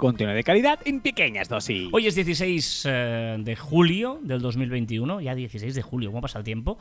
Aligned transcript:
Contenido 0.00 0.34
de 0.34 0.42
calidad 0.42 0.78
en 0.86 1.00
pequeñas 1.00 1.50
dosis. 1.50 1.90
Hoy 1.92 2.06
es 2.06 2.14
16 2.14 2.86
eh, 2.88 3.36
de 3.38 3.54
julio 3.54 4.18
del 4.22 4.40
2021, 4.40 5.20
ya 5.20 5.34
16 5.34 5.74
de 5.74 5.82
julio, 5.82 6.10
¿cómo 6.10 6.22
pasa 6.22 6.38
el 6.38 6.44
tiempo? 6.44 6.78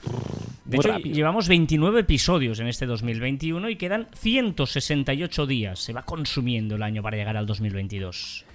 De 0.64 0.78
Muy 0.78 0.86
hecho, 0.86 0.94
rápido. 0.94 1.16
llevamos 1.16 1.50
29 1.50 2.00
episodios 2.00 2.62
en 2.62 2.68
este 2.68 2.86
2021 2.86 3.70
y 3.70 3.76
quedan 3.76 4.08
168 4.16 5.46
días. 5.48 5.80
Se 5.80 5.92
va 5.92 6.04
consumiendo 6.04 6.76
el 6.76 6.84
año 6.84 7.04
para 7.04 7.18
llegar 7.18 7.36
al 7.36 7.46
2022. 7.46 8.46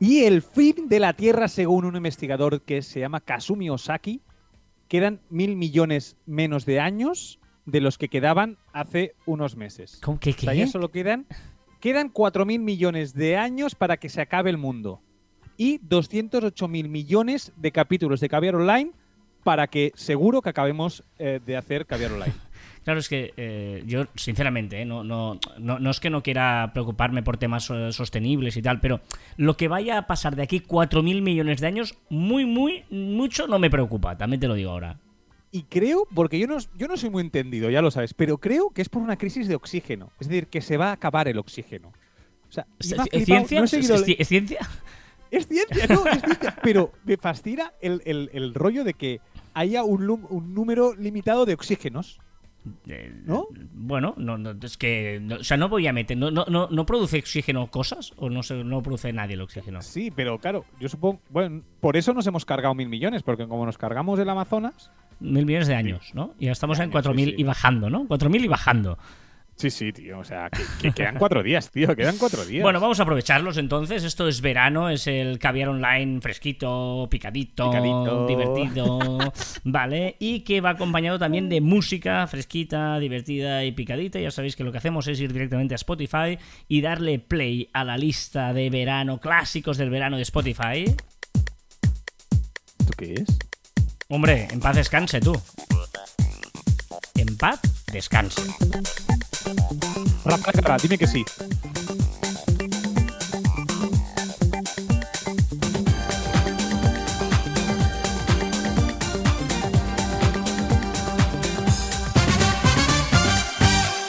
Y 0.00 0.24
el 0.24 0.40
fin 0.40 0.88
de 0.88 1.00
la 1.00 1.12
Tierra, 1.12 1.46
según 1.46 1.84
un 1.84 1.96
investigador 1.96 2.62
que 2.62 2.80
se 2.80 3.00
llama 3.00 3.20
Kazumi 3.20 3.68
Osaki, 3.68 4.22
quedan 4.88 5.20
mil 5.28 5.54
millones 5.54 6.16
menos 6.24 6.64
de 6.64 6.80
años 6.80 7.40
de 7.66 7.80
los 7.82 7.98
que 7.98 8.08
quedaban 8.08 8.56
hace 8.72 9.14
unos 9.26 9.56
meses. 9.56 9.98
¿Cómo 10.02 10.18
que 10.18 10.30
O 10.30 10.34
sea, 10.34 10.54
ya 10.54 10.64
qué? 10.64 10.70
solo 10.70 10.90
quedan, 10.90 11.26
quedan 11.84 12.10
4.000 12.10 12.60
millones 12.60 13.12
de 13.12 13.36
años 13.36 13.74
para 13.74 13.98
que 13.98 14.08
se 14.08 14.22
acabe 14.22 14.48
el 14.48 14.56
mundo. 14.56 15.02
Y 15.58 15.80
208.000 15.80 16.88
millones 16.88 17.52
de 17.56 17.72
capítulos 17.72 18.20
de 18.20 18.30
Caviar 18.30 18.54
Online 18.54 18.92
para 19.42 19.66
que 19.66 19.92
seguro 19.94 20.40
que 20.40 20.48
acabemos 20.48 21.04
eh, 21.18 21.40
de 21.44 21.58
hacer 21.58 21.84
Caviar 21.84 22.12
Online. 22.12 22.32
Claro, 22.84 23.00
es 23.00 23.08
que 23.08 23.32
eh, 23.38 23.82
yo, 23.86 24.04
sinceramente, 24.14 24.82
eh, 24.82 24.84
no, 24.84 25.04
no, 25.04 25.38
no, 25.58 25.78
no 25.78 25.90
es 25.90 26.00
que 26.00 26.10
no 26.10 26.22
quiera 26.22 26.70
preocuparme 26.74 27.22
por 27.22 27.38
temas 27.38 27.64
sostenibles 27.64 28.58
y 28.58 28.62
tal, 28.62 28.78
pero 28.78 29.00
lo 29.38 29.56
que 29.56 29.68
vaya 29.68 29.96
a 29.96 30.06
pasar 30.06 30.36
de 30.36 30.42
aquí 30.42 30.60
4.000 30.60 31.22
millones 31.22 31.62
de 31.62 31.66
años, 31.66 31.96
muy, 32.10 32.44
muy, 32.44 32.84
mucho 32.90 33.46
no 33.46 33.58
me 33.58 33.70
preocupa, 33.70 34.18
también 34.18 34.40
te 34.40 34.48
lo 34.48 34.54
digo 34.54 34.70
ahora. 34.70 34.98
Y 35.56 35.62
creo, 35.62 36.08
porque 36.12 36.38
yo 36.40 36.48
no, 36.48 36.56
yo 36.76 36.88
no 36.88 36.96
soy 36.96 37.10
muy 37.10 37.20
entendido, 37.22 37.70
ya 37.70 37.80
lo 37.80 37.92
sabes, 37.92 38.12
pero 38.12 38.38
creo 38.38 38.70
que 38.70 38.82
es 38.82 38.88
por 38.88 39.02
una 39.02 39.16
crisis 39.16 39.46
de 39.46 39.54
oxígeno. 39.54 40.10
Es 40.18 40.26
decir, 40.28 40.48
que 40.48 40.60
se 40.60 40.76
va 40.76 40.88
a 40.88 40.92
acabar 40.92 41.28
el 41.28 41.38
oxígeno. 41.38 41.92
O 42.48 42.52
sea, 42.52 42.66
¿Es, 42.80 42.88
flipado, 42.88 43.08
ciencia? 43.24 43.58
no 43.60 43.64
¿Es, 43.64 43.70
ciencia? 43.70 43.94
es 44.18 44.28
ciencia, 44.28 44.58
no, 45.88 46.06
es 46.10 46.20
ciencia. 46.22 46.56
Pero 46.62 46.90
me 47.04 47.16
fascina 47.18 47.72
el, 47.80 48.02
el- 48.04 48.30
el 48.32 48.52
rollo 48.52 48.82
de 48.82 48.94
que 48.94 49.20
haya 49.54 49.84
un, 49.84 50.10
un 50.10 50.54
número 50.54 50.94
limitado 50.96 51.46
de 51.46 51.54
oxígenos. 51.54 52.18
¿No? 53.26 53.46
Bueno, 53.74 54.14
no, 54.16 54.38
no, 54.38 54.54
es 54.62 54.78
que. 54.78 55.20
no- 55.22 55.36
o 55.36 55.44
sea, 55.44 55.56
no 55.58 55.68
voy 55.68 55.86
a 55.86 55.92
meter. 55.92 56.16
No, 56.16 56.30
no, 56.30 56.46
no, 56.48 56.66
¿no 56.70 56.86
produce 56.86 57.18
oxígeno 57.18 57.70
cosas? 57.70 58.12
¿O 58.16 58.30
no, 58.30 58.42
se, 58.42 58.64
no 58.64 58.82
produce 58.82 59.12
nadie 59.12 59.34
el 59.34 59.42
oxígeno? 59.42 59.82
Sí, 59.82 60.10
pero 60.10 60.38
claro, 60.38 60.64
yo 60.80 60.88
supongo. 60.88 61.20
Bueno, 61.28 61.62
por 61.80 61.96
eso 61.98 62.14
nos 62.14 62.26
hemos 62.26 62.44
cargado 62.46 62.74
mil 62.74 62.88
millones, 62.88 63.22
porque 63.22 63.46
como 63.46 63.66
nos 63.66 63.76
cargamos 63.76 64.18
el 64.18 64.28
Amazonas. 64.30 64.90
Mil 65.20 65.46
millones 65.46 65.68
de 65.68 65.74
años, 65.74 66.10
¿no? 66.14 66.34
Y 66.38 66.46
ya 66.46 66.52
estamos 66.52 66.78
en 66.78 66.90
Años, 66.90 67.04
sí, 67.04 67.10
4.000 67.10 67.24
sí. 67.24 67.34
y 67.38 67.42
bajando, 67.44 67.90
¿no? 67.90 68.04
4.000 68.06 68.44
y 68.44 68.48
bajando. 68.48 68.98
Sí, 69.56 69.70
sí, 69.70 69.92
tío. 69.92 70.18
O 70.18 70.24
sea, 70.24 70.50
que, 70.50 70.62
que 70.80 70.92
quedan 70.92 71.16
cuatro 71.16 71.42
días, 71.42 71.70
tío. 71.70 71.94
Quedan 71.94 72.18
cuatro 72.18 72.44
días. 72.44 72.62
Bueno, 72.62 72.80
vamos 72.80 72.98
a 72.98 73.04
aprovecharlos 73.04 73.56
entonces. 73.56 74.02
Esto 74.02 74.26
es 74.26 74.40
verano, 74.40 74.90
es 74.90 75.06
el 75.06 75.38
caviar 75.38 75.68
online 75.68 76.20
fresquito, 76.20 77.06
picadito, 77.08 77.70
Picadito. 77.70 78.26
divertido, 78.26 79.18
¿vale? 79.64 80.16
Y 80.18 80.40
que 80.40 80.60
va 80.60 80.70
acompañado 80.70 81.20
también 81.20 81.48
de 81.48 81.60
música 81.60 82.26
fresquita, 82.26 82.98
divertida 82.98 83.64
y 83.64 83.70
picadita. 83.72 84.18
Ya 84.18 84.32
sabéis 84.32 84.56
que 84.56 84.64
lo 84.64 84.72
que 84.72 84.78
hacemos 84.78 85.06
es 85.06 85.20
ir 85.20 85.32
directamente 85.32 85.74
a 85.74 85.76
Spotify 85.76 86.36
y 86.66 86.80
darle 86.80 87.20
play 87.20 87.70
a 87.72 87.84
la 87.84 87.96
lista 87.96 88.52
de 88.52 88.70
verano, 88.70 89.20
clásicos 89.20 89.78
del 89.78 89.90
verano 89.90 90.16
de 90.16 90.22
Spotify. 90.22 90.84
¿Esto 92.80 92.92
qué 92.98 93.14
es? 93.14 93.38
Hombre, 94.08 94.48
en 94.50 94.60
paz 94.60 94.76
descanse 94.76 95.20
tú. 95.20 95.32
En 97.14 97.36
paz 97.38 97.58
descanse. 97.90 98.42
Rafa 100.24 100.52
Carrà, 100.52 100.76
dime 100.78 100.98
que 100.98 101.06
sí. 101.06 101.24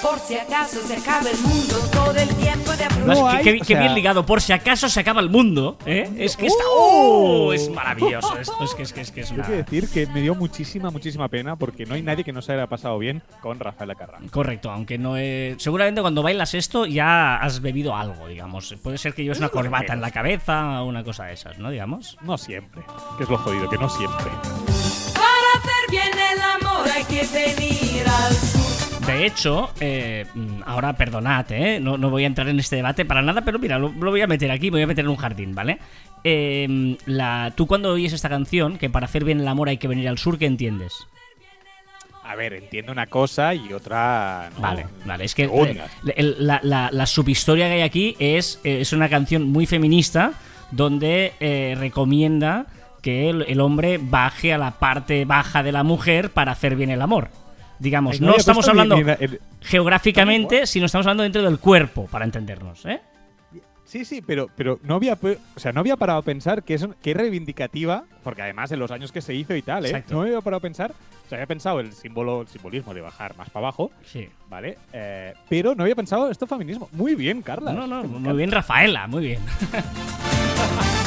Por 0.02 0.20
si 0.28 0.36
acaso 0.36 0.86
se 0.86 0.96
acaba 0.98 1.30
el 1.30 1.38
mundo, 1.40 1.78
todo 1.94 2.16
el 2.16 2.30
tiempo 2.36 2.55
No 3.06 3.14
Qué- 3.14 3.22
hay, 3.38 3.44
qué, 3.44 3.50
o 3.54 3.58
qué 3.60 3.66
sea- 3.66 3.80
bien 3.80 3.94
ligado, 3.96 4.26
por 4.26 4.42
si 4.42 4.52
acaso 4.54 4.90
se 4.90 5.00
acaba 5.00 5.22
el 5.22 5.30
mundo, 5.30 5.78
¿eh? 5.86 6.10
Es 6.18 6.36
que 6.38 6.48
está. 6.48 6.64
¡Oh! 6.70 7.54
Es 7.54 7.70
maravilloso 7.70 8.38
esto. 8.38 8.64
Es 8.64 8.74
que 8.76 8.84
es 8.84 8.94
que 8.94 9.02
es 9.02 9.12
que 9.12 9.22
es 9.22 9.28
Tengo 9.30 9.42
una. 9.42 9.50
que 9.50 9.56
decir 9.58 9.90
que 9.90 10.08
me 10.08 10.22
dio 10.22 10.36
muchísima, 10.36 10.90
muchísima 10.92 11.28
pena 11.30 11.56
porque 11.56 11.86
no 11.86 11.96
hay 11.96 12.02
nadie 12.02 12.24
que 12.24 12.34
no 12.34 12.42
se 12.42 12.54
haya 12.54 12.68
pasado 12.68 12.98
bien 12.98 13.22
con 13.42 13.60
Rafael 13.60 13.92
Carrà. 13.92 14.30
Correcto, 14.30 14.72
aunque 14.72 14.98
no 14.98 15.18
es. 15.18 15.62
Seguramente 15.62 16.02
cuando 16.02 16.24
bailas 16.24 16.54
esto 16.54 16.86
ya 16.86 17.38
has 17.38 17.62
bebido 17.62 17.96
algo, 17.96 18.28
digamos. 18.28 18.76
Puede 18.82 18.98
ser 18.98 19.14
que 19.14 19.24
lleves 19.24 19.38
una 19.40 19.50
corbata 19.50 19.94
en 19.94 20.02
la 20.02 20.12
cabeza 20.12 20.82
o 20.82 20.86
una 20.88 21.04
cosa 21.04 21.26
de 21.26 21.34
esas, 21.34 21.58
¿no? 21.60 21.70
Digamos. 21.70 22.18
No 22.22 22.38
siempre. 22.38 22.82
Que 23.18 23.24
es 23.24 23.30
lo 23.30 23.38
jodido, 23.38 23.70
que 23.70 23.78
no 23.78 23.90
siempre. 23.90 24.26
Para 25.14 25.50
hacer 25.56 25.90
bien 25.92 26.12
el 26.34 26.42
amor 26.42 26.88
hay 26.94 27.04
que 27.04 27.26
venir 27.28 28.04
al. 28.08 28.55
De 29.08 29.26
hecho, 29.28 29.70
eh, 29.80 30.26
mm, 30.34 30.64
ahora 30.66 30.94
perdonad, 30.94 31.46
¿eh? 31.52 31.80
No, 31.80 31.96
no 31.98 32.10
voy 32.10 32.24
a 32.24 32.28
entrar 32.28 32.48
en 32.48 32.60
este 32.60 32.78
debate 32.78 33.06
para 33.06 33.22
nada, 33.22 33.42
pero 33.42 33.60
mira, 33.60 33.78
lo, 33.78 33.90
lo 33.90 34.10
voy 34.10 34.22
a 34.22 34.28
meter 34.28 34.50
aquí, 34.50 34.72
me 34.72 34.78
voy 34.78 34.82
a 34.84 34.88
meter 34.88 35.06
en 35.06 35.12
un 35.12 35.16
jardín, 35.18 35.54
¿vale? 35.54 35.78
Eh, 36.24 36.98
la, 37.06 37.54
tú 37.56 37.68
cuando 37.68 37.92
oyes 37.92 38.14
esta 38.14 38.30
canción, 38.30 38.78
que 38.80 38.90
para 38.90 39.06
hacer 39.06 39.24
bien 39.24 39.40
el 39.40 39.48
amor 39.48 39.70
hay 39.70 39.78
que 39.78 39.88
venir 39.88 40.10
al 40.10 40.18
sur, 40.18 40.40
¿qué 40.40 40.48
entiendes? 40.48 40.94
A 42.24 42.36
ver, 42.36 42.54
entiendo 42.54 42.92
una 42.92 43.06
cosa 43.06 43.54
y 43.54 43.72
otra. 43.74 44.50
no. 44.56 44.62
Vale, 44.62 44.88
vale, 45.06 45.26
es 45.26 45.36
que 45.36 45.44
eh, 45.44 46.36
la, 46.40 46.60
la- 46.64 46.90
la 46.92 47.06
subhistoria 47.06 47.68
que 47.68 47.74
hay 47.74 47.82
aquí 47.82 48.16
es, 48.18 48.60
eh, 48.64 48.82
es 48.82 48.92
una 48.92 49.08
canción 49.10 49.44
muy 49.44 49.68
feminista 49.68 50.32
donde 50.72 51.34
eh, 51.40 51.76
recomienda 51.78 52.66
que 53.04 53.30
el, 53.30 53.44
el 53.48 53.60
hombre 53.62 54.00
baje 54.02 54.52
a 54.52 54.58
la 54.58 54.72
parte 54.72 55.26
baja 55.26 55.62
de 55.62 55.72
la 55.72 55.84
mujer 55.84 56.32
para 56.32 56.54
hacer 56.54 56.76
bien 56.76 56.90
el 56.90 57.04
amor. 57.04 57.30
Digamos, 57.80 58.16
Ay, 58.16 58.26
no, 58.26 58.36
estamos 58.36 58.68
hablando 58.68 58.98
geográficamente, 59.62 60.66
sino 60.66 60.86
estamos 60.86 61.06
hablando 61.06 61.24
dentro 61.24 61.44
del 61.44 61.60
cuerpo, 61.60 62.08
para 62.08 62.26
entendernos, 62.26 62.86
¿eh? 62.86 63.02
Sí, 63.86 64.04
sí, 64.04 64.22
pero, 64.26 64.50
pero 64.56 64.80
no 64.84 64.96
había 64.96 65.14
o 65.14 65.60
sea, 65.60 65.72
no 65.72 65.80
había 65.80 65.96
parado 65.96 66.20
a 66.20 66.24
pensar 66.24 66.64
que 66.64 66.74
es, 66.74 66.88
que 67.04 67.12
es 67.12 67.18
reivindicativa, 67.18 68.04
porque 68.24 68.42
además 68.42 68.72
en 68.72 68.80
los 68.80 68.90
años 68.90 69.12
que 69.12 69.22
se 69.22 69.36
hizo 69.36 69.56
y 69.56 69.62
tal, 69.62 69.86
¿eh? 69.86 69.90
Exacto. 69.90 70.16
No 70.16 70.22
había 70.22 70.42
parado 70.42 70.58
a 70.58 70.62
pensar. 70.62 70.92
O 70.92 71.30
sea, 71.30 71.38
había 71.38 71.48
pensado 71.48 71.80
el 71.80 71.94
símbolo, 71.94 72.42
el 72.42 72.48
simbolismo 72.48 72.94
de 72.94 73.02
bajar 73.02 73.38
más 73.38 73.50
para 73.50 73.68
abajo, 73.68 73.92
Sí. 74.04 74.28
¿vale? 74.50 74.78
Eh, 74.92 75.34
pero 75.50 75.76
no 75.76 75.84
había 75.84 75.96
pensado 75.96 76.30
esto 76.32 76.48
feminismo. 76.48 76.90
Muy 76.94 77.14
bien, 77.16 77.42
Carla. 77.44 77.74
No, 77.74 77.86
no, 77.86 78.04
muy 78.04 78.38
bien, 78.38 78.52
Rafaela, 78.52 79.08
muy 79.08 79.28
bien. 79.28 79.40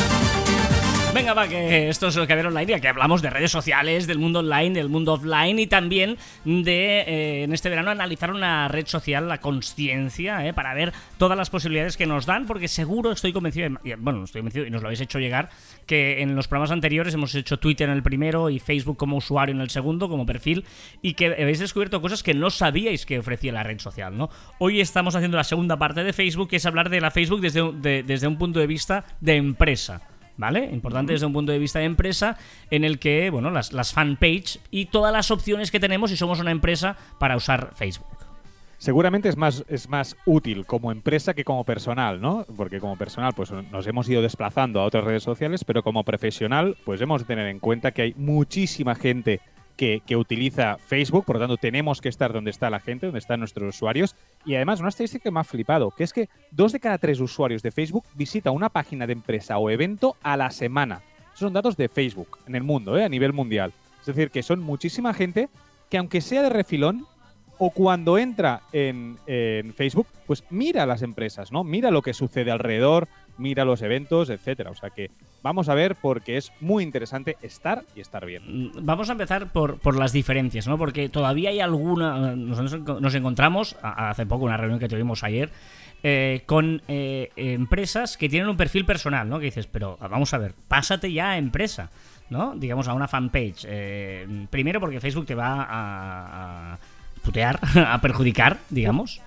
Venga, 1.15 1.33
va, 1.33 1.49
que 1.49 1.89
esto 1.89 2.09
es 2.09 2.17
lo 2.17 2.27
que 2.27 2.35
ver 2.35 2.47
online, 2.47 2.67
ya 2.67 2.81
que 2.81 2.89
hablamos 2.89 3.23
de 3.23 3.31
redes 3.31 3.51
sociales, 3.51 4.07
del 4.07 4.19
mundo 4.19 4.41
online, 4.41 4.75
del 4.75 4.91
mundo 4.91 5.15
offline 5.15 5.59
y 5.59 5.67
también 5.67 6.19
de, 6.45 7.01
eh, 7.01 7.43
en 7.45 7.53
este 7.53 7.71
verano, 7.71 7.91
analizar 7.91 8.31
una 8.31 8.69
red 8.69 8.87
social, 8.87 9.27
la 9.27 9.39
conciencia, 9.39 10.47
eh, 10.47 10.53
para 10.53 10.75
ver 10.75 10.93
todas 11.17 11.37
las 11.37 11.49
posibilidades 11.49 11.97
que 11.97 12.07
nos 12.07 12.27
dan, 12.27 12.47
porque 12.47 12.69
seguro 12.69 13.11
estoy 13.11 13.33
convencido, 13.33 13.71
bueno, 13.99 14.23
estoy 14.23 14.43
convencido 14.43 14.67
y 14.67 14.71
nos 14.71 14.83
lo 14.83 14.89
habéis 14.89 15.01
hecho 15.01 15.19
llegar, 15.19 15.49
que 15.87 16.21
en 16.21 16.37
los 16.37 16.47
programas 16.47 16.71
anteriores 16.71 17.15
hemos 17.15 17.35
hecho 17.35 17.59
Twitter 17.59 17.89
en 17.89 17.97
el 17.97 18.03
primero 18.03 18.51
y 18.51 18.59
Facebook 18.59 18.99
como 18.99 19.17
usuario 19.17 19.55
en 19.55 19.63
el 19.63 19.71
segundo, 19.71 20.09
como 20.11 20.27
perfil, 20.27 20.67
y 21.01 21.15
que 21.15 21.27
habéis 21.27 21.59
descubierto 21.59 22.03
cosas 22.03 22.23
que 22.23 22.35
no 22.35 22.51
sabíais 22.51 23.07
que 23.07 23.19
ofrecía 23.19 23.53
la 23.53 23.63
red 23.63 23.81
social, 23.81 24.17
¿no? 24.17 24.29
Hoy 24.59 24.81
estamos 24.81 25.17
haciendo 25.17 25.39
la 25.39 25.45
segunda 25.45 25.79
parte 25.79 26.05
de 26.05 26.13
Facebook, 26.13 26.51
que 26.51 26.57
es 26.57 26.67
hablar 26.67 26.91
de 26.91 27.01
la 27.01 27.11
Facebook 27.11 27.41
desde 27.41 28.03
desde 28.03 28.29
un 28.29 28.37
punto 28.37 28.61
de 28.61 28.67
vista 28.67 29.05
de 29.21 29.37
empresa. 29.37 30.03
¿Vale? 30.39 30.71
Importante 30.73 31.13
desde 31.13 31.27
un 31.27 31.33
punto 31.33 31.53
de 31.53 31.59
vista 31.59 31.81
de 31.81 31.85
empresa, 31.85 32.39
en 32.71 32.85
el 32.85 32.99
que, 32.99 33.29
bueno, 33.29 33.51
las, 33.51 33.73
las 33.73 33.93
fanpage 33.93 34.61
y 34.71 34.87
todas 34.87 35.13
las 35.13 35.31
opciones 35.33 35.71
que 35.71 35.81
tenemos 35.81 36.11
si 36.11 36.17
somos 36.17 36.39
una 36.39 36.53
empresa 36.53 36.97
para 37.19 37.37
usar 37.37 37.73
Facebook. 37.75 38.07
Seguramente 38.79 39.29
es 39.29 39.37
más, 39.37 39.65
es 39.69 39.89
más 39.89 40.17
útil 40.25 40.65
como 40.65 40.93
empresa 40.93 41.35
que 41.35 41.45
como 41.45 41.65
personal, 41.65 42.21
¿no? 42.21 42.47
Porque 42.57 42.79
como 42.79 42.97
personal, 42.97 43.33
pues 43.35 43.51
nos 43.51 43.85
hemos 43.89 44.09
ido 44.09 44.23
desplazando 44.23 44.81
a 44.81 44.85
otras 44.85 45.03
redes 45.03 45.25
sociales, 45.25 45.65
pero 45.65 45.83
como 45.83 46.05
profesional, 46.05 46.77
pues 46.85 47.01
hemos 47.01 47.23
de 47.23 47.27
tener 47.27 47.49
en 47.49 47.59
cuenta 47.59 47.91
que 47.91 48.03
hay 48.03 48.15
muchísima 48.17 48.95
gente 48.95 49.41
que, 49.79 50.17
utiliza 50.17 50.77
Facebook, 50.77 51.25
por 51.25 51.37
lo 51.37 51.41
tanto 51.41 51.57
tenemos 51.57 52.01
que 52.01 52.09
estar 52.09 52.33
donde 52.33 52.51
está 52.51 52.69
la 52.69 52.81
gente, 52.81 53.07
donde 53.07 53.21
están 53.21 53.39
nuestros 53.39 53.77
usuarios. 53.77 54.17
Y 54.45 54.57
además, 54.57 54.81
una 54.81 54.89
estadística 54.89 55.23
que 55.23 55.31
me 55.31 55.39
ha 55.39 55.45
flipado, 55.45 55.93
que 55.93 56.03
es 56.03 56.13
que 56.13 56.29
dos 56.51 56.73
de 56.73 56.81
cada 56.81 56.99
tres 56.99 57.21
usuarios 57.21 57.63
de 57.63 57.71
Facebook 57.71 58.05
visita 58.15 58.51
una 58.51 58.71
página 58.71 59.07
de 59.07 59.13
empresa 59.13 59.57
o 59.57 59.71
evento 59.71 60.17
a 60.23 60.37
la 60.37 60.51
semana. 60.51 61.01
Son 61.35 61.53
datos 61.53 61.77
de 61.77 61.89
Facebook 61.89 62.39
en 62.49 62.57
el 62.57 62.65
mundo, 62.65 62.99
¿eh? 62.99 63.05
a 63.05 63.09
nivel 63.09 63.33
mundial. 63.33 63.73
Es 64.01 64.07
decir, 64.07 64.31
que 64.31 64.43
son 64.43 64.61
muchísima 64.61 65.15
gente 65.15 65.49
que 65.89 65.99
aunque 65.99 66.21
sea 66.21 66.43
de 66.43 66.51
refilón, 66.51 67.07
o 67.61 67.71
cuando 67.71 68.19
entra 68.19 68.63
en, 68.73 69.17
en 69.27 69.75
Facebook, 69.75 70.07
pues 70.27 70.45
mira 70.51 70.87
las 70.87 71.03
empresas, 71.03 71.51
¿no? 71.51 71.65
Mira 71.65 71.91
lo 71.91 72.03
que 72.03 72.15
sucede 72.15 72.53
alrededor, 72.53 73.09
mira 73.39 73.65
los 73.65 73.83
eventos, 73.83 74.31
etcétera. 74.31 74.71
O 74.71 74.75
sea 74.75 74.91
que 74.91 75.11
vamos 75.43 75.69
a 75.69 75.75
ver 75.75 75.97
porque 75.97 76.37
es 76.37 76.53
muy 76.61 76.83
interesante 76.83 77.37
estar 77.43 77.85
y 77.97 78.01
estar 78.01 78.27
bien. 78.27 78.43
Mm, 78.47 78.71
Vamos 78.85 79.09
a 79.09 79.13
empezar 79.13 79.51
por, 79.53 79.79
por 79.79 79.97
las 79.97 80.13
diferencias, 80.13 80.69
¿no? 80.69 80.77
Porque 80.77 81.09
todavía 81.09 81.51
hay 81.51 81.61
alguna. 81.61 82.37
Nosotros 82.37 83.01
nos 83.01 83.15
encontramos, 83.15 83.77
hace 83.83 84.27
poco, 84.27 84.45
una 84.45 84.57
reunión 84.57 84.81
que 84.81 84.89
tuvimos 84.89 85.25
ayer, 85.25 85.51
eh, 86.03 86.43
con 86.47 86.83
eh, 86.89 87.31
empresas 87.37 88.17
que 88.17 88.29
tienen 88.29 88.49
un 88.49 88.57
perfil 88.57 88.85
personal, 88.85 89.29
¿no? 89.29 89.39
Que 89.39 89.47
dices, 89.47 89.67
pero 89.67 89.97
vamos 90.01 90.35
a 90.35 90.39
ver, 90.39 90.55
pásate 90.69 91.13
ya 91.13 91.31
a 91.31 91.39
empresa, 91.39 91.91
¿no? 92.31 92.55
Digamos, 92.57 92.89
a 92.89 92.95
una 92.95 93.09
fanpage. 93.09 93.65
Eh, 93.69 94.47
primero 94.51 94.81
porque 94.81 95.01
Facebook 95.01 95.27
te 95.27 95.35
va 95.35 95.63
a, 95.63 96.73
a 96.75 96.79
putear, 97.23 97.59
a 97.87 98.01
perjudicar, 98.01 98.59
digamos. 98.71 99.21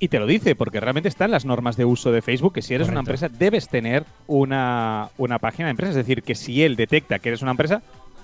Y 0.00 0.08
te 0.08 0.18
lo 0.20 0.26
dice, 0.26 0.54
porque 0.54 0.78
realmente 0.80 1.08
están 1.08 1.30
las 1.32 1.44
normas 1.44 1.76
de 1.76 1.84
uso 1.84 2.12
de 2.12 2.22
Facebook, 2.22 2.54
que 2.54 2.62
si 2.62 2.72
eres 2.74 2.88
una 2.88 3.00
empresa 3.00 3.28
debes 3.28 3.68
tener 3.68 4.04
una, 4.28 5.08
una 5.18 5.38
página 5.40 5.66
de 5.66 5.70
empresa. 5.72 5.90
Es 5.90 5.96
decir, 5.96 6.22
que 6.22 6.34
si 6.36 6.62
él 6.62 6.76
detecta 6.76 7.18
que 7.18 7.30
eres 7.30 7.42
una 7.42 7.50
empresa, 7.50 7.82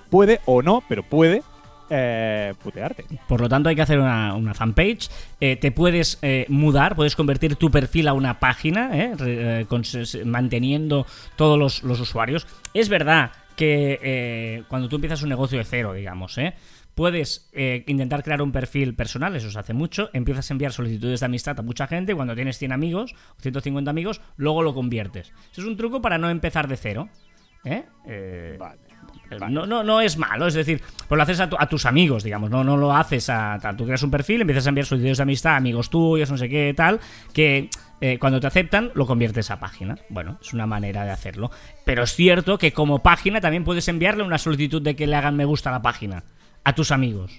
puede 0.09 0.39
o 0.45 0.61
no, 0.61 0.83
pero 0.87 1.03
puede 1.03 1.43
eh, 1.89 2.53
putearte. 2.63 3.03
Por 3.27 3.41
lo 3.41 3.49
tanto, 3.49 3.67
hay 3.69 3.75
que 3.75 3.81
hacer 3.81 3.99
una, 3.99 4.35
una 4.35 4.53
fanpage. 4.53 5.09
Eh, 5.41 5.57
te 5.57 5.71
puedes 5.71 6.17
eh, 6.21 6.45
mudar, 6.47 6.95
puedes 6.95 7.15
convertir 7.15 7.57
tu 7.57 7.69
perfil 7.69 8.07
a 8.07 8.13
una 8.13 8.39
página, 8.39 8.97
¿eh? 8.97 9.11
Re- 9.17 9.61
eh, 9.61 9.65
con- 9.65 9.83
manteniendo 10.25 11.05
todos 11.35 11.59
los, 11.59 11.83
los 11.83 11.99
usuarios. 11.99 12.47
Es 12.73 12.87
verdad 12.87 13.31
que 13.55 13.99
eh, 14.01 14.63
cuando 14.67 14.87
tú 14.89 14.95
empiezas 14.95 15.21
un 15.23 15.29
negocio 15.29 15.57
de 15.57 15.63
cero, 15.65 15.93
digamos, 15.93 16.37
¿eh? 16.37 16.53
Puedes 16.95 17.49
eh, 17.53 17.83
intentar 17.87 18.23
crear 18.23 18.41
un 18.41 18.51
perfil 18.51 18.95
personal, 18.95 19.35
eso 19.35 19.51
se 19.51 19.59
hace 19.59 19.73
mucho. 19.73 20.09
Empiezas 20.13 20.49
a 20.49 20.53
enviar 20.53 20.71
solicitudes 20.71 21.19
de 21.19 21.25
amistad 21.27 21.59
a 21.59 21.63
mucha 21.63 21.87
gente. 21.87 22.15
Cuando 22.15 22.33
tienes 22.35 22.57
100 22.57 22.71
amigos 22.71 23.13
o 23.37 23.41
150 23.41 23.91
amigos, 23.91 24.21
luego 24.37 24.63
lo 24.63 24.73
conviertes. 24.73 25.33
Eso 25.51 25.61
es 25.61 25.67
un 25.67 25.77
truco 25.77 26.01
para 26.01 26.17
no 26.17 26.29
empezar 26.29 26.67
de 26.67 26.77
cero. 26.77 27.09
¿eh? 27.63 27.83
Eh, 28.07 28.55
Vale. 28.59 28.79
Vale. 29.39 29.53
No, 29.53 29.65
no, 29.65 29.83
no 29.83 30.01
es 30.01 30.17
malo, 30.17 30.45
es 30.45 30.53
decir, 30.53 30.81
pues 31.07 31.17
lo 31.17 31.23
haces 31.23 31.39
a, 31.39 31.49
tu- 31.49 31.55
a 31.57 31.67
tus 31.67 31.85
amigos, 31.87 32.23
digamos, 32.23 32.49
no, 32.51 32.63
no 32.63 32.77
lo 32.77 32.95
haces 32.95 33.27
a, 33.29 33.55
a- 33.55 33.75
Tú 33.75 33.83
creas 33.85 34.03
un 34.03 34.11
perfil, 34.11 34.41
empiezas 34.41 34.67
a 34.67 34.69
enviar 34.69 34.85
solicitudes 34.85 35.17
de 35.17 35.23
amistad 35.23 35.53
a 35.53 35.57
amigos 35.57 35.89
tuyos, 35.89 36.29
no 36.29 36.37
sé 36.37 36.47
qué, 36.47 36.73
tal, 36.77 36.99
que 37.33 37.69
eh, 38.01 38.19
cuando 38.19 38.39
te 38.39 38.45
aceptan 38.45 38.91
lo 38.93 39.07
conviertes 39.07 39.49
a 39.49 39.59
página. 39.59 39.97
Bueno, 40.09 40.37
es 40.41 40.53
una 40.53 40.67
manera 40.67 41.03
de 41.05 41.09
hacerlo. 41.11 41.49
Pero 41.85 42.03
es 42.03 42.13
cierto 42.13 42.59
que 42.59 42.71
como 42.71 42.99
página 42.99 43.41
también 43.41 43.63
puedes 43.63 43.87
enviarle 43.87 44.21
una 44.23 44.37
solicitud 44.37 44.81
de 44.81 44.95
que 44.95 45.07
le 45.07 45.15
hagan 45.15 45.35
me 45.35 45.45
gusta 45.45 45.69
a 45.71 45.73
la 45.73 45.81
página 45.81 46.23
a 46.65 46.75
tus 46.75 46.91
amigos. 46.91 47.31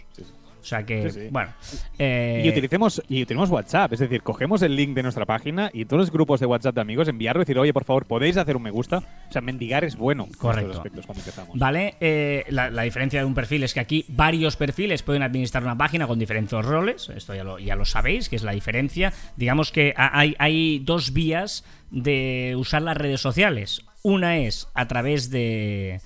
O 0.63 0.69
sea 0.69 0.85
que, 0.85 1.09
Sí, 1.13 1.21
sí. 1.21 1.29
bueno. 1.31 1.53
eh, 1.97 2.43
Y 2.45 2.49
utilicemos, 2.49 3.01
y 3.09 3.23
utilicemos 3.23 3.51
WhatsApp, 3.51 3.93
es 3.93 4.01
decir, 4.01 4.21
cogemos 4.23 4.63
el 4.63 4.75
link 4.75 4.95
de 4.97 5.05
nuestra 5.05 5.25
página 5.25 5.71
y 5.73 5.85
todos 5.85 6.01
los 6.01 6.11
grupos 6.11 6.41
de 6.41 6.47
WhatsApp 6.47 6.75
de 6.75 6.81
amigos 6.81 7.07
enviarlo 7.07 7.43
y 7.43 7.45
decir, 7.45 7.57
oye, 7.57 7.73
por 7.73 7.85
favor, 7.85 8.05
podéis 8.07 8.37
hacer 8.37 8.57
un 8.57 8.65
me 8.65 8.73
gusta. 8.73 8.99
O 9.29 9.33
sea, 9.33 9.43
mendigar 9.43 9.85
es 9.85 9.95
bueno. 9.95 10.25
en 10.25 10.33
Correcto. 10.33 10.73
aspectos 10.73 11.07
cuando 11.07 11.21
empezamos. 11.21 11.57
Vale, 11.57 11.95
eh, 12.01 12.45
la, 12.49 12.69
la 12.71 12.83
diferencia 12.83 13.21
de 13.21 13.27
un 13.27 13.35
perfil 13.35 13.63
es 13.63 13.75
que 13.75 13.79
aquí 13.81 14.07
varios 14.09 14.57
perfiles 14.57 15.05
pueden 15.05 15.23
administrar 15.23 15.63
una 15.63 15.79
página 15.79 16.09
con 16.09 16.19
diferentes 16.19 16.65
roles, 16.65 17.11
esto 17.11 17.33
ya 17.33 17.45
lo, 17.45 17.61
ya 17.61 17.77
lo 17.77 17.85
sabéis, 17.85 18.29
que 18.29 18.35
es 18.35 18.43
la 18.43 18.51
diferencia. 18.51 19.13
Digamos 19.37 19.71
que 19.71 19.95
ha- 19.97 20.19
hay, 20.19 20.35
hay 20.41 20.81
dos 20.81 21.13
vías 21.13 21.65
de 21.93 22.55
usar 22.59 22.83
las 22.83 22.97
redes 22.97 23.21
sociales. 23.21 23.83
Una 24.03 24.39
es 24.39 24.67
a 24.75 24.89
través 24.89 25.31
de 25.31 26.01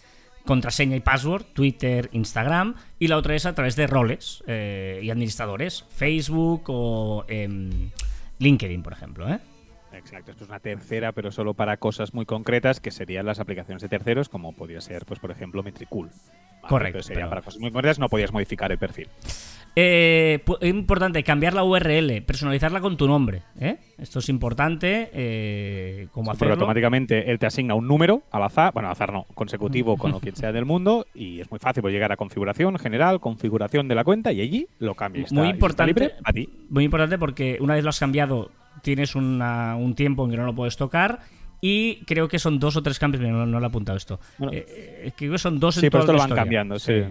contraseña 0.45 0.97
y 0.97 1.01
password, 1.01 1.45
Twitter, 1.53 2.09
Instagram, 2.13 2.75
y 2.99 3.09
la 3.09 3.17
otra 3.17 3.35
es 3.35 3.47
a 3.47 3.55
través 3.55 3.77
de 3.77 3.87
roles 3.87 4.43
eh, 4.47 5.01
y 5.03 5.11
administradores, 5.11 5.85
Facebook 5.91 6.65
o 6.69 7.25
em, 7.29 7.91
LinkedIn, 8.39 8.83
por 8.83 8.93
ejemplo. 8.93 9.29
¿eh? 9.29 9.39
Exacto, 9.93 10.31
esto 10.31 10.45
es 10.45 10.51
una 10.51 10.61
tercera, 10.61 11.13
pero 11.13 11.31
solo 11.33 11.55
para 11.55 11.77
cosas 11.77 12.15
muy 12.15 12.25
concretas, 12.25 12.81
que 12.81 12.91
serían 12.91 13.27
las 13.27 13.41
aplicaciones 13.41 13.83
de 13.83 13.89
terceros, 13.89 14.29
como 14.29 14.53
podría 14.55 14.81
ser, 14.81 15.05
pues 15.05 15.21
por 15.21 15.31
ejemplo, 15.31 15.63
Metricool. 15.63 16.09
Vale, 16.09 16.69
Correcto, 16.69 16.87
entonces 16.99 17.07
sería 17.07 17.23
pero- 17.25 17.31
para 17.31 17.43
cosas 17.43 17.61
muy 17.61 17.71
concretas, 17.73 17.99
no 17.99 18.09
podías 18.09 18.33
modificar 18.33 18.71
el 18.73 18.79
perfil. 18.79 19.09
Eh, 19.77 20.41
es 20.61 20.69
importante 20.71 21.23
cambiar 21.23 21.55
la 21.55 21.63
URL, 21.65 22.23
personalizarla 22.23 22.81
con 22.81 22.97
tu 22.97 23.07
nombre. 23.07 23.43
¿eh? 23.59 23.77
Esto 23.99 24.19
es 24.19 24.29
importante. 24.29 25.11
Eh, 25.13 26.09
¿Cómo 26.13 26.25
Sí, 26.25 26.29
porque 26.31 26.37
hacerlo? 26.47 26.53
automáticamente 26.55 27.31
él 27.31 27.39
te 27.39 27.47
asigna 27.47 27.75
un 27.75 27.87
número 27.87 28.23
al 28.33 28.43
azar, 28.43 28.73
bueno, 28.73 28.89
al 28.89 28.93
azar 28.93 29.13
no, 29.13 29.27
consecutivo 29.35 29.97
con 29.97 30.11
lo 30.11 30.21
que 30.21 30.33
sea 30.33 30.53
del 30.53 30.65
mundo, 30.65 31.07
y 31.15 31.41
es 31.41 31.51
muy 31.51 31.61
fácil 31.61 31.83
pues, 31.83 31.93
llegar 31.95 32.11
a 32.13 32.17
configuración 32.17 32.79
general, 32.79 33.21
configuración 33.21 33.87
de 33.89 33.95
la 33.95 34.05
cuenta, 34.05 34.33
y 34.33 34.41
allí 34.41 34.67
lo 34.81 34.95
cambia. 34.95 35.21
y 35.21 35.25
está- 35.25 35.35
Muy 35.37 35.49
importante, 35.49 35.93
libre 35.93 36.15
a 36.25 36.33
ti. 36.33 36.49
muy 36.69 36.85
importante 36.85 37.17
porque 37.19 37.57
una 37.61 37.75
vez 37.75 37.85
lo 37.85 37.91
has 37.91 37.99
cambiado, 38.01 38.51
tienes 38.83 39.15
una- 39.15 39.77
un 39.77 39.95
tiempo 39.95 40.25
en 40.25 40.33
que 40.33 40.37
no 40.37 40.45
lo 40.47 40.55
puedes 40.55 40.77
tocar. 40.77 41.21
Y 41.63 41.97
creo 42.07 42.27
que 42.27 42.39
son 42.39 42.59
dos 42.59 42.75
o 42.77 42.83
tres 42.83 42.99
cambios. 42.99 43.21
Mira, 43.23 43.35
no, 43.35 43.45
no 43.45 43.61
lo 43.61 43.67
he 43.67 43.69
apuntado 43.69 43.99
esto. 43.99 44.19
Bueno. 44.39 44.55
Eh, 44.55 44.65
eh, 45.05 45.13
creo 45.15 45.33
que 45.33 45.39
son 45.39 45.61
dos 45.61 45.77
en 45.77 45.83
Sí, 45.83 45.91
pero 45.91 46.01
esto 46.05 46.13
lo 46.15 46.19
van 46.19 46.29
historia. 46.29 46.43
cambiando, 46.43 46.79
sí. 46.79 47.03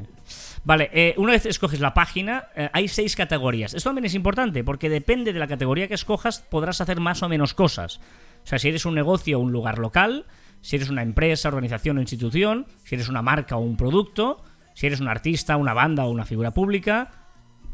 Vale, 0.63 0.89
eh, 0.93 1.15
una 1.17 1.31
vez 1.31 1.45
escoges 1.45 1.79
la 1.79 1.93
página, 1.93 2.47
eh, 2.55 2.69
hay 2.73 2.87
seis 2.87 3.15
categorías. 3.15 3.73
Esto 3.73 3.89
también 3.89 4.05
es 4.05 4.15
importante 4.15 4.63
porque 4.63 4.89
depende 4.89 5.33
de 5.33 5.39
la 5.39 5.47
categoría 5.47 5.87
que 5.87 5.93
escojas, 5.93 6.39
podrás 6.41 6.81
hacer 6.81 6.99
más 6.99 7.23
o 7.23 7.29
menos 7.29 7.53
cosas. 7.53 7.99
O 8.43 8.47
sea, 8.47 8.59
si 8.59 8.69
eres 8.69 8.85
un 8.85 8.95
negocio 8.95 9.39
o 9.39 9.41
un 9.41 9.51
lugar 9.51 9.79
local, 9.79 10.25
si 10.61 10.75
eres 10.75 10.89
una 10.89 11.01
empresa, 11.01 11.47
organización 11.47 11.97
o 11.97 12.01
institución, 12.01 12.67
si 12.83 12.95
eres 12.95 13.09
una 13.09 13.21
marca 13.21 13.55
o 13.55 13.59
un 13.59 13.77
producto, 13.77 14.43
si 14.73 14.87
eres 14.87 14.99
un 14.99 15.07
artista, 15.07 15.57
una 15.57 15.73
banda 15.73 16.05
o 16.05 16.11
una 16.11 16.25
figura 16.25 16.51
pública, 16.51 17.11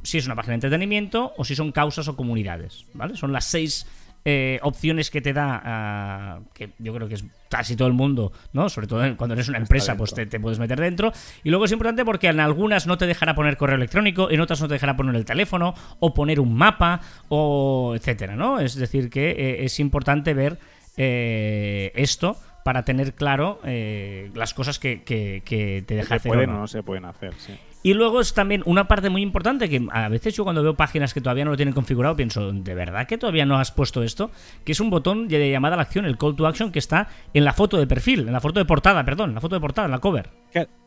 si 0.04 0.18
es 0.18 0.26
una 0.26 0.36
página 0.36 0.52
de 0.52 0.56
entretenimiento 0.56 1.34
o 1.38 1.44
si 1.44 1.56
son 1.56 1.72
causas 1.72 2.08
o 2.08 2.16
comunidades. 2.16 2.86
¿Vale? 2.94 3.16
Son 3.16 3.34
las 3.34 3.46
seis 3.46 3.88
eh, 4.28 4.60
opciones 4.64 5.12
que 5.12 5.22
te 5.22 5.34
da, 5.34 5.62
ah, 5.64 6.40
que 6.54 6.72
yo 6.80 6.94
creo 6.96 7.08
que 7.08 7.14
es 7.14 7.24
casi 7.48 7.76
todo 7.76 7.88
el 7.88 7.94
mundo, 7.94 8.32
¿no? 8.54 8.70
Sobre 8.70 8.88
todo 8.88 9.16
cuando 9.18 9.36
eres 9.36 9.50
una 9.50 9.60
empresa, 9.60 9.96
pues 9.96 10.16
te, 10.16 10.26
te 10.26 10.40
puedes 10.40 10.58
meter 10.58 10.80
dentro. 10.80 11.14
Y 11.44 11.50
luego 11.52 11.66
es 11.66 11.72
importante 11.72 12.04
porque 12.04 12.28
en 12.28 12.40
algunas 12.40 12.88
no 12.88 12.98
te 12.98 13.06
dejará 13.06 13.36
poner 13.36 13.56
correo 13.56 13.76
electrónico, 13.76 14.32
en 14.32 14.42
otras 14.42 14.60
no 14.62 14.68
te 14.68 14.74
dejará 14.74 14.98
poner 14.98 15.16
el 15.16 15.26
teléfono, 15.26 15.76
o 16.00 16.14
poner 16.16 16.40
un 16.40 16.56
mapa, 16.56 17.02
o 17.30 17.94
etcétera, 17.96 18.36
¿no? 18.36 18.60
Es 18.60 18.76
decir, 18.76 19.12
que 19.12 19.30
eh, 19.30 19.66
es 19.66 19.80
importante 19.80 20.34
ver 20.34 20.58
eh, 20.98 21.92
esto 21.94 22.36
para 22.66 22.84
tener 22.84 23.14
claro 23.14 23.60
eh, 23.64 24.32
las 24.34 24.56
cosas 24.56 24.80
que, 24.80 25.04
que- 25.04 25.44
que 25.46 25.84
te 25.86 25.94
deja 25.94 26.08
Se 26.10 26.16
hacer. 26.16 26.32
pueden 26.32 26.50
o 26.50 26.54
no 26.58 26.68
se 26.68 26.82
pueden 26.82 27.06
hacer, 27.06 27.36
sí. 27.38 27.54
Y 27.84 27.94
luego 27.94 28.20
es 28.22 28.34
también 28.34 28.64
una 28.66 28.88
parte 28.88 29.12
muy 29.12 29.22
importante 29.22 29.70
que 29.70 29.86
a 29.92 30.10
veces 30.10 30.34
yo 30.36 30.44
cuando 30.44 30.64
veo 30.64 30.74
páginas 30.74 31.14
que 31.14 31.22
todavía 31.22 31.46
no 31.46 31.52
lo 31.52 31.58
tienen 31.58 31.76
configurado 31.76 32.16
pienso, 32.16 32.52
¿de 32.52 32.74
verdad 32.74 33.06
que 33.06 33.20
todavía 33.20 33.46
no 33.46 33.60
has 33.60 33.72
puesto 33.72 34.02
esto? 34.02 34.32
Que 34.64 34.72
es 34.72 34.80
un 34.80 34.90
botón 34.90 35.28
de 35.28 35.52
llamada 35.52 35.76
a 35.76 35.78
la 35.78 35.84
acción, 35.84 36.06
el 36.06 36.18
call 36.18 36.36
to 36.36 36.48
action 36.48 36.72
que 36.72 36.80
está 36.80 37.08
en 37.36 37.46
la 37.46 37.54
foto 37.54 37.78
de 37.78 37.86
perfil, 37.86 38.22
en 38.22 38.34
la 38.34 38.40
foto 38.42 38.60
de 38.60 38.66
portada, 38.66 39.06
perdón, 39.06 39.30
en 39.30 39.36
la 39.36 39.42
foto 39.42 39.54
de 39.54 39.62
portada, 39.62 39.86
en 39.86 39.92
la 39.92 40.00
cover. 40.00 40.32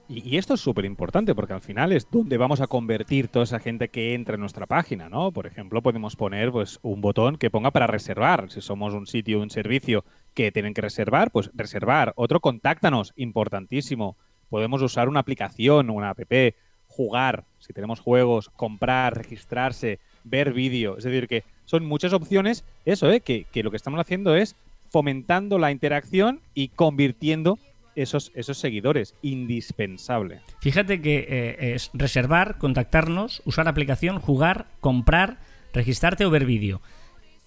Y 0.09 0.39
esto 0.39 0.55
es 0.55 0.61
súper 0.61 0.87
importante 0.87 1.35
porque 1.35 1.53
al 1.53 1.61
final 1.61 1.93
es 1.93 2.11
donde 2.11 2.39
vamos 2.39 2.61
a 2.63 2.67
convertir 2.67 3.29
toda 3.29 3.45
esa 3.45 3.61
gente 3.61 3.91
que 3.91 4.15
entra 4.15 4.35
en 4.37 4.41
nuestra 4.41 4.67
página, 4.67 5.09
¿no? 5.11 5.31
Por 5.31 5.47
ejemplo, 5.47 5.83
podemos 5.83 6.17
poner 6.17 6.51
pues 6.51 6.81
un 6.83 7.01
botón 7.03 7.37
que 7.37 7.51
ponga 7.51 7.71
para 7.71 7.87
reservar. 7.87 8.51
Si 8.51 8.63
somos 8.63 8.95
un 8.95 9.07
sitio, 9.07 9.41
un 9.41 9.51
servicio 9.51 10.05
que 10.39 10.53
tienen 10.53 10.73
que 10.73 10.83
reservar, 10.83 11.33
pues 11.33 11.51
reservar. 11.53 12.13
Otro, 12.15 12.39
contáctanos, 12.39 13.13
importantísimo. 13.17 14.17
Podemos 14.49 14.81
usar 14.83 15.09
una 15.09 15.19
aplicación, 15.19 15.91
una 15.91 16.11
app, 16.11 16.21
jugar, 16.87 17.45
si 17.59 17.73
tenemos 17.73 17.99
juegos, 17.99 18.49
comprar, 18.51 19.17
registrarse, 19.17 19.99
ver 20.23 20.53
vídeo. 20.53 20.97
Es 20.97 21.03
decir, 21.03 21.27
que 21.27 21.43
son 21.65 21.85
muchas 21.85 22.13
opciones. 22.13 22.65
Eso, 22.85 23.11
¿eh? 23.11 23.21
Que, 23.21 23.47
que 23.51 23.65
lo 23.65 23.73
que 23.73 23.77
estamos 23.77 23.99
haciendo 23.99 24.37
es 24.37 24.55
fomentando 24.91 25.59
la 25.59 25.73
interacción 25.73 26.41
y 26.55 26.69
convirtiendo 26.69 27.59
esos, 27.97 28.31
esos 28.37 28.59
seguidores. 28.59 29.17
Indispensable. 29.23 30.41
Fíjate 30.61 31.03
que 31.03 31.27
eh, 31.29 31.75
es 31.75 31.91
reservar, 31.95 32.59
contactarnos, 32.59 33.43
usar 33.45 33.67
aplicación, 33.67 34.21
jugar, 34.21 34.67
comprar, 34.79 35.39
registrarte 35.73 36.25
o 36.25 36.31
ver 36.31 36.47
vídeo. 36.47 36.81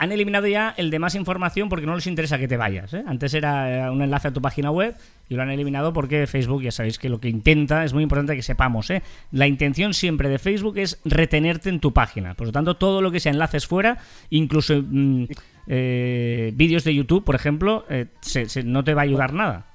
Han 0.02 0.12
eliminado 0.12 0.48
ya 0.48 0.74
el 0.78 0.90
de 0.90 0.98
más 0.98 1.14
información 1.14 1.70
porque 1.70 1.86
no 1.86 1.94
les 1.94 2.08
interesa 2.08 2.40
que 2.40 2.48
te 2.48 2.58
vayas. 2.58 2.92
¿eh? 2.96 3.04
Antes 3.06 3.36
era 3.36 3.86
eh, 3.86 3.90
un 3.92 4.02
enlace 4.02 4.30
a 4.30 4.34
tu 4.34 4.42
página 4.42 4.72
web 4.72 4.96
y 5.30 5.36
lo 5.36 5.44
han 5.44 5.52
eliminado 5.52 5.94
porque 5.94 6.26
Facebook, 6.26 6.64
ya 6.64 6.72
sabéis 6.72 6.98
que 6.98 7.08
lo 7.08 7.20
que 7.20 7.30
intenta, 7.30 7.86
es 7.86 7.94
muy 7.94 8.02
importante 8.02 8.36
que 8.36 8.42
sepamos, 8.42 8.90
¿eh? 8.90 9.04
la 9.32 9.46
intención 9.46 9.94
siempre 9.94 10.28
de 10.28 10.40
Facebook 10.40 10.80
es 10.80 11.00
retenerte 11.06 11.70
en 11.70 11.80
tu 11.80 11.94
página. 11.94 12.34
Por 12.34 12.48
lo 12.48 12.52
tanto, 12.52 12.78
todo 12.78 13.04
lo 13.04 13.12
que 13.12 13.20
sea 13.20 13.32
enlaces 13.32 13.68
fuera, 13.68 14.00
incluso 14.32 14.82
mm, 14.84 15.26
eh, 15.68 16.52
vídeos 16.56 16.84
de 16.84 16.96
YouTube, 16.96 17.24
por 17.24 17.36
ejemplo, 17.36 17.86
no 18.66 18.84
te 18.84 18.96
va 18.96 19.02
a 19.02 19.04
ayudar 19.04 19.34
nada. 19.34 19.68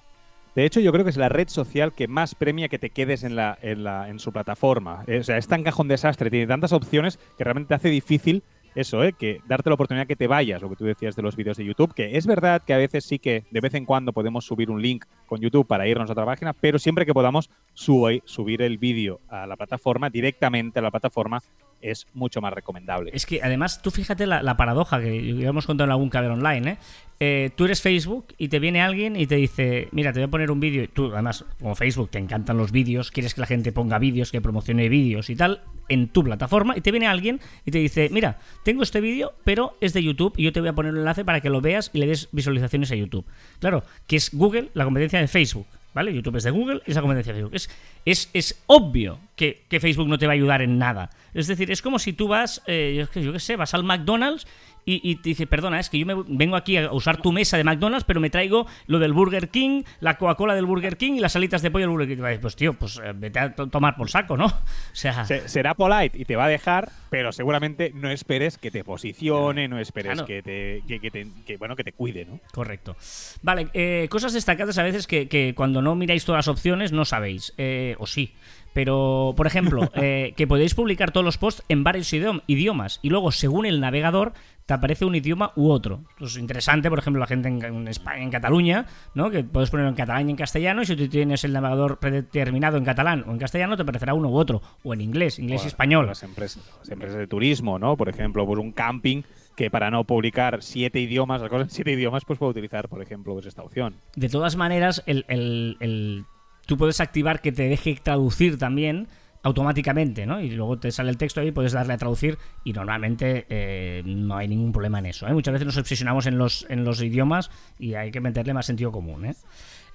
De 0.56 0.64
hecho, 0.64 0.80
yo 0.80 0.90
creo 0.90 1.04
que 1.04 1.10
es 1.10 1.18
la 1.18 1.28
red 1.28 1.46
social 1.48 1.92
que 1.92 2.08
más 2.08 2.34
premia 2.34 2.68
que 2.68 2.80
te 2.80 2.90
quedes 2.90 3.22
en, 3.22 3.38
en, 3.38 4.18
su 4.18 4.32
plataforma. 4.32 5.04
O 5.06 5.22
sea, 5.22 5.36
es 5.36 5.46
tan 5.46 5.62
cajón 5.62 5.86
desastre, 5.86 6.30
tiene 6.30 6.48
tantas 6.48 6.72
opciones 6.72 7.20
que 7.38 7.44
realmente 7.44 7.68
te 7.68 7.74
hace 7.74 7.90
difícil 7.90 8.42
eso, 8.76 9.02
¿eh? 9.02 9.14
que 9.14 9.40
darte 9.48 9.70
la 9.70 9.74
oportunidad 9.74 10.06
que 10.06 10.16
te 10.16 10.26
vayas, 10.26 10.60
lo 10.60 10.68
que 10.68 10.76
tú 10.76 10.84
decías 10.84 11.16
de 11.16 11.22
los 11.22 11.34
vídeos 11.34 11.56
de 11.56 11.64
YouTube, 11.64 11.94
que 11.94 12.16
es 12.16 12.26
verdad 12.26 12.62
que 12.62 12.74
a 12.74 12.76
veces 12.76 13.04
sí 13.04 13.18
que 13.18 13.44
de 13.50 13.60
vez 13.60 13.74
en 13.74 13.86
cuando 13.86 14.12
podemos 14.12 14.44
subir 14.44 14.70
un 14.70 14.82
link 14.82 15.06
con 15.26 15.40
YouTube 15.40 15.66
para 15.66 15.88
irnos 15.88 16.08
a 16.10 16.12
otra 16.12 16.26
página, 16.26 16.52
pero 16.52 16.78
siempre 16.78 17.06
que 17.06 17.14
podamos 17.14 17.50
subir 17.74 18.62
el 18.62 18.78
vídeo 18.78 19.20
a 19.28 19.46
la 19.46 19.56
plataforma, 19.56 20.10
directamente 20.10 20.78
a 20.78 20.82
la 20.82 20.90
plataforma, 20.90 21.42
es 21.80 22.06
mucho 22.14 22.40
más 22.40 22.52
recomendable. 22.52 23.10
Es 23.14 23.26
que 23.26 23.40
además, 23.42 23.82
tú 23.82 23.90
fíjate 23.90 24.26
la, 24.26 24.42
la 24.42 24.56
paradoja 24.56 25.00
que 25.00 25.36
ya 25.36 25.48
hemos 25.48 25.66
contado 25.66 25.86
en 25.86 25.92
algún 25.92 26.10
caber 26.10 26.30
online, 26.30 26.70
¿eh? 26.72 26.76
Eh, 27.18 27.50
Tú 27.56 27.64
eres 27.64 27.80
Facebook 27.80 28.26
y 28.36 28.48
te 28.48 28.58
viene 28.58 28.82
alguien 28.82 29.16
y 29.16 29.26
te 29.26 29.36
dice, 29.36 29.88
mira, 29.92 30.12
te 30.12 30.20
voy 30.20 30.26
a 30.26 30.30
poner 30.30 30.50
un 30.50 30.60
vídeo. 30.60 30.84
y 30.84 30.88
Tú, 30.88 31.12
además, 31.12 31.44
como 31.58 31.74
Facebook, 31.74 32.10
te 32.10 32.18
encantan 32.18 32.58
los 32.58 32.72
vídeos, 32.72 33.10
quieres 33.10 33.34
que 33.34 33.40
la 33.40 33.46
gente 33.46 33.72
ponga 33.72 33.98
vídeos, 33.98 34.30
que 34.30 34.42
promocione 34.42 34.88
vídeos 34.88 35.30
y 35.30 35.36
tal, 35.36 35.62
en 35.88 36.08
tu 36.08 36.22
plataforma, 36.22 36.76
y 36.76 36.82
te 36.82 36.90
viene 36.90 37.06
alguien 37.06 37.40
y 37.64 37.70
te 37.70 37.78
dice, 37.78 38.10
mira, 38.12 38.38
tengo 38.64 38.82
este 38.82 39.00
vídeo, 39.00 39.32
pero 39.44 39.76
es 39.80 39.94
de 39.94 40.02
YouTube 40.02 40.34
y 40.36 40.44
yo 40.44 40.52
te 40.52 40.60
voy 40.60 40.68
a 40.68 40.74
poner 40.74 40.92
un 40.92 40.98
enlace 40.98 41.24
para 41.24 41.40
que 41.40 41.48
lo 41.48 41.60
veas 41.60 41.90
y 41.94 41.98
le 41.98 42.06
des 42.06 42.28
visualizaciones 42.32 42.90
a 42.92 42.96
YouTube. 42.96 43.24
Claro, 43.60 43.82
que 44.06 44.16
es 44.16 44.34
Google 44.34 44.68
la 44.74 44.84
competencia 44.84 45.18
de 45.18 45.28
Facebook. 45.28 45.66
¿Vale? 45.96 46.12
YouTube 46.12 46.36
es 46.36 46.44
de 46.44 46.50
Google 46.50 46.82
y 46.86 46.90
es 46.90 46.94
la 46.94 47.00
competencia 47.00 47.32
de 47.32 47.40
Facebook. 47.40 47.54
Es, 47.56 47.70
es, 48.04 48.28
es 48.34 48.62
obvio 48.66 49.18
que, 49.34 49.62
que 49.66 49.80
Facebook 49.80 50.08
no 50.08 50.18
te 50.18 50.26
va 50.26 50.32
a 50.32 50.34
ayudar 50.34 50.60
en 50.60 50.76
nada. 50.76 51.08
Es 51.32 51.46
decir, 51.46 51.70
es 51.70 51.80
como 51.80 51.98
si 51.98 52.12
tú 52.12 52.28
vas, 52.28 52.62
eh, 52.66 52.96
yo, 52.98 53.10
qué- 53.10 53.22
yo 53.22 53.32
qué 53.32 53.40
sé, 53.40 53.56
vas 53.56 53.72
al 53.72 53.82
McDonald's 53.82 54.46
y, 54.86 55.00
y 55.10 55.16
te 55.16 55.28
dice, 55.30 55.46
perdona, 55.46 55.78
es 55.80 55.90
que 55.90 55.98
yo 55.98 56.06
me 56.06 56.14
vengo 56.28 56.56
aquí 56.56 56.76
a 56.78 56.92
usar 56.92 57.20
tu 57.20 57.32
mesa 57.32 57.56
de 57.58 57.64
McDonald's, 57.64 58.04
pero 58.04 58.20
me 58.20 58.30
traigo 58.30 58.66
lo 58.86 58.98
del 59.00 59.12
Burger 59.12 59.50
King, 59.50 59.82
la 60.00 60.16
Coca-Cola 60.16 60.54
del 60.54 60.64
Burger 60.64 60.96
King 60.96 61.14
y 61.14 61.20
las 61.20 61.36
alitas 61.36 61.60
de 61.60 61.70
pollo 61.70 61.82
del 61.86 61.90
Burger 61.90 62.16
King. 62.16 62.38
Pues 62.40 62.56
tío, 62.56 62.72
pues 62.74 62.98
eh, 63.04 63.12
vete 63.14 63.38
a 63.40 63.54
to- 63.54 63.66
tomar 63.66 63.96
por 63.96 64.08
saco, 64.08 64.36
¿no? 64.36 64.46
O 64.46 64.52
sea, 64.92 65.24
Se- 65.26 65.48
será 65.48 65.74
polite 65.74 66.16
y 66.18 66.24
te 66.24 66.36
va 66.36 66.44
a 66.46 66.48
dejar, 66.48 66.90
pero 67.10 67.32
seguramente 67.32 67.90
no 67.94 68.08
esperes 68.10 68.56
que 68.56 68.70
te 68.70 68.82
posicione, 68.84 69.68
no 69.68 69.78
esperes 69.78 70.12
Claro. 70.12 70.26
que 70.26 70.42
te, 70.42 70.82
que, 70.88 71.00
que 71.00 71.10
te- 71.10 71.26
que, 71.44 71.56
bueno, 71.56 71.74
que 71.76 71.84
te 71.84 71.92
cuide, 71.92 72.24
¿no? 72.24 72.38
Correcto. 72.52 72.96
Vale, 73.42 73.68
eh, 73.74 74.06
cosas 74.08 74.32
destacadas 74.32 74.78
a 74.78 74.82
veces 74.84 75.06
que, 75.06 75.28
que 75.28 75.52
cuando 75.56 75.82
no 75.82 75.94
miráis 75.96 76.24
todas 76.24 76.38
las 76.46 76.48
opciones 76.48 76.92
no 76.92 77.04
sabéis, 77.04 77.52
eh, 77.58 77.96
o 77.98 78.06
sí. 78.06 78.32
Pero, 78.72 79.32
por 79.36 79.46
ejemplo, 79.46 79.90
eh, 79.94 80.34
que 80.36 80.46
podéis 80.46 80.74
publicar 80.74 81.10
todos 81.10 81.24
los 81.24 81.38
posts 81.38 81.62
en 81.68 81.82
varios 81.82 82.12
idiom- 82.12 82.42
idiomas 82.46 83.00
y 83.02 83.08
luego, 83.10 83.32
según 83.32 83.64
el 83.66 83.80
navegador, 83.80 84.34
te 84.66 84.74
aparece 84.74 85.04
un 85.04 85.14
idioma 85.14 85.52
u 85.54 85.68
otro. 85.70 86.00
Es 86.20 86.36
interesante, 86.36 86.90
por 86.90 86.98
ejemplo, 86.98 87.20
la 87.20 87.26
gente 87.28 87.48
en, 87.48 87.64
en 87.64 87.86
España, 87.88 88.22
en 88.22 88.30
Cataluña, 88.30 88.86
¿no? 89.14 89.30
que 89.30 89.44
puedes 89.44 89.70
ponerlo 89.70 89.90
en 89.90 89.94
catalán 89.94 90.26
y 90.28 90.32
en 90.32 90.36
castellano, 90.36 90.82
y 90.82 90.86
si 90.86 90.96
tú 90.96 91.08
tienes 91.08 91.44
el 91.44 91.52
navegador 91.52 91.98
predeterminado 92.00 92.76
en 92.76 92.84
catalán 92.84 93.24
o 93.28 93.30
en 93.32 93.38
castellano, 93.38 93.76
te 93.76 93.82
aparecerá 93.82 94.12
uno 94.14 94.28
u 94.28 94.36
otro, 94.36 94.60
o 94.82 94.92
en 94.92 95.00
inglés, 95.00 95.38
inglés 95.38 95.62
y 95.64 95.68
español. 95.68 96.06
Las 96.06 96.24
empresas, 96.24 96.62
las 96.80 96.90
empresas 96.90 97.16
de 97.16 97.26
turismo, 97.28 97.78
¿no? 97.78 97.96
Por 97.96 98.08
ejemplo, 98.08 98.44
pues 98.44 98.58
un 98.58 98.72
camping 98.72 99.22
que 99.54 99.70
para 99.70 99.90
no 99.90 100.04
publicar 100.04 100.62
siete 100.62 100.98
idiomas, 101.00 101.40
las 101.40 101.48
cosas 101.48 101.68
en 101.68 101.70
siete 101.74 101.92
idiomas, 101.92 102.24
pues 102.26 102.38
puede 102.38 102.50
utilizar, 102.50 102.88
por 102.88 103.00
ejemplo, 103.00 103.32
pues 103.34 103.46
esta 103.46 103.62
opción. 103.62 103.94
De 104.16 104.28
todas 104.28 104.56
maneras, 104.56 105.02
el, 105.06 105.24
el- 105.28 105.76
el- 105.80 106.24
tú 106.66 106.76
puedes 106.76 107.00
activar 107.00 107.40
que 107.40 107.52
te 107.52 107.68
deje 107.68 107.96
traducir 108.02 108.58
también 108.58 109.06
automáticamente, 109.42 110.26
¿no? 110.26 110.40
Y 110.40 110.50
luego 110.50 110.78
te 110.78 110.90
sale 110.90 111.10
el 111.10 111.16
texto 111.16 111.40
ahí, 111.40 111.52
puedes 111.52 111.72
darle 111.72 111.92
a 111.92 111.96
traducir 111.98 112.38
y 112.64 112.72
normalmente 112.72 113.46
eh, 113.48 114.02
no 114.04 114.36
hay 114.36 114.48
ningún 114.48 114.72
problema 114.72 114.98
en 114.98 115.06
eso. 115.06 115.26
¿eh? 115.28 115.32
Muchas 115.32 115.52
veces 115.52 115.66
nos 115.66 115.76
obsesionamos 115.76 116.26
en 116.26 116.36
los, 116.38 116.66
en 116.68 116.84
los 116.84 117.00
idiomas 117.02 117.50
y 117.78 117.94
hay 117.94 118.10
que 118.10 118.20
meterle 118.20 118.54
más 118.54 118.66
sentido 118.66 118.90
común, 118.92 119.26
¿eh? 119.26 119.34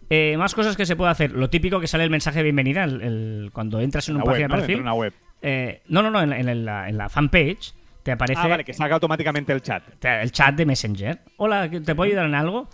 Eh, 0.09 0.35
más 0.37 0.53
cosas 0.55 0.75
que 0.75 0.85
se 0.85 0.95
puede 0.97 1.11
hacer. 1.11 1.31
Lo 1.31 1.49
típico 1.49 1.79
que 1.79 1.87
sale 1.87 2.03
el 2.03 2.09
mensaje 2.09 2.39
de 2.39 2.43
bienvenida 2.43 2.83
el- 2.83 3.01
el- 3.01 3.49
cuando 3.53 3.79
entras 3.79 4.09
en 4.09 4.15
una 4.15 4.25
página 4.25 4.47
¿no? 4.49 4.55
de 4.55 4.61
perfil. 4.61 4.81
una 4.81 4.93
web. 4.93 5.13
Eh, 5.41 5.81
no, 5.87 6.01
no, 6.01 6.11
no, 6.11 6.21
en, 6.21 6.33
en 6.33 6.65
la, 6.65 6.89
en 6.89 6.97
la 6.97 7.07
fanpage 7.07 7.73
te 8.03 8.11
aparece 8.11 8.41
Ah, 8.43 8.47
vale, 8.47 8.65
que 8.65 8.73
salga 8.73 8.95
automáticamente 8.95 9.53
el 9.53 9.61
chat. 9.61 9.83
te- 9.99 10.21
el 10.21 10.31
chat 10.31 10.53
de 10.55 10.65
Messenger. 10.65 11.21
Hola, 11.37 11.69
¿te 11.69 11.95
puedo 11.95 12.03
ayudar 12.09 12.25
en 12.25 12.35
algo? 12.35 12.67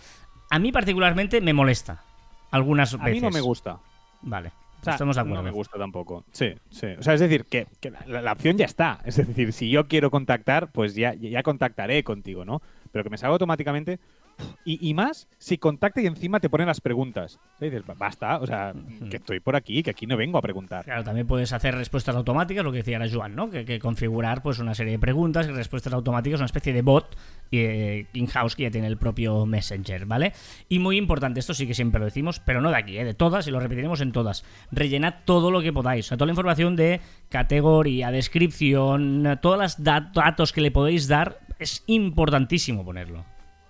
A 0.50 0.58
mí 0.58 0.72
particularmente 0.72 1.40
me 1.40 1.52
molesta. 1.52 2.02
Algunas 2.50 2.94
A 2.94 2.98
veces. 2.98 3.14
mí 3.14 3.20
no 3.20 3.30
me 3.30 3.40
gusta. 3.40 3.78
Vale, 4.22 4.50
O 4.80 4.84
sea, 4.84 4.92
estamos 4.94 5.16
de 5.16 5.20
acuerdo. 5.22 5.38
No 5.38 5.42
me 5.42 5.50
gusta 5.50 5.78
tampoco. 5.78 6.24
Sí, 6.32 6.54
sí. 6.70 6.86
O 6.98 7.02
sea, 7.02 7.14
es 7.14 7.20
decir, 7.20 7.44
que, 7.44 7.66
que 7.80 7.90
la, 7.90 8.22
la 8.22 8.32
opción 8.32 8.56
ya 8.56 8.64
está. 8.66 9.00
Es 9.04 9.16
decir, 9.16 9.52
si 9.52 9.70
yo 9.70 9.88
quiero 9.88 10.10
contactar, 10.10 10.70
pues 10.70 10.94
ya, 10.94 11.14
ya 11.14 11.42
contactaré 11.42 12.04
contigo, 12.04 12.44
¿no? 12.44 12.62
Pero 12.92 13.04
que 13.04 13.10
me 13.10 13.18
salga 13.18 13.32
automáticamente. 13.32 13.98
Y, 14.64 14.88
y 14.88 14.94
más 14.94 15.28
si 15.38 15.58
contacta 15.58 16.00
y 16.00 16.06
encima 16.06 16.40
te 16.40 16.48
ponen 16.50 16.66
las 16.66 16.80
preguntas. 16.80 17.38
Y 17.60 17.64
dices, 17.66 17.84
"Ba- 17.86 17.94
basta, 17.98 18.38
o 18.38 18.46
sea, 18.46 18.72
que 19.10 19.16
estoy 19.16 19.40
por 19.40 19.56
aquí, 19.56 19.82
que 19.82 19.90
aquí 19.90 20.06
no 20.06 20.16
vengo 20.16 20.38
a 20.38 20.42
preguntar. 20.42 20.84
Claro, 20.84 21.02
también 21.04 21.26
puedes 21.26 21.52
hacer 21.52 21.74
respuestas 21.74 22.14
automáticas, 22.14 22.64
lo 22.64 22.70
que 22.70 22.78
decía 22.78 22.98
ahora 22.98 23.10
Joan, 23.12 23.34
¿no? 23.34 23.50
Que, 23.50 23.64
que 23.64 23.78
configurar 23.78 24.42
pues 24.42 24.58
una 24.58 24.74
serie 24.74 24.92
de 24.92 24.98
preguntas 24.98 25.46
y 25.48 25.50
respuestas 25.52 25.92
automáticas, 25.92 26.40
una 26.40 26.46
especie 26.46 26.72
de 26.72 26.82
bot 26.82 27.16
eh, 27.50 28.06
in-house 28.12 28.54
que 28.56 28.64
ya 28.64 28.70
tiene 28.70 28.86
el 28.88 28.98
propio 28.98 29.46
Messenger, 29.46 30.04
¿vale? 30.06 30.32
Y 30.68 30.78
muy 30.78 30.96
importante, 30.98 31.40
esto 31.40 31.54
sí 31.54 31.66
que 31.66 31.74
siempre 31.74 31.98
lo 31.98 32.04
decimos, 32.04 32.40
pero 32.40 32.60
no 32.60 32.70
de 32.70 32.76
aquí, 32.76 32.98
¿eh? 32.98 33.04
de 33.04 33.14
todas, 33.14 33.46
y 33.48 33.50
lo 33.50 33.58
repetiremos 33.60 34.00
en 34.02 34.12
todas. 34.12 34.44
Rellenad 34.70 35.14
todo 35.24 35.50
lo 35.50 35.62
que 35.62 35.72
podáis, 35.72 36.06
o 36.06 36.08
sea, 36.08 36.16
toda 36.18 36.26
la 36.26 36.32
información 36.32 36.76
de 36.76 37.00
categoría, 37.30 38.10
descripción, 38.10 39.38
todos 39.40 39.58
los 39.58 39.78
dat- 39.82 40.12
datos 40.12 40.52
que 40.52 40.60
le 40.60 40.70
podéis 40.70 41.08
dar, 41.08 41.38
es 41.58 41.82
importantísimo 41.86 42.84
ponerlo. 42.84 43.24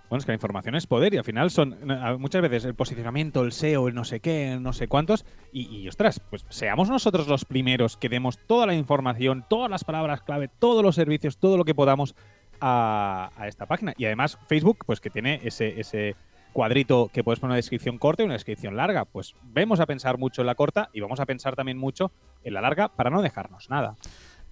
Bueno, 0.09 0.21
es 0.21 0.25
que 0.25 0.33
la 0.33 0.37
información 0.37 0.75
es 0.75 0.87
poder 0.87 1.13
y 1.13 1.19
al 1.19 1.25
final 1.25 1.51
son 1.51 1.77
eh, 1.91 2.17
muchas 2.19 2.41
veces 2.43 2.65
el 2.65 2.75
posicionamiento, 2.75 3.43
el 3.43 3.53
SEO, 3.53 3.89
el 3.89 3.95
no 3.95 4.05
sé 4.05 4.21
qué, 4.21 4.53
el 4.53 4.63
no 4.63 4.73
sé 4.73 4.89
cuántos. 4.89 5.27
Y, 5.53 5.69
y, 5.77 5.89
ostras, 5.89 6.21
pues 6.31 6.47
seamos 6.49 6.89
nosotros 6.89 7.29
los 7.29 7.45
primeros 7.45 7.97
que 7.97 8.09
demos 8.09 8.39
toda 8.47 8.67
la 8.67 8.75
información, 8.75 9.45
todas 9.49 9.71
las 9.71 9.85
palabras 9.85 10.23
clave, 10.23 10.49
todos 10.49 10.83
los 10.83 10.95
servicios, 10.95 11.37
todo 11.37 11.59
lo 11.59 11.65
que 11.65 11.75
podamos 11.75 12.15
a, 12.61 13.31
a 13.37 13.49
esta 13.49 13.67
página. 13.67 13.93
Y 13.99 14.07
además 14.07 14.39
Facebook, 14.47 14.79
pues 14.87 15.01
que 15.01 15.11
tiene 15.11 15.41
ese, 15.45 15.79
ese 15.79 16.17
cuadrito 16.53 17.11
que 17.13 17.23
puedes 17.23 17.39
poner 17.39 17.51
una 17.51 17.57
descripción 17.57 17.99
corta 17.99 18.23
y 18.23 18.27
una 18.27 18.35
descripción 18.35 18.77
larga. 18.77 19.05
Pues 19.05 19.35
vamos 19.43 19.81
a 19.81 19.87
pensar 19.87 20.19
mucho 20.19 20.43
en 20.43 20.47
la 20.47 20.55
corta 20.55 20.91
y 20.93 21.01
vamos 21.01 21.21
a 21.21 21.27
pensar 21.27 21.55
también 21.55 21.79
mucho 21.79 22.11
en 22.43 22.55
la 22.55 22.61
larga 22.61 22.89
para 22.89 23.11
no 23.11 23.23
dejarnos 23.23 23.71
nada. 23.71 23.97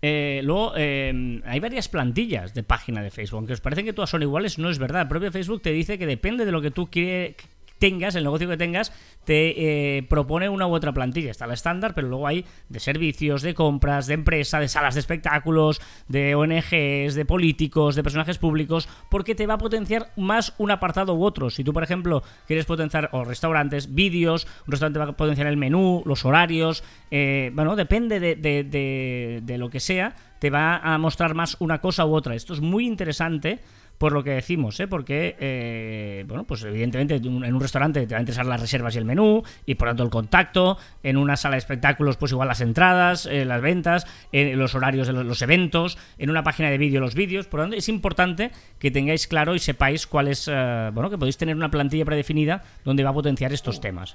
Eh, 0.02 0.40
luego, 0.44 0.74
eh, 0.76 1.40
hay 1.44 1.60
varias 1.60 1.88
plantillas 1.88 2.54
de 2.54 2.62
página 2.62 3.02
de 3.02 3.10
Facebook. 3.10 3.38
Aunque 3.38 3.54
os 3.54 3.60
parece 3.60 3.84
que 3.84 3.92
todas 3.92 4.10
son 4.10 4.22
iguales, 4.22 4.58
no 4.58 4.70
es 4.70 4.78
verdad. 4.78 5.02
El 5.02 5.08
propio 5.08 5.32
Facebook 5.32 5.62
te 5.62 5.72
dice 5.72 5.98
que 5.98 6.06
depende 6.06 6.44
de 6.44 6.52
lo 6.52 6.60
que 6.60 6.70
tú 6.70 6.88
quieres 6.90 7.36
tengas, 7.78 8.14
el 8.14 8.24
negocio 8.24 8.48
que 8.48 8.56
tengas, 8.56 8.92
te 9.24 9.96
eh, 9.98 10.02
propone 10.04 10.48
una 10.48 10.66
u 10.66 10.74
otra 10.74 10.92
plantilla. 10.92 11.30
Está 11.30 11.46
la 11.46 11.54
estándar, 11.54 11.94
pero 11.94 12.08
luego 12.08 12.26
hay 12.26 12.44
de 12.68 12.80
servicios, 12.80 13.42
de 13.42 13.54
compras, 13.54 14.06
de 14.06 14.14
empresa, 14.14 14.60
de 14.60 14.68
salas 14.68 14.94
de 14.94 15.00
espectáculos, 15.00 15.80
de 16.08 16.34
ONGs, 16.34 17.14
de 17.14 17.24
políticos, 17.26 17.94
de 17.96 18.02
personajes 18.02 18.38
públicos, 18.38 18.88
porque 19.10 19.34
te 19.34 19.46
va 19.46 19.54
a 19.54 19.58
potenciar 19.58 20.12
más 20.16 20.54
un 20.58 20.70
apartado 20.70 21.14
u 21.14 21.24
otro. 21.24 21.50
Si 21.50 21.64
tú, 21.64 21.72
por 21.72 21.82
ejemplo, 21.82 22.22
quieres 22.46 22.64
potenciar 22.66 23.08
o 23.12 23.24
restaurantes, 23.24 23.94
vídeos, 23.94 24.46
un 24.66 24.72
restaurante 24.72 24.98
va 24.98 25.04
a 25.06 25.16
potenciar 25.16 25.46
el 25.48 25.56
menú, 25.56 26.02
los 26.06 26.24
horarios, 26.24 26.84
eh, 27.10 27.50
bueno, 27.54 27.76
depende 27.76 28.20
de, 28.20 28.36
de- 28.36 28.64
de- 28.64 29.40
de 29.42 29.58
lo 29.58 29.70
que 29.70 29.80
sea, 29.80 30.14
te 30.38 30.50
va 30.50 30.76
a 30.76 30.98
mostrar 30.98 31.34
más 31.34 31.56
una 31.60 31.80
cosa 31.80 32.04
u 32.04 32.14
otra. 32.14 32.34
Esto 32.34 32.52
es 32.52 32.60
muy 32.60 32.86
interesante 32.86 33.60
por 33.98 34.12
lo 34.12 34.22
que 34.22 34.30
decimos, 34.30 34.78
¿eh? 34.80 34.86
porque, 34.88 35.36
eh, 35.40 36.24
bueno, 36.28 36.44
pues 36.44 36.62
evidentemente 36.64 37.14
en 37.16 37.54
un 37.54 37.60
restaurante 37.60 38.06
te 38.06 38.14
va 38.14 38.18
a 38.18 38.20
interesar 38.20 38.44
las 38.44 38.60
reservas 38.60 38.94
y 38.94 38.98
el 38.98 39.04
menú, 39.04 39.42
y 39.64 39.74
por 39.76 39.88
tanto 39.88 40.02
el 40.02 40.10
contacto, 40.10 40.76
en 41.02 41.16
una 41.16 41.36
sala 41.36 41.54
de 41.54 41.58
espectáculos, 41.60 42.16
pues 42.16 42.32
igual 42.32 42.48
las 42.48 42.60
entradas, 42.60 43.26
eh, 43.26 43.44
las 43.44 43.62
ventas, 43.62 44.06
eh, 44.32 44.54
los 44.54 44.74
horarios 44.74 45.06
de 45.06 45.12
los, 45.14 45.24
los 45.24 45.40
eventos, 45.42 45.96
en 46.18 46.28
una 46.30 46.42
página 46.42 46.68
de 46.70 46.78
vídeo 46.78 47.00
los 47.00 47.14
vídeos, 47.14 47.46
por 47.46 47.60
lo 47.60 47.64
tanto 47.64 47.76
es 47.76 47.88
importante 47.88 48.50
que 48.78 48.90
tengáis 48.90 49.26
claro 49.26 49.54
y 49.54 49.58
sepáis 49.58 50.06
cuál 50.06 50.28
es, 50.28 50.46
bueno, 50.46 51.08
que 51.08 51.16
podéis 51.18 51.36
tener 51.38 51.56
una 51.56 51.70
plantilla 51.70 52.04
predefinida 52.04 52.62
donde 52.84 53.02
va 53.02 53.10
a 53.10 53.14
potenciar 53.14 53.52
estos 53.52 53.80
temas. 53.80 54.12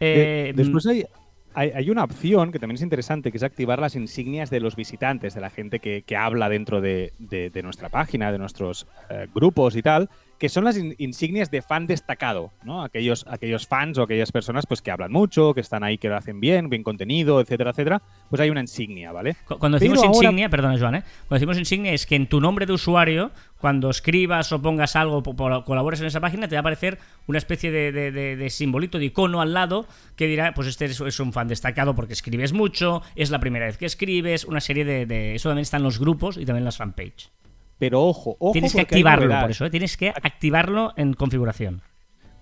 De- 0.00 0.52
después 0.54 0.86
hay, 0.86 1.04
hay, 1.54 1.70
hay 1.74 1.90
una 1.90 2.04
opción 2.04 2.52
que 2.52 2.58
también 2.58 2.76
es 2.76 2.82
interesante, 2.82 3.30
que 3.30 3.36
es 3.38 3.42
activar 3.42 3.78
las 3.80 3.94
insignias 3.96 4.50
de 4.50 4.60
los 4.60 4.76
visitantes, 4.76 5.34
de 5.34 5.40
la 5.40 5.50
gente 5.50 5.78
que, 5.80 6.02
que 6.02 6.16
habla 6.16 6.48
dentro 6.48 6.80
de, 6.80 7.12
de- 7.18 7.50
de 7.50 7.62
nuestra 7.62 7.88
página, 7.88 8.32
de 8.32 8.38
nuestros 8.38 8.86
eh, 9.10 9.28
grupos 9.34 9.76
y 9.76 9.82
tal, 9.82 10.10
que 10.38 10.48
son 10.48 10.64
las 10.64 10.76
in- 10.76 10.94
insignias 10.98 11.50
de 11.50 11.62
fan 11.62 11.86
destacado, 11.86 12.52
¿no? 12.64 12.82
Aquellos, 12.82 13.24
aquellos 13.28 13.66
fans 13.66 13.98
o 13.98 14.02
aquellas 14.02 14.32
personas 14.32 14.66
pues 14.66 14.82
que 14.82 14.90
hablan 14.90 15.12
mucho, 15.12 15.54
que 15.54 15.60
están 15.60 15.82
ahí, 15.84 15.98
que 15.98 16.08
lo 16.08 16.16
hacen 16.16 16.40
bien, 16.40 16.68
bien 16.68 16.82
contenido, 16.82 17.40
etcétera, 17.40 17.70
etcétera, 17.70 18.02
pues 18.28 18.40
hay 18.40 18.50
una 18.50 18.60
insignia, 18.60 19.12
¿vale? 19.12 19.36
Cu- 19.46 19.58
Cuando 19.58 19.78
decimos 19.78 19.98
Pero 20.00 20.08
ahora- 20.12 20.26
insignia, 20.28 20.48
perdona 20.48 20.78
Joan, 20.78 20.94
¿eh? 20.96 21.02
cuando 21.28 21.34
decimos 21.40 21.58
insignia 21.58 21.92
es 21.92 22.06
que 22.06 22.16
en 22.16 22.26
tu 22.26 22.40
nombre 22.40 22.66
de 22.66 22.72
usuario, 22.72 23.30
cuando 23.58 23.88
escribas 23.90 24.52
o 24.52 24.60
pongas 24.60 24.96
algo, 24.96 25.22
colabores 25.64 26.00
en 26.00 26.06
esa 26.06 26.20
página, 26.20 26.48
te 26.48 26.54
va 26.56 26.58
a 26.58 26.60
aparecer 26.60 26.98
una 27.26 27.38
especie 27.38 27.70
de, 27.70 27.92
de- 27.92 28.12
de- 28.12 28.36
de 28.36 28.50
simbolito, 28.50 28.98
de 28.98 29.06
icono 29.06 29.40
al 29.40 29.54
lado, 29.54 29.86
que 30.16 30.26
dirá, 30.26 30.52
pues 30.54 30.68
este 30.68 30.84
es, 30.86 31.00
es 31.00 31.20
un 31.20 31.32
fan 31.32 31.48
destacado 31.48 31.94
porque 31.94 32.12
escribes 32.12 32.52
mucho, 32.52 33.02
es 33.16 33.30
la 33.30 33.38
primera 33.40 33.66
vez 33.66 33.78
que 33.78 33.86
escribes, 33.86 34.44
una 34.44 34.60
serie 34.60 34.84
de... 34.84 35.06
de- 35.06 35.34
eso 35.34 35.48
también 35.48 35.62
está 35.62 35.78
en 35.78 35.82
los 35.84 35.98
grupos 35.98 36.36
y 36.36 36.40
también 36.44 36.58
en 36.58 36.64
las 36.66 36.76
fanpage. 36.76 37.30
Pero 37.78 38.04
ojo, 38.04 38.36
ojo. 38.38 38.52
Tienes 38.52 38.72
que 38.74 38.80
activarlo, 38.80 39.40
por 39.40 39.50
eso, 39.50 39.66
¿eh? 39.66 39.70
tienes 39.70 39.96
que 39.96 40.10
activarlo 40.10 40.92
en 40.96 41.14
configuración. 41.14 41.82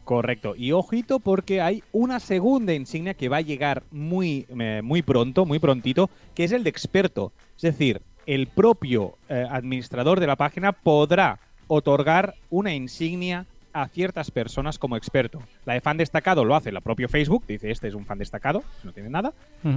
Correcto. 0.05 0.55
Y 0.57 0.73
ojito 0.73 1.21
porque 1.21 1.61
hay 1.61 1.83
una 1.93 2.19
segunda 2.19 2.75
insignia 2.75 3.15
que 3.15 3.29
va 3.29 3.39
a 3.39 3.43
llegar 3.43 3.85
muy, 3.91 4.47
eh, 4.59 4.81
muy 4.83 5.03
pronto, 5.03 5.47
muy 5.47 5.59
prontito, 5.59 6.11
que 6.35 6.45
es 6.45 6.53
el 6.53 6.65
de 6.65 6.71
experto. 6.71 7.33
Es 7.57 7.63
decir, 7.63 8.03
el 8.27 8.49
propio 8.49 9.17
eh, 9.29 9.47
administrador 9.49 10.21
de 10.21 10.27
la 10.27 10.37
página 10.37 10.73
podrá 10.73 11.39
otorgar 11.69 12.35
una 12.51 12.75
insignia 12.75 13.47
a 13.73 13.89
ciertas 13.89 14.31
personas 14.31 14.79
como 14.79 14.97
experto. 14.97 15.41
La 15.65 15.75
de 15.75 15.81
fan 15.81 15.97
destacado 15.97 16.45
lo 16.45 16.55
hace 16.55 16.73
la 16.73 16.81
propio 16.81 17.09
Facebook, 17.09 17.45
dice 17.47 17.71
este 17.71 17.89
es 17.89 17.95
un 17.95 18.05
fan 18.05 18.19
destacado, 18.19 18.63
no 18.85 18.93
tiene 18.93 19.09
nada. 19.09 19.33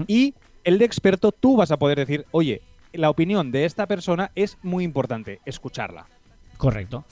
Y 0.08 0.34
el 0.64 0.78
de 0.80 0.86
experto 0.86 1.32
tú 1.32 1.56
vas 1.56 1.72
a 1.72 1.78
poder 1.78 2.00
decir, 2.00 2.26
oye, 2.32 2.62
la 2.98 3.10
opinión 3.10 3.52
de 3.52 3.66
esta 3.66 3.88
persona 3.88 4.32
es 4.36 4.58
muy 4.64 4.84
importante, 4.84 5.40
escucharla. 5.46 6.08
Correcto. 6.58 7.06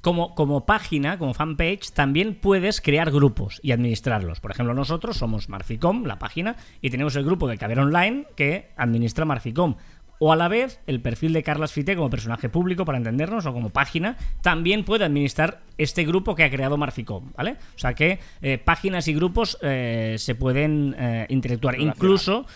Como, 0.00 0.34
como 0.34 0.64
página, 0.64 1.18
como 1.18 1.34
fanpage, 1.34 1.90
también 1.92 2.34
puedes 2.34 2.80
crear 2.80 3.10
grupos 3.10 3.58
y 3.62 3.72
administrarlos. 3.72 4.40
Por 4.40 4.52
ejemplo, 4.52 4.72
nosotros 4.72 5.16
somos 5.16 5.48
Marficom, 5.48 6.04
la 6.04 6.18
página, 6.18 6.56
y 6.80 6.90
tenemos 6.90 7.16
el 7.16 7.24
grupo 7.24 7.48
de 7.48 7.58
Caber 7.58 7.80
Online 7.80 8.26
que 8.36 8.70
administra 8.76 9.24
Marficom. 9.24 9.74
O 10.20 10.32
a 10.32 10.36
la 10.36 10.48
vez, 10.48 10.80
el 10.86 11.00
perfil 11.00 11.32
de 11.32 11.42
Carlas 11.42 11.72
Fite 11.72 11.94
como 11.94 12.10
personaje 12.10 12.48
público, 12.48 12.84
para 12.84 12.98
entendernos, 12.98 13.46
o 13.46 13.52
como 13.52 13.70
página, 13.70 14.16
también 14.42 14.84
puede 14.84 15.04
administrar 15.04 15.62
este 15.78 16.04
grupo 16.04 16.34
que 16.34 16.44
ha 16.44 16.50
creado 16.50 16.76
Marficom, 16.76 17.32
¿vale? 17.36 17.52
O 17.76 17.78
sea 17.78 17.94
que 17.94 18.18
eh, 18.42 18.58
páginas 18.58 19.06
y 19.06 19.14
grupos 19.14 19.58
eh, 19.62 20.16
se 20.18 20.34
pueden 20.34 20.94
eh, 20.98 21.26
interactuar. 21.28 21.80
Incluso 21.80 22.46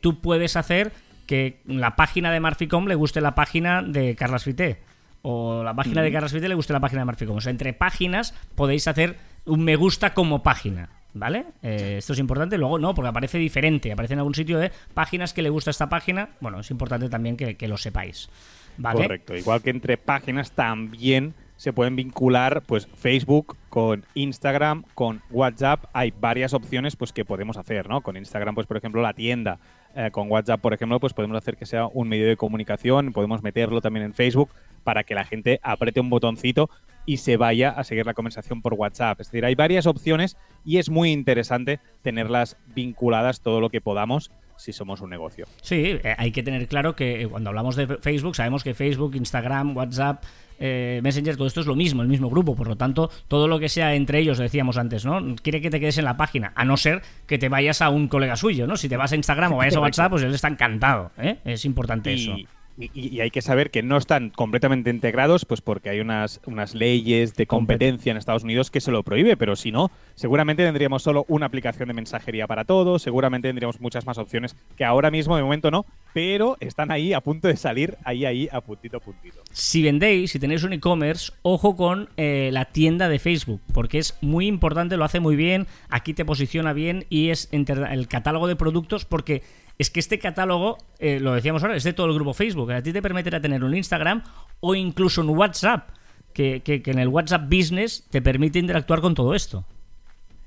tú 0.00 0.20
puedes 0.20 0.56
hacer 0.56 0.92
que 1.30 1.60
la 1.64 1.94
página 1.94 2.32
de 2.32 2.40
Marficom 2.40 2.88
le 2.88 2.96
guste 2.96 3.20
la 3.20 3.36
página 3.36 3.82
de 3.82 4.16
Carlas 4.16 4.42
Fite. 4.42 4.78
O 5.22 5.62
la 5.62 5.74
página 5.74 6.02
de 6.02 6.10
Carlas 6.10 6.32
Fite 6.32 6.48
le 6.48 6.56
guste 6.56 6.72
la 6.72 6.80
página 6.80 7.02
de 7.02 7.04
Marficom. 7.04 7.36
O 7.36 7.40
sea, 7.40 7.52
entre 7.52 7.72
páginas 7.72 8.34
podéis 8.56 8.88
hacer 8.88 9.16
un 9.44 9.62
me 9.62 9.76
gusta 9.76 10.12
como 10.12 10.42
página. 10.42 10.88
¿Vale? 11.14 11.44
Eh, 11.62 11.94
esto 11.98 12.14
es 12.14 12.18
importante. 12.18 12.58
Luego 12.58 12.80
no, 12.80 12.94
porque 12.94 13.10
aparece 13.10 13.38
diferente. 13.38 13.92
Aparece 13.92 14.14
en 14.14 14.18
algún 14.18 14.34
sitio 14.34 14.58
de 14.58 14.72
páginas 14.92 15.32
que 15.32 15.42
le 15.42 15.50
gusta 15.50 15.70
esta 15.70 15.88
página. 15.88 16.30
Bueno, 16.40 16.58
es 16.58 16.70
importante 16.72 17.08
también 17.08 17.36
que, 17.36 17.56
que 17.56 17.68
lo 17.68 17.76
sepáis. 17.76 18.28
¿Vale? 18.76 19.02
Correcto. 19.02 19.36
Igual 19.36 19.62
que 19.62 19.70
entre 19.70 19.98
páginas 19.98 20.50
también 20.50 21.34
se 21.54 21.72
pueden 21.72 21.94
vincular 21.94 22.62
pues 22.62 22.88
Facebook 22.96 23.56
con 23.68 24.04
Instagram, 24.14 24.82
con 24.94 25.22
WhatsApp. 25.30 25.84
Hay 25.92 26.12
varias 26.18 26.54
opciones 26.54 26.96
pues 26.96 27.12
que 27.12 27.24
podemos 27.24 27.56
hacer, 27.56 27.88
¿no? 27.88 28.00
Con 28.00 28.16
Instagram, 28.16 28.56
pues 28.56 28.66
por 28.66 28.78
ejemplo, 28.78 29.00
la 29.00 29.12
tienda. 29.12 29.60
Eh, 29.96 30.10
con 30.12 30.30
WhatsApp, 30.30 30.60
por 30.60 30.72
ejemplo, 30.72 31.00
pues 31.00 31.12
podemos 31.12 31.36
hacer 31.36 31.56
que 31.56 31.66
sea 31.66 31.86
un 31.86 32.08
medio 32.08 32.26
de 32.26 32.36
comunicación. 32.36 33.12
Podemos 33.12 33.42
meterlo 33.42 33.80
también 33.80 34.06
en 34.06 34.14
Facebook 34.14 34.50
para 34.84 35.04
que 35.04 35.14
la 35.14 35.24
gente 35.24 35.60
apriete 35.62 36.00
un 36.00 36.10
botoncito 36.10 36.70
y 37.06 37.16
se 37.16 37.36
vaya 37.36 37.70
a 37.70 37.82
seguir 37.82 38.06
la 38.06 38.14
conversación 38.14 38.62
por 38.62 38.74
WhatsApp. 38.74 39.20
Es 39.20 39.28
decir, 39.28 39.44
hay 39.44 39.54
varias 39.54 39.86
opciones 39.86 40.36
y 40.64 40.78
es 40.78 40.90
muy 40.90 41.10
interesante 41.10 41.80
tenerlas 42.02 42.56
vinculadas 42.74 43.40
todo 43.40 43.60
lo 43.60 43.70
que 43.70 43.80
podamos 43.80 44.30
si 44.60 44.72
somos 44.72 45.00
un 45.00 45.10
negocio. 45.10 45.46
Sí, 45.62 45.98
eh, 46.02 46.14
hay 46.16 46.32
que 46.32 46.42
tener 46.42 46.68
claro 46.68 46.94
que 46.94 47.22
eh, 47.22 47.28
cuando 47.28 47.50
hablamos 47.50 47.76
de 47.76 47.86
Facebook, 47.86 48.36
sabemos 48.36 48.62
que 48.62 48.74
Facebook, 48.74 49.14
Instagram, 49.16 49.76
WhatsApp, 49.76 50.22
eh, 50.58 51.00
Messenger, 51.02 51.36
todo 51.36 51.46
esto 51.46 51.60
es 51.60 51.66
lo 51.66 51.74
mismo, 51.74 52.02
el 52.02 52.08
mismo 52.08 52.28
grupo. 52.28 52.54
Por 52.54 52.68
lo 52.68 52.76
tanto, 52.76 53.10
todo 53.28 53.48
lo 53.48 53.58
que 53.58 53.70
sea 53.70 53.94
entre 53.94 54.18
ellos, 54.18 54.36
decíamos 54.38 54.76
antes, 54.76 55.06
¿no? 55.06 55.34
Quiere 55.36 55.62
que 55.62 55.70
te 55.70 55.80
quedes 55.80 55.96
en 55.96 56.04
la 56.04 56.18
página, 56.18 56.52
a 56.54 56.64
no 56.64 56.76
ser 56.76 57.00
que 57.26 57.38
te 57.38 57.48
vayas 57.48 57.80
a 57.80 57.88
un 57.88 58.08
colega 58.08 58.36
suyo, 58.36 58.66
¿no? 58.66 58.76
Si 58.76 58.88
te 58.88 58.98
vas 58.98 59.12
a 59.12 59.16
Instagram 59.16 59.54
o 59.54 59.56
vayas 59.56 59.76
a 59.76 59.80
WhatsApp, 59.80 60.10
pues 60.10 60.22
él 60.22 60.34
está 60.34 60.48
encantado, 60.48 61.10
¿eh? 61.16 61.38
Es 61.44 61.64
importante 61.64 62.12
eso. 62.12 62.36
Y, 62.80 63.20
hay 63.20 63.30
que 63.30 63.42
saber 63.42 63.70
que 63.70 63.82
no 63.82 63.96
están 63.96 64.30
completamente 64.30 64.90
integrados, 64.90 65.44
pues 65.44 65.60
porque 65.60 65.90
hay 65.90 66.00
unas, 66.00 66.40
unas 66.46 66.74
leyes 66.74 67.34
de 67.34 67.46
competencia 67.46 68.10
en 68.10 68.16
Estados 68.16 68.44
Unidos 68.44 68.70
que 68.70 68.80
se 68.80 68.90
lo 68.90 69.02
prohíbe, 69.02 69.36
pero 69.36 69.56
si 69.56 69.70
no, 69.70 69.90
seguramente 70.14 70.64
tendríamos 70.64 71.02
solo 71.02 71.24
una 71.28 71.46
aplicación 71.46 71.88
de 71.88 71.94
mensajería 71.94 72.46
para 72.46 72.64
todos, 72.64 73.02
seguramente 73.02 73.48
tendríamos 73.48 73.80
muchas 73.80 74.06
más 74.06 74.18
opciones 74.18 74.56
que 74.76 74.84
ahora 74.84 75.10
mismo 75.10 75.36
de 75.36 75.42
momento 75.42 75.70
no, 75.70 75.84
pero 76.14 76.56
están 76.60 76.90
ahí 76.90 77.12
a 77.12 77.20
punto 77.20 77.48
de 77.48 77.56
salir, 77.56 77.96
ahí, 78.04 78.24
ahí, 78.24 78.48
a 78.50 78.60
puntito, 78.60 78.96
a 78.96 79.00
puntito. 79.00 79.42
Si 79.52 79.82
vendéis, 79.82 80.32
si 80.32 80.38
tenéis 80.38 80.62
un 80.64 80.72
e-commerce, 80.72 81.32
ojo 81.42 81.76
con 81.76 82.08
eh, 82.16 82.50
la 82.52 82.64
tienda 82.64 83.08
de 83.08 83.18
Facebook, 83.18 83.60
porque 83.74 83.98
es 83.98 84.16
muy 84.20 84.46
importante, 84.46 84.96
lo 84.96 85.04
hace 85.04 85.20
muy 85.20 85.36
bien, 85.36 85.66
aquí 85.90 86.14
te 86.14 86.24
posiciona 86.24 86.72
bien 86.72 87.04
y 87.10 87.28
es 87.28 87.48
el 87.52 88.08
catálogo 88.08 88.46
de 88.46 88.56
productos, 88.56 89.04
porque 89.04 89.42
es 89.80 89.90
que 89.90 90.00
este 90.00 90.18
catálogo, 90.18 90.76
eh, 90.98 91.20
lo 91.20 91.32
decíamos 91.32 91.62
ahora, 91.62 91.76
es 91.76 91.84
de 91.84 91.92
todo 91.92 92.06
el 92.06 92.14
grupo 92.14 92.34
Facebook. 92.34 92.70
A 92.72 92.82
ti 92.82 92.92
te 92.92 93.00
permitirá 93.02 93.40
tener 93.40 93.64
un 93.64 93.74
Instagram 93.74 94.22
o 94.60 94.74
incluso 94.74 95.22
un 95.22 95.30
WhatsApp, 95.30 95.90
que, 96.34 96.60
que- 96.62 96.82
que 96.82 96.90
en 96.90 96.98
el 96.98 97.08
WhatsApp 97.08 97.44
Business 97.50 98.06
te 98.10 98.20
permite 98.22 98.58
interactuar 98.58 99.00
con 99.00 99.14
todo 99.14 99.34
esto. 99.34 99.64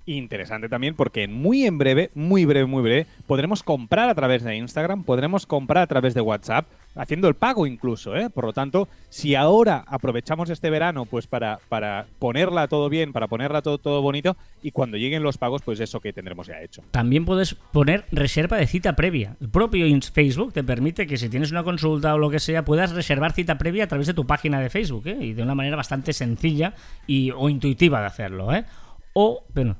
Interesante 0.05 0.67
también 0.67 0.95
porque 0.95 1.27
muy 1.29 1.65
en 1.65 1.77
breve, 1.77 2.11
muy 2.13 2.43
breve, 2.43 2.65
muy 2.65 2.83
breve, 2.83 3.07
podremos 3.25 3.63
comprar 3.63 4.09
a 4.09 4.15
través 4.15 4.43
de 4.43 4.55
Instagram, 4.55 5.03
podremos 5.03 5.45
comprar 5.45 5.83
a 5.83 5.87
través 5.87 6.13
de 6.13 6.19
WhatsApp, 6.19 6.65
haciendo 6.95 7.29
el 7.29 7.35
pago 7.35 7.65
incluso, 7.65 8.15
¿eh? 8.15 8.29
Por 8.29 8.43
lo 8.43 8.51
tanto, 8.51 8.89
si 9.09 9.35
ahora 9.35 9.83
aprovechamos 9.87 10.49
este 10.49 10.69
verano 10.69 11.05
pues 11.05 11.27
para, 11.27 11.59
para 11.69 12.05
ponerla 12.19 12.67
todo 12.67 12.89
bien, 12.89 13.13
para 13.13 13.27
ponerla 13.27 13.61
todo, 13.61 13.77
todo 13.77 14.01
bonito, 14.01 14.35
y 14.61 14.71
cuando 14.71 14.97
lleguen 14.97 15.23
los 15.23 15.37
pagos, 15.37 15.61
pues 15.63 15.79
eso 15.79 16.01
que 16.01 16.11
tendremos 16.11 16.47
ya 16.47 16.61
hecho. 16.61 16.83
También 16.91 17.23
puedes 17.23 17.55
poner 17.55 18.03
reserva 18.11 18.57
de 18.57 18.67
cita 18.67 18.97
previa. 18.97 19.37
El 19.39 19.49
propio 19.49 19.85
Facebook 20.01 20.51
te 20.51 20.65
permite 20.65 21.07
que 21.07 21.15
si 21.15 21.29
tienes 21.29 21.51
una 21.51 21.63
consulta 21.63 22.13
o 22.13 22.17
lo 22.17 22.29
que 22.29 22.39
sea, 22.39 22.65
puedas 22.65 22.91
reservar 22.91 23.31
cita 23.31 23.57
previa 23.57 23.85
a 23.85 23.87
través 23.87 24.07
de 24.07 24.13
tu 24.13 24.25
página 24.27 24.59
de 24.59 24.69
Facebook, 24.69 25.07
¿eh? 25.07 25.17
y 25.21 25.33
de 25.33 25.43
una 25.43 25.55
manera 25.55 25.77
bastante 25.77 26.11
sencilla 26.11 26.73
y, 27.07 27.31
o 27.31 27.47
intuitiva 27.47 28.01
de 28.01 28.07
hacerlo. 28.07 28.53
¿eh? 28.53 28.65
O, 29.13 29.45
bueno, 29.53 29.77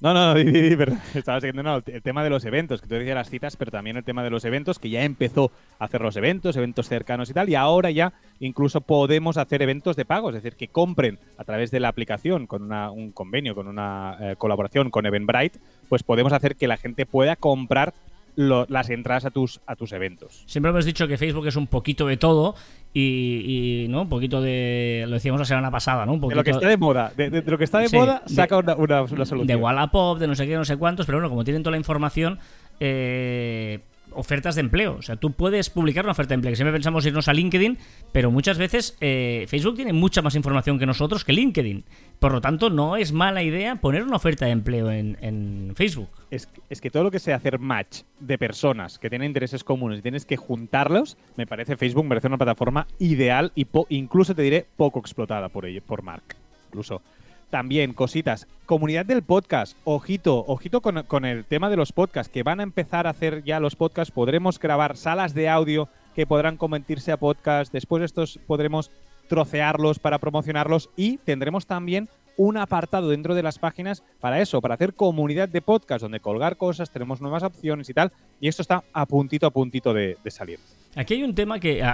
No, 0.00 0.14
no, 0.14 0.34
di, 0.36 0.76
estaba 1.14 1.40
siguiendo 1.40 1.62
no, 1.64 1.82
el, 1.84 2.02
tema 2.02 2.22
de 2.22 2.30
los 2.30 2.44
eventos, 2.44 2.80
que 2.80 2.86
tú 2.86 2.94
decías 2.94 3.16
las 3.16 3.30
citas, 3.30 3.56
pero 3.56 3.70
también 3.72 3.96
el 3.96 4.04
tema 4.04 4.22
de 4.22 4.30
los 4.30 4.44
eventos, 4.44 4.78
que 4.78 4.90
ya 4.90 5.02
empezó 5.02 5.50
a 5.80 5.86
hacer 5.86 6.00
los 6.00 6.16
eventos, 6.16 6.56
eventos 6.56 6.88
cercanos 6.88 7.30
y 7.30 7.34
tal, 7.34 7.48
y 7.48 7.56
ahora 7.56 7.90
ya 7.90 8.12
incluso 8.38 8.80
podemos 8.80 9.36
hacer 9.38 9.60
eventos 9.60 9.96
de 9.96 10.04
pago, 10.04 10.28
es 10.30 10.34
decir, 10.36 10.54
que 10.54 10.68
compren 10.68 11.18
a 11.36 11.42
través 11.44 11.72
de 11.72 11.80
la 11.80 11.88
aplicación 11.88 12.46
con 12.46 12.62
una- 12.62 12.90
un 12.92 13.10
convenio, 13.10 13.56
con 13.56 13.66
una 13.66 14.16
eh, 14.20 14.34
colaboración 14.38 14.90
con 14.90 15.04
Eventbrite, 15.04 15.58
pues 15.88 16.04
podemos 16.04 16.32
hacer 16.32 16.54
que 16.54 16.68
la 16.68 16.76
gente 16.76 17.04
pueda 17.04 17.34
comprar 17.34 17.92
las 18.36 18.88
entradas 18.88 19.24
a 19.24 19.30
tus, 19.32 19.60
a 19.66 19.74
tus 19.74 19.90
eventos. 19.90 20.44
siempre 20.46 20.70
hemos 20.70 20.84
dicho 20.84 21.08
que 21.08 21.18
Facebook 21.18 21.48
es 21.48 21.56
un 21.56 21.66
poquito 21.66 22.06
de 22.06 22.16
todo 22.16 22.54
y, 23.00 23.84
y, 23.84 23.88
¿no? 23.88 24.02
Un 24.02 24.08
poquito 24.08 24.40
de... 24.40 25.04
Lo 25.06 25.14
decíamos 25.14 25.38
la 25.40 25.44
semana 25.44 25.70
pasada, 25.70 26.04
¿no? 26.06 26.12
Un 26.14 26.18
De 26.18 26.22
poquito 26.22 26.36
lo 26.40 26.44
que 26.44 26.50
está 26.50 26.68
de 26.68 26.76
moda, 26.76 27.12
de, 27.16 27.30
de- 27.30 27.42
de 27.42 27.50
lo 27.50 27.58
que 27.58 27.64
está 27.64 27.78
de 27.78 27.88
Sí, 27.88 27.96
moda, 27.96 28.22
de- 28.26 28.34
saca 28.34 28.56
una, 28.58 28.74
una- 28.74 29.02
una 29.02 29.24
solución. 29.24 29.46
de 29.46 29.56
Wallapop, 29.56 30.18
de 30.18 30.26
no 30.26 30.34
sé 30.34 30.46
qué, 30.46 30.54
no 30.56 30.64
sé 30.64 30.76
cuántos, 30.76 31.06
pero 31.06 31.18
bueno, 31.18 31.28
como 31.28 31.44
tienen 31.44 31.62
toda 31.62 31.72
la 31.72 31.78
información, 31.78 32.38
eh, 32.80 33.80
ofertas 34.18 34.56
de 34.56 34.60
empleo. 34.60 34.96
O 34.96 35.02
sea, 35.02 35.16
tú 35.16 35.32
puedes 35.32 35.70
publicar 35.70 36.04
una 36.04 36.12
oferta 36.12 36.30
de 36.30 36.34
empleo. 36.34 36.54
Siempre 36.56 36.72
pensamos 36.72 37.06
irnos 37.06 37.28
a 37.28 37.32
LinkedIn, 37.32 37.78
pero 38.12 38.30
muchas 38.30 38.58
veces 38.58 38.96
eh, 39.00 39.46
Facebook 39.48 39.76
tiene 39.76 39.92
mucha 39.92 40.22
más 40.22 40.34
información 40.34 40.78
que 40.78 40.86
nosotros 40.86 41.24
que 41.24 41.32
LinkedIn. 41.32 41.84
Por 42.18 42.32
lo 42.32 42.40
tanto, 42.40 42.68
no 42.68 42.96
es 42.96 43.12
mala 43.12 43.42
idea 43.42 43.76
poner 43.76 44.02
una 44.02 44.16
oferta 44.16 44.46
de 44.46 44.52
empleo 44.52 44.90
en, 44.90 45.72
Facebook. 45.76 46.08
Es, 46.30 46.48
que 46.80 46.90
todo 46.90 47.04
lo 47.04 47.10
que 47.10 47.20
sea 47.20 47.36
hacer 47.36 47.58
match 47.58 48.02
de 48.18 48.36
personas 48.38 48.98
que 48.98 49.08
tienen 49.08 49.28
intereses 49.28 49.62
comunes 49.62 50.00
y 50.00 50.02
tienes 50.02 50.26
que 50.26 50.36
juntarlos, 50.36 51.16
me 51.36 51.46
parece 51.46 51.76
Facebook 51.76 52.04
merece 52.04 52.26
una 52.26 52.38
plataforma 52.38 52.86
ideal 52.98 53.52
y 53.54 53.66
po- 53.66 53.86
incluso 53.88 54.34
te 54.34 54.42
diré 54.42 54.66
poco 54.76 54.98
explotada 54.98 55.48
por 55.48 55.64
ello, 55.64 55.80
por 55.82 56.02
Mark. 56.02 56.24
Incluso. 56.66 57.02
También 57.50 57.94
cositas. 57.94 58.46
Comunidad 58.66 59.06
del 59.06 59.22
podcast. 59.22 59.76
Ojito, 59.84 60.44
ojito 60.46 60.82
con, 60.82 61.24
el 61.24 61.44
tema 61.46 61.70
de 61.70 61.76
los 61.76 61.92
podcasts, 61.92 62.30
que 62.30 62.42
van 62.42 62.60
a 62.60 62.62
empezar 62.62 63.06
a 63.06 63.10
hacer 63.10 63.42
ya 63.42 63.58
los 63.58 63.74
podcasts. 63.74 64.12
Podremos 64.12 64.58
grabar 64.58 64.96
salas 64.96 65.32
de 65.32 65.48
audio 65.48 65.88
que 66.14 66.26
podrán 66.26 66.58
convertirse 66.58 67.10
a 67.10 67.16
podcast. 67.16 67.72
Después 67.72 68.02
estos 68.02 68.38
podremos 68.46 68.90
trocearlos 69.28 69.98
para 69.98 70.18
promocionarlos 70.18 70.90
y 70.96 71.16
tendremos 71.18 71.66
también 71.66 72.08
un 72.36 72.56
apartado 72.56 73.08
dentro 73.08 73.34
de 73.34 73.42
las 73.42 73.58
páginas 73.58 74.02
para 74.20 74.40
eso, 74.40 74.60
para 74.60 74.74
hacer 74.74 74.94
comunidad 74.94 75.48
de 75.48 75.62
podcast 75.62 76.02
donde 76.02 76.20
colgar 76.20 76.56
cosas, 76.56 76.90
tenemos 76.90 77.20
nuevas 77.20 77.42
opciones 77.42 77.88
y 77.88 77.94
tal. 77.94 78.12
Y 78.40 78.48
esto 78.48 78.62
está 78.62 78.84
a 78.92 79.06
puntito 79.06 79.46
a 79.46 79.50
puntito 79.50 79.92
de 79.92 80.16
salir. 80.30 80.60
Aquí 80.96 81.14
hay 81.14 81.22
un 81.22 81.34
tema 81.34 81.60
que, 81.60 81.84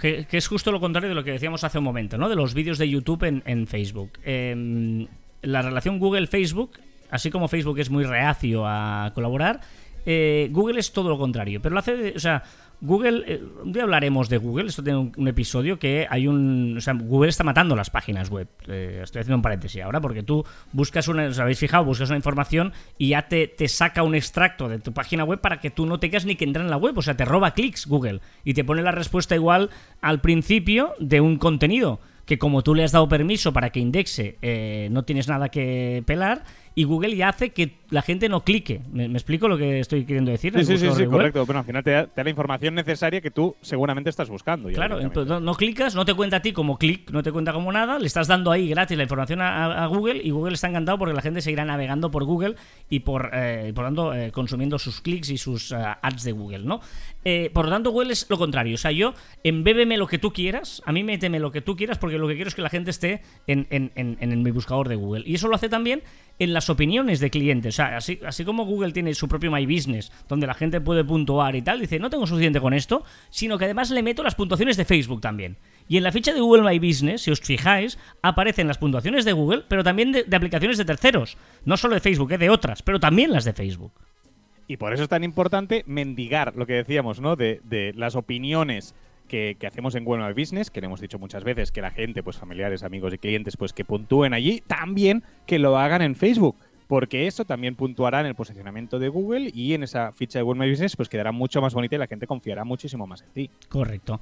que, 0.00 0.36
es 0.36 0.48
justo 0.48 0.72
lo 0.72 0.80
contrario 0.80 1.08
de 1.08 1.14
lo 1.14 1.24
que 1.24 1.32
decíamos 1.32 1.64
hace 1.64 1.78
un 1.78 1.84
momento, 1.84 2.18
¿no? 2.18 2.28
De 2.28 2.36
los 2.36 2.52
vídeos 2.52 2.78
de 2.78 2.88
YouTube 2.88 3.24
en, 3.24 3.42
en 3.46 3.66
Facebook. 3.66 4.12
Em, 4.24 5.06
la 5.42 5.62
relación 5.62 5.98
Google-Facebook, 5.98 6.72
así 7.10 7.30
como 7.30 7.48
Facebook 7.48 7.78
es 7.78 7.90
muy 7.90 8.04
reacio 8.04 8.66
a 8.66 9.12
colaborar, 9.14 9.60
eh, 10.06 10.48
Google 10.50 10.80
es 10.80 10.92
todo 10.92 11.08
lo 11.08 11.18
contrario. 11.18 11.60
Pero 11.60 11.74
lo 11.74 11.80
hace, 11.80 12.12
o 12.16 12.18
sea, 12.18 12.42
Google, 12.80 13.24
eh, 13.26 13.80
hablaremos 13.82 14.30
de 14.30 14.38
Google, 14.38 14.68
esto 14.68 14.82
tiene 14.82 14.98
un, 14.98 15.12
un 15.14 15.28
episodio 15.28 15.78
que 15.78 16.06
hay 16.08 16.26
un, 16.26 16.76
o 16.78 16.80
sea, 16.80 16.94
Google 16.94 17.28
está 17.28 17.44
matando 17.44 17.76
las 17.76 17.90
páginas 17.90 18.30
web. 18.30 18.48
Eh, 18.68 19.00
estoy 19.02 19.20
haciendo 19.20 19.36
un 19.36 19.42
paréntesis 19.42 19.82
ahora 19.82 20.00
porque 20.00 20.22
tú 20.22 20.44
buscas 20.72 21.08
una, 21.08 21.26
os 21.26 21.38
habéis 21.38 21.58
fijado, 21.58 21.84
buscas 21.84 22.08
una 22.08 22.16
información 22.16 22.72
y 22.96 23.08
ya 23.08 23.28
te, 23.28 23.48
te 23.48 23.68
saca 23.68 24.02
un 24.02 24.14
extracto 24.14 24.68
de 24.68 24.78
tu 24.78 24.92
página 24.92 25.24
web 25.24 25.40
para 25.40 25.60
que 25.60 25.70
tú 25.70 25.84
no 25.84 26.00
tengas 26.00 26.24
ni 26.24 26.36
que 26.36 26.44
entrar 26.44 26.64
en 26.64 26.70
la 26.70 26.78
web, 26.78 26.96
o 26.96 27.02
sea, 27.02 27.16
te 27.16 27.26
roba 27.26 27.52
clics 27.52 27.86
Google 27.86 28.20
y 28.44 28.54
te 28.54 28.64
pone 28.64 28.82
la 28.82 28.92
respuesta 28.92 29.34
igual 29.34 29.68
al 30.00 30.22
principio 30.22 30.94
de 30.98 31.20
un 31.20 31.36
contenido 31.36 32.00
que 32.30 32.38
como 32.38 32.62
tú 32.62 32.76
le 32.76 32.84
has 32.84 32.92
dado 32.92 33.08
permiso 33.08 33.52
para 33.52 33.70
que 33.70 33.80
indexe, 33.80 34.38
eh, 34.40 34.88
no 34.92 35.02
tienes 35.02 35.26
nada 35.26 35.48
que 35.48 36.04
pelar 36.06 36.44
y 36.76 36.84
Google 36.84 37.16
ya 37.16 37.30
hace 37.30 37.50
que 37.50 37.79
la 37.90 38.02
gente 38.02 38.28
no 38.28 38.44
clique. 38.44 38.80
¿Me, 38.92 39.08
me 39.08 39.14
explico 39.18 39.48
lo 39.48 39.58
que 39.58 39.80
estoy 39.80 40.04
queriendo 40.04 40.30
decir? 40.30 40.52
Sí, 40.56 40.64
sí, 40.64 40.78
sí, 40.78 40.88
sí, 40.96 41.06
correcto. 41.06 41.44
Bueno, 41.44 41.58
al 41.60 41.64
final 41.66 41.82
te 41.82 41.90
da, 41.90 42.06
te 42.06 42.12
da 42.16 42.24
la 42.24 42.30
información 42.30 42.74
necesaria 42.74 43.20
que 43.20 43.30
tú 43.30 43.56
seguramente 43.62 44.10
estás 44.10 44.28
buscando. 44.28 44.68
Claro, 44.70 45.00
no, 45.00 45.40
no 45.40 45.54
clicas, 45.54 45.94
no 45.94 46.04
te 46.04 46.14
cuenta 46.14 46.36
a 46.36 46.42
ti 46.42 46.52
como 46.52 46.78
clic, 46.78 47.10
no 47.10 47.22
te 47.22 47.32
cuenta 47.32 47.52
como 47.52 47.72
nada, 47.72 47.98
le 47.98 48.06
estás 48.06 48.28
dando 48.28 48.52
ahí 48.52 48.68
gratis 48.68 48.96
la 48.96 49.02
información 49.02 49.40
a, 49.40 49.86
Google 49.86 50.20
y 50.22 50.30
Google 50.30 50.54
está 50.54 50.68
encantado 50.68 50.98
porque 50.98 51.14
la 51.14 51.22
gente 51.22 51.40
seguirá 51.40 51.64
navegando 51.64 52.10
por 52.10 52.24
Google 52.24 52.54
y 52.88 53.00
por, 53.00 53.30
eh, 53.32 53.66
y 53.70 53.72
por 53.72 53.84
tanto 53.86 54.14
eh, 54.14 54.30
consumiendo 54.30 54.78
sus 54.78 55.00
clics 55.00 55.30
y 55.30 55.38
sus 55.38 55.72
eh, 55.72 55.76
ads 56.02 56.22
de 56.22 56.32
Google, 56.32 56.60
¿no? 56.60 56.80
Eh, 57.24 57.50
por 57.52 57.64
lo 57.64 57.70
tanto, 57.72 57.90
Google 57.90 58.12
es 58.12 58.26
lo 58.30 58.38
contrario. 58.38 58.74
O 58.76 58.78
sea, 58.78 58.92
yo, 58.92 59.14
embébeme 59.42 59.96
lo 59.96 60.06
que 60.06 60.18
tú 60.18 60.32
quieras, 60.32 60.80
a 60.86 60.92
mí 60.92 61.02
méteme 61.02 61.40
lo 61.40 61.50
que 61.50 61.60
tú 61.60 61.74
quieras 61.76 61.98
porque 61.98 62.18
lo 62.18 62.28
que 62.28 62.34
quiero 62.34 62.48
es 62.48 62.54
que 62.54 62.62
la 62.62 62.70
gente 62.70 62.90
esté 62.90 63.20
en, 63.46 63.66
en- 63.70 63.90
en- 63.96 64.16
en 64.20 64.42
mi 64.42 64.50
buscador 64.52 64.88
de 64.88 64.94
Google. 64.96 65.24
Y 65.26 65.34
eso 65.34 65.48
lo 65.48 65.54
hace 65.56 65.68
también 65.68 66.02
en 66.38 66.54
las 66.54 66.70
opiniones 66.70 67.18
de 67.20 67.30
clientes. 67.30 67.79
Sea, 67.80 67.96
así, 68.26 68.44
como 68.44 68.66
Google 68.66 68.92
tiene 68.92 69.14
su 69.14 69.26
propio 69.26 69.50
My 69.50 69.64
Business, 69.64 70.12
donde 70.28 70.46
la 70.46 70.52
gente 70.52 70.82
puede 70.82 71.02
puntuar 71.02 71.56
y 71.56 71.62
tal, 71.62 71.80
dice, 71.80 71.98
no 71.98 72.10
tengo 72.10 72.26
suficiente 72.26 72.60
con 72.60 72.74
esto, 72.74 73.04
sino 73.30 73.56
que 73.56 73.64
además 73.64 73.90
le 73.90 74.02
meto 74.02 74.22
las 74.22 74.34
puntuaciones 74.34 74.76
de 74.76 74.84
Facebook 74.84 75.22
también. 75.22 75.56
Y 75.88 75.96
en 75.96 76.02
la 76.02 76.12
ficha 76.12 76.34
de 76.34 76.40
Google 76.40 76.62
My 76.62 76.78
Business, 76.78 77.22
si 77.22 77.30
os 77.30 77.40
fijáis, 77.40 77.98
aparecen 78.20 78.68
las 78.68 78.76
puntuaciones 78.76 79.24
de 79.24 79.32
Google, 79.32 79.64
pero 79.66 79.82
también 79.82 80.12
de, 80.12 80.26
aplicaciones 80.36 80.76
de 80.76 80.84
terceros. 80.84 81.38
No 81.64 81.78
solo 81.78 81.94
de 81.94 82.00
Facebook, 82.00 82.30
eh, 82.32 82.38
de 82.38 82.50
otras, 82.50 82.82
pero 82.82 83.00
también 83.00 83.32
las 83.32 83.46
de 83.46 83.54
Facebook. 83.54 83.92
Y 84.68 84.76
por 84.76 84.92
eso 84.92 85.04
es 85.04 85.08
tan 85.08 85.24
importante 85.24 85.82
mendigar 85.86 86.54
lo 86.56 86.66
que 86.66 86.74
decíamos, 86.74 87.20
¿no? 87.22 87.34
De, 87.34 87.62
de 87.64 87.94
las 87.96 88.14
opiniones 88.14 88.94
que, 89.26 89.56
que 89.58 89.66
hacemos 89.66 89.94
en 89.94 90.04
Google 90.04 90.26
My 90.26 90.34
Business, 90.38 90.70
que 90.70 90.82
le 90.82 90.86
hemos 90.86 91.00
dicho 91.00 91.18
muchas 91.18 91.44
veces 91.44 91.72
que 91.72 91.80
la 91.80 91.90
gente, 91.90 92.22
pues 92.22 92.36
familiares, 92.36 92.82
amigos 92.82 93.14
y 93.14 93.18
clientes, 93.18 93.56
pues 93.56 93.72
que 93.72 93.86
puntúen 93.86 94.34
allí, 94.34 94.62
también 94.66 95.24
que 95.46 95.58
lo 95.58 95.78
hagan 95.78 96.02
en 96.02 96.14
Facebook. 96.14 96.56
Porque 96.90 97.28
eso 97.28 97.44
también 97.44 97.76
puntuará 97.76 98.18
en 98.18 98.26
el 98.26 98.34
posicionamiento 98.34 98.98
de 98.98 99.08
Google 99.08 99.52
y 99.54 99.74
en 99.74 99.84
esa 99.84 100.10
ficha 100.10 100.40
de 100.40 100.42
Google 100.42 100.58
My 100.58 100.68
Business, 100.68 100.96
pues 100.96 101.08
quedará 101.08 101.30
mucho 101.30 101.62
más 101.62 101.72
bonita 101.72 101.94
y 101.94 101.98
la 102.00 102.08
gente 102.08 102.26
confiará 102.26 102.64
muchísimo 102.64 103.06
más 103.06 103.22
en 103.22 103.28
ti. 103.28 103.50
Correcto. 103.68 104.18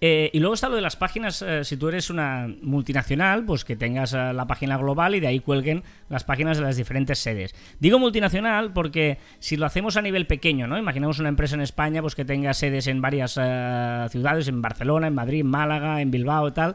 Eh, 0.00 0.30
y 0.32 0.40
luego 0.40 0.54
está 0.54 0.70
lo 0.70 0.76
de 0.76 0.80
las 0.80 0.96
páginas, 0.96 1.42
eh, 1.42 1.64
si 1.64 1.76
tú 1.76 1.88
eres 1.88 2.08
una 2.08 2.48
multinacional, 2.62 3.44
pues 3.44 3.66
que 3.66 3.76
tengas 3.76 4.14
eh, 4.14 4.32
la 4.32 4.46
página 4.46 4.78
global 4.78 5.16
y 5.16 5.20
de 5.20 5.26
ahí 5.26 5.40
cuelguen 5.40 5.82
las 6.08 6.24
páginas 6.24 6.56
de 6.56 6.62
las 6.62 6.78
diferentes 6.78 7.18
sedes. 7.18 7.54
Digo 7.78 7.98
multinacional 7.98 8.72
porque 8.72 9.18
si 9.38 9.58
lo 9.58 9.66
hacemos 9.66 9.98
a 9.98 10.00
nivel 10.00 10.26
pequeño, 10.26 10.66
¿no? 10.66 10.78
Imaginemos 10.78 11.18
una 11.18 11.28
empresa 11.28 11.56
en 11.56 11.60
España 11.60 12.00
pues 12.00 12.14
que 12.14 12.24
tenga 12.24 12.54
sedes 12.54 12.86
en 12.86 13.02
varias 13.02 13.32
ciudades, 13.32 14.48
en 14.48 14.62
Barcelona, 14.62 15.08
en 15.08 15.14
Madrid, 15.14 15.40
en 15.40 15.48
Málaga, 15.48 16.00
en 16.00 16.10
Bilbao 16.10 16.48
y 16.48 16.52
tal. 16.52 16.74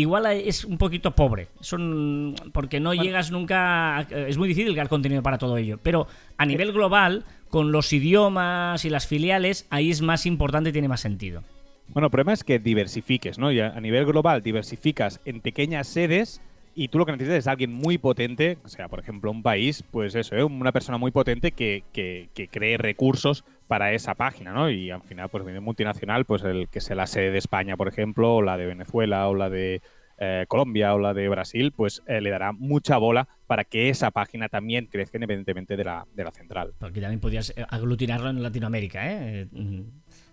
Igual 0.00 0.26
es 0.26 0.64
un 0.64 0.78
poquito 0.78 1.10
pobre, 1.14 1.48
son 1.60 2.34
porque 2.52 2.80
no 2.80 2.94
llegas 2.94 3.30
nunca, 3.30 3.98
a- 3.98 4.00
es 4.02 4.38
muy 4.38 4.48
difícil 4.48 4.72
crear 4.72 4.88
contenido 4.88 5.22
para 5.22 5.36
todo 5.38 5.56
ello, 5.58 5.78
pero 5.82 6.06
a 6.38 6.46
nivel 6.46 6.72
global, 6.72 7.24
con 7.48 7.70
los 7.72 7.92
idiomas 7.92 8.84
y 8.84 8.90
las 8.90 9.06
filiales, 9.06 9.66
ahí 9.70 9.90
es 9.90 10.00
más 10.00 10.24
importante 10.26 10.70
y 10.70 10.72
tiene 10.72 10.88
más 10.88 11.00
sentido. 11.00 11.42
Bueno, 11.88 12.06
el 12.06 12.10
problema 12.10 12.32
es 12.32 12.44
que 12.44 12.58
diversifiques, 12.58 13.38
¿no? 13.38 13.50
Y 13.52 13.60
a 13.60 13.68
a 13.76 13.80
nivel 13.80 14.06
global 14.06 14.42
diversificas 14.42 15.20
en 15.24 15.40
pequeñas 15.40 15.88
sedes 15.88 16.40
y 16.74 16.88
tú 16.88 16.98
lo 16.98 17.04
que 17.04 17.12
necesitas 17.12 17.38
es 17.40 17.46
alguien 17.48 17.72
muy 17.72 17.98
potente, 17.98 18.56
o 18.64 18.68
sea, 18.68 18.88
por 18.88 19.00
ejemplo, 19.00 19.30
un 19.30 19.42
país, 19.42 19.82
pues 19.90 20.14
eso, 20.14 20.36
¿eh? 20.36 20.44
una 20.44 20.70
persona 20.72 20.96
muy 20.98 21.10
potente 21.10 21.50
que, 21.52 21.82
que- 21.92 22.28
que 22.32 22.46
cree 22.48 22.78
recursos 22.78 23.44
para 23.70 23.92
esa 23.92 24.16
página, 24.16 24.52
¿no? 24.52 24.68
Y 24.68 24.90
al 24.90 25.00
final, 25.02 25.28
pues, 25.28 25.44
de 25.46 25.60
multinacional, 25.60 26.24
pues 26.24 26.42
el 26.42 26.68
que 26.68 26.80
sea 26.80 26.96
la 26.96 27.06
sede 27.06 27.30
de 27.30 27.38
España, 27.38 27.76
por 27.76 27.86
ejemplo, 27.86 28.34
o 28.34 28.42
la 28.42 28.56
de 28.56 28.66
Venezuela, 28.66 29.28
o 29.28 29.34
la 29.36 29.48
de 29.48 29.80
eh, 30.18 30.44
Colombia, 30.48 30.92
o 30.92 30.98
la 30.98 31.14
de 31.14 31.28
Brasil, 31.28 31.70
pues 31.70 32.02
eh, 32.08 32.20
le 32.20 32.30
dará 32.30 32.50
mucha 32.50 32.96
bola 32.96 33.28
para 33.46 33.62
que 33.62 33.88
esa 33.88 34.10
página 34.10 34.48
también 34.48 34.86
crezca 34.86 35.18
independientemente 35.18 35.76
de 35.76 35.84
la, 35.84 36.04
de 36.12 36.24
la 36.24 36.32
central. 36.32 36.72
Porque 36.80 37.00
también 37.00 37.20
podrías 37.20 37.50
eh, 37.56 37.64
aglutinarlo 37.68 38.30
en 38.30 38.42
Latinoamérica, 38.42 39.02
¿eh? 39.08 39.46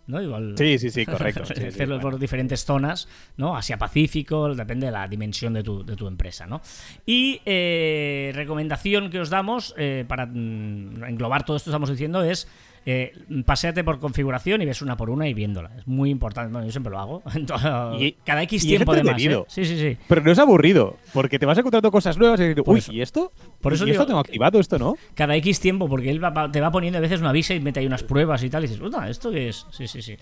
¿No? 0.08 0.21
Igual. 0.21 0.56
Sí, 0.58 0.80
sí, 0.80 0.89
sí, 0.89 1.06
correcto. 1.06 1.43
Sí, 1.45 1.54
sí, 1.56 1.65
Hacerlo 1.67 1.95
bueno. 1.95 2.10
por 2.10 2.19
diferentes 2.19 2.65
zonas, 2.65 3.08
¿no? 3.36 3.56
Asia-Pacífico, 3.56 4.56
depende 4.56 4.88
de 4.88 4.91
la 4.93 5.08
dimensión 5.08 5.54
de 5.54 5.63
tu, 5.63 5.86
de 5.86 5.95
tu 5.95 6.08
empresa, 6.08 6.47
¿no? 6.47 6.62
Y 7.06 7.41
eh, 7.45 8.32
recomendación 8.34 9.12
que 9.12 9.19
os 9.19 9.30
damos 9.30 9.76
eh, 9.78 10.06
para 10.08 10.26
mm, 10.26 11.04
englobar 11.04 11.45
todo 11.45 11.58
esto 11.58 11.65
que 11.65 11.71
estamos 11.71 11.89
diciendo 11.89 12.23
es 12.23 12.47
eh, 12.89 13.12
paséate 13.45 13.84
por 13.84 14.00
configuración 14.00 14.62
y 14.62 14.65
ves 14.65 14.82
una 14.82 14.95
por 14.95 15.10
una 15.10 15.28
y 15.28 15.34
viéndola. 15.34 15.71
Es 15.78 15.86
muy 15.88 16.10
importante. 16.10 16.54
Bueno, 16.54 16.65
yo 16.65 16.71
siempre 16.71 16.91
lo 16.91 17.00
hago. 17.00 17.21
Y- 18.00 18.13
Cada 18.23 18.43
X 18.43 18.63
y 18.63 18.67
tiempo 18.69 18.93
además. 18.93 19.10
¿eh? 19.10 19.12
entretenido. 19.12 19.45
Sí, 19.50 19.65
sí, 19.65 19.78
sí. 19.78 19.97
Pero 20.08 20.21
no 20.21 20.32
es 20.32 20.39
aburrido, 20.39 20.95
porque 21.13 21.38
te 21.38 21.45
vas 21.45 21.58
encontrando 21.58 21.91
cosas 21.91 22.17
nuevas 22.17 22.39
y 22.39 22.47
dices, 22.50 22.63
uy, 22.65 22.82
¿y 22.89 23.02
esto? 23.02 23.32
por 23.62 23.73
eso 23.73 23.86
¿Y 23.86 23.91
esto 23.91 24.06
tengo 24.06 24.19
activado, 24.19 24.60
esto 24.60 24.80
no? 24.80 24.95
cada 25.15 25.36
X 25.36 25.60
tiempo, 25.60 25.89
porque 25.89 26.10
él 26.10 26.23
va- 26.23 26.50
te 26.52 26.62
va 26.62 26.71
poniendo 26.71 26.97
a 26.97 27.02
veces 27.02 27.19
una 27.19 27.32
visa 27.34 27.54
y 27.54 27.60
mete 27.60 27.80
ahí 27.82 27.86
unas 27.88 28.04
pruebas 28.04 28.41
y 28.43 28.50
tal, 28.50 28.63
y 28.63 28.67
dices, 28.67 28.82
puta, 28.82 29.10
¿esto 29.10 29.32
qué 29.32 29.50
es? 29.50 29.65
Sí, 29.71 29.88
sí, 29.88 30.02
sí. 30.02 30.15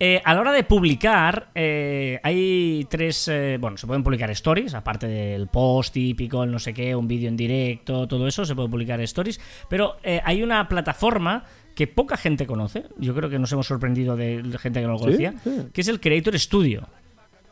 Eh, 0.00 0.20
a 0.24 0.34
la 0.34 0.40
hora 0.40 0.52
de 0.52 0.64
publicar, 0.64 1.50
eh, 1.54 2.18
hay 2.22 2.86
tres. 2.90 3.28
eh, 3.28 3.58
bueno, 3.60 3.76
se 3.76 3.86
pueden 3.86 4.02
publicar 4.02 4.30
stories, 4.30 4.74
aparte 4.74 5.06
del 5.06 5.46
post 5.48 5.94
típico, 5.94 6.42
el 6.42 6.50
no 6.50 6.58
sé 6.58 6.72
qué, 6.74 6.96
un 6.96 7.06
vídeo 7.06 7.28
en 7.28 7.36
directo, 7.36 8.08
todo 8.08 8.26
eso, 8.26 8.44
se 8.44 8.54
puede 8.54 8.68
publicar 8.68 9.00
stories. 9.02 9.40
Pero 9.68 9.96
eh, 10.02 10.20
hay 10.24 10.42
una 10.42 10.66
plataforma 10.68 11.44
que 11.80 11.86
poca 11.86 12.18
gente 12.18 12.44
conoce, 12.44 12.84
yo 12.98 13.14
creo 13.14 13.30
que 13.30 13.38
nos 13.38 13.50
hemos 13.52 13.66
sorprendido 13.66 14.14
de 14.14 14.42
gente 14.60 14.80
que 14.82 14.86
no 14.86 14.92
lo 14.92 14.98
conocía, 14.98 15.32
sí. 15.42 15.50
que 15.72 15.80
es 15.80 15.88
el 15.88 15.98
Creator 15.98 16.38
Studio. 16.38 16.86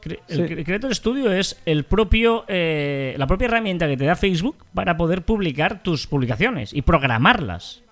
Cre- 0.02 0.18
El 0.28 0.48
Sí. 0.58 0.64
Creator 0.64 0.94
Studio 0.94 1.32
es 1.32 1.58
el 1.64 1.84
propio, 1.84 2.44
eh, 2.46 3.14
la 3.16 3.26
propia 3.26 3.46
herramienta 3.46 3.88
que 3.88 3.96
te 3.96 4.04
da 4.04 4.16
Facebook 4.16 4.56
para 4.74 4.98
poder 4.98 5.22
publicar 5.22 5.82
tus 5.82 6.06
publicaciones 6.06 6.74
y 6.74 6.82
programarlas. 6.82 7.82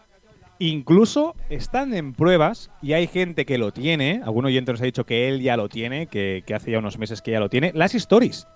Incluso 0.59 1.35
están 1.49 1.94
en 1.94 2.12
pruebas 2.12 2.70
y 2.83 2.92
hay 2.92 3.07
gente 3.07 3.46
que 3.46 3.57
lo 3.57 3.72
tiene. 3.72 4.20
Algún 4.22 4.44
oyente 4.44 4.72
nos 4.72 4.83
ha 4.83 4.85
dicho 4.85 5.05
que 5.05 5.29
él 5.31 5.40
ya 5.40 5.57
lo 5.57 5.70
tiene, 5.70 6.07
que, 6.07 6.44
que 6.46 6.55
hace 6.55 6.70
ya 6.70 6.81
unos 6.81 6.99
meses 6.99 7.22
que 7.22 7.31
ya 7.31 7.40
lo 7.40 7.49
tiene. 7.49 7.72
Las 7.75 7.94
stories. 7.94 8.46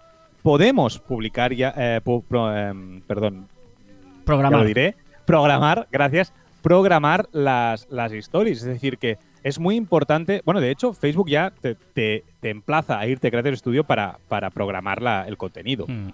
Podemos 0.42 0.98
publicar 0.98 1.54
ya. 1.54 1.72
eh, 1.78 2.00
pu- 2.04 2.22
pro- 2.28 2.54
em, 2.54 3.00
perdón, 3.00 3.46
ya 3.48 4.24
Programar. 4.26 4.60
lo 4.60 4.66
diré. 4.66 4.96
Programar, 5.24 5.88
gracias. 5.90 6.34
Programar 6.62 7.28
las, 7.32 7.86
las 7.90 8.12
stories. 8.12 8.58
Es 8.58 8.64
decir, 8.64 8.98
que 8.98 9.18
es 9.42 9.58
muy 9.58 9.76
importante. 9.76 10.42
Bueno, 10.44 10.60
de 10.60 10.70
hecho, 10.70 10.92
Facebook 10.92 11.28
ya 11.28 11.52
te, 11.60 11.74
te- 11.74 12.24
te 12.40 12.50
emplaza 12.50 12.98
a 12.98 13.06
irte 13.06 13.28
a 13.28 13.30
Creator 13.30 13.56
Studio 13.56 13.84
para, 13.84 14.18
para 14.28 14.50
programar 14.50 15.02
la- 15.02 15.26
el 15.28 15.36
contenido. 15.36 15.86
Mm. 15.86 16.08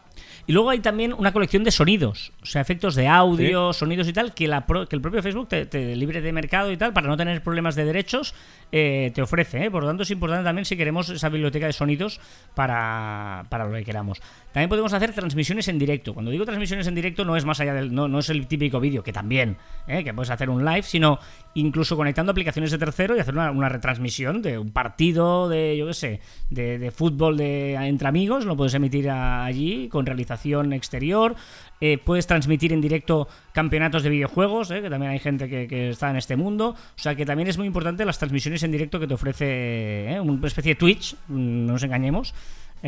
Y 0.48 0.52
luego 0.52 0.70
hay 0.70 0.80
también 0.80 1.12
una 1.12 1.32
colección 1.32 1.62
de 1.64 1.70
sonidos, 1.70 2.32
o 2.42 2.46
sea, 2.46 2.60
efectos 2.60 2.94
de 2.96 3.06
audio, 3.08 3.72
sonidos 3.72 4.08
y 4.08 4.12
tal, 4.12 4.34
que, 4.34 4.48
la 4.48 4.66
pro- 4.66 4.88
que 4.88 4.96
el 4.96 5.02
propio 5.02 5.22
Facebook 5.22 5.48
te, 5.48 5.66
te 5.66 5.94
libre 5.96 6.20
de 6.20 6.32
mercado 6.32 6.70
y 6.72 6.76
tal, 6.76 6.92
para 6.92 7.06
no 7.08 7.16
tener 7.16 7.42
problemas 7.42 7.74
de 7.76 7.84
derechos, 7.84 8.34
eh, 8.72 9.12
te 9.14 9.22
ofrece. 9.22 9.64
¿eh? 9.64 9.70
Por 9.70 9.82
lo 9.82 9.88
tanto, 9.88 10.02
es 10.02 10.10
importante 10.10 10.44
también 10.44 10.64
si 10.64 10.76
queremos 10.76 11.08
esa 11.10 11.28
biblioteca 11.28 11.66
de 11.66 11.72
sonidos 11.72 12.20
para, 12.54 13.44
para 13.48 13.64
lo 13.66 13.72
que 13.76 13.84
queramos. 13.84 14.20
También 14.52 14.68
podemos 14.68 14.92
hacer 14.92 15.12
transmisiones 15.12 15.68
en 15.68 15.78
directo. 15.78 16.14
Cuando 16.14 16.30
digo 16.30 16.44
transmisiones 16.44 16.86
en 16.86 16.94
directo, 16.94 17.24
no 17.24 17.36
es 17.36 17.44
más 17.44 17.60
allá 17.60 17.74
del. 17.74 17.94
No, 17.94 18.08
no 18.08 18.18
es 18.18 18.28
el 18.30 18.46
típico 18.46 18.80
vídeo, 18.80 19.02
que 19.02 19.12
también, 19.12 19.56
¿eh? 19.86 20.02
que 20.02 20.12
puedes 20.14 20.30
hacer 20.30 20.50
un 20.50 20.64
live, 20.64 20.82
sino 20.82 21.18
incluso 21.54 21.96
conectando 21.96 22.32
aplicaciones 22.32 22.70
de 22.70 22.78
tercero 22.78 23.16
y 23.16 23.20
hacer 23.20 23.34
una, 23.34 23.50
una 23.50 23.68
retransmisión 23.68 24.42
de 24.42 24.58
un 24.58 24.70
partido 24.72 25.48
de, 25.48 25.76
yo 25.76 25.86
qué 25.86 25.94
sé, 25.94 26.15
de, 26.50 26.90
fútbol 26.90 27.36
de, 27.36 27.74
entre 27.74 28.08
amigos, 28.08 28.44
lo 28.44 28.56
puedes 28.56 28.74
emitir 28.74 29.10
allí 29.10 29.88
con 29.88 30.06
realización 30.06 30.72
exterior. 30.72 31.34
Eh, 31.80 31.98
puedes 31.98 32.26
transmitir 32.26 32.72
en 32.72 32.80
directo 32.80 33.28
campeonatos 33.52 34.02
de 34.02 34.10
videojuegos, 34.10 34.70
¿eh? 34.70 34.80
que 34.80 34.88
también 34.88 35.12
hay 35.12 35.18
gente 35.18 35.48
que, 35.48 35.66
que 35.68 35.90
está 35.90 36.10
en 36.10 36.16
este 36.16 36.36
mundo. 36.36 36.70
O 36.70 36.98
sea 36.98 37.14
que 37.14 37.26
también 37.26 37.48
es 37.48 37.58
muy 37.58 37.66
importante 37.66 38.04
las 38.04 38.18
transmisiones 38.18 38.62
en 38.62 38.72
directo 38.72 38.98
que 38.98 39.06
te 39.06 39.14
ofrece 39.14 40.14
¿eh? 40.14 40.20
una 40.20 40.46
especie 40.46 40.74
de 40.74 40.76
Twitch, 40.76 41.14
mm, 41.28 41.66
no 41.66 41.72
nos 41.72 41.82
engañemos. 41.82 42.34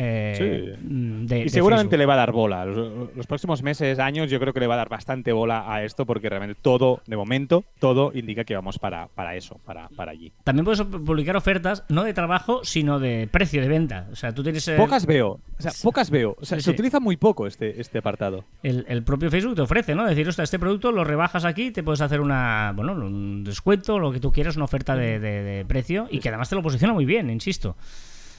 Eh, 0.01 0.75
Sí. 0.77 0.85
mm, 0.87 1.25
de- 1.25 1.39
Y 1.41 1.49
seguramente 1.49 1.97
le 1.97 2.05
va 2.05 2.13
a 2.13 2.17
dar 2.17 2.31
bola. 2.31 2.65
Los, 2.65 3.13
los 3.15 3.27
próximos 3.27 3.61
meses, 3.63 3.99
años, 3.99 4.29
yo 4.31 4.39
creo 4.39 4.53
que 4.53 4.59
le 4.61 4.67
va 4.67 4.75
a 4.75 4.77
dar 4.77 4.89
bastante 4.89 5.33
bola 5.33 5.65
a 5.73 5.83
esto 5.83 6.05
porque 6.05 6.29
realmente 6.29 6.57
todo, 6.61 7.01
de 7.05 7.17
momento, 7.17 7.65
todo 7.79 8.11
indica 8.13 8.43
que 8.45 8.55
vamos 8.55 8.79
para, 8.79 9.07
para 9.07 9.35
eso, 9.35 9.59
para, 9.65 9.89
para 9.89 10.11
allí. 10.11 10.31
También 10.43 10.63
puedes 10.63 10.81
publicar 10.81 11.35
ofertas, 11.35 11.83
no 11.89 12.03
de 12.03 12.13
trabajo, 12.13 12.61
sino 12.63 12.99
de 12.99 13.27
precio 13.29 13.61
de 13.61 13.67
venta. 13.67 14.07
O 14.11 14.15
sea, 14.15 14.33
tú 14.33 14.41
tienes 14.43 14.67
el, 14.69 14.77
Pocas 14.77 15.05
veo, 15.05 15.31
o 15.57 15.61
sea, 15.61 15.71
pocas 15.83 16.09
veo. 16.09 16.35
O 16.39 16.45
sea, 16.45 16.57
Sí, 16.59 16.63
se 16.63 16.71
utiliza 16.71 16.99
muy 16.99 17.17
poco 17.17 17.45
este, 17.47 17.81
este 17.81 17.97
apartado. 17.97 18.45
el, 18.63 18.85
el 18.87 19.03
propio 19.03 19.29
Facebook 19.29 19.55
te 19.55 19.61
ofrece, 19.61 19.95
¿no? 19.95 20.05
Decir, 20.05 20.27
ostras, 20.27 20.45
este 20.45 20.59
producto 20.59 20.91
lo 20.91 21.03
rebajas 21.03 21.43
aquí, 21.45 21.71
te 21.71 21.83
puedes 21.83 22.01
hacer 22.01 22.21
una, 22.21 22.71
bueno, 22.75 22.93
un 22.93 23.43
descuento, 23.43 23.99
lo 23.99 24.11
que 24.11 24.19
tú 24.19 24.31
quieras, 24.31 24.55
una 24.55 24.65
oferta 24.65 24.95
de, 24.95 25.19
de- 25.19 25.43
de 25.43 25.65
precio 25.65 26.07
y 26.09 26.19
que 26.19 26.29
además 26.29 26.49
te 26.49 26.55
lo 26.55 26.61
posiciona 26.63 26.93
muy 26.93 27.05
bien, 27.05 27.29
insisto. 27.29 27.75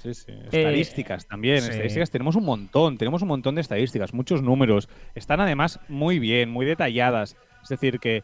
Sí, 0.02 0.14
sí. 0.14 0.32
Estadísticas 0.50 1.26
también. 1.26 1.58
Eh, 1.58 1.60
sí. 1.62 1.70
Estadísticas 1.70 2.10
tenemos 2.10 2.36
un 2.36 2.44
montón. 2.44 2.96
Tenemos 2.98 3.22
un 3.22 3.28
montón 3.28 3.54
de 3.54 3.60
estadísticas, 3.60 4.14
muchos 4.14 4.42
números. 4.42 4.88
Están 5.14 5.40
además 5.40 5.80
muy 5.88 6.18
bien, 6.18 6.50
muy 6.50 6.66
detalladas. 6.66 7.36
Es 7.62 7.68
decir, 7.68 7.98
que 8.00 8.22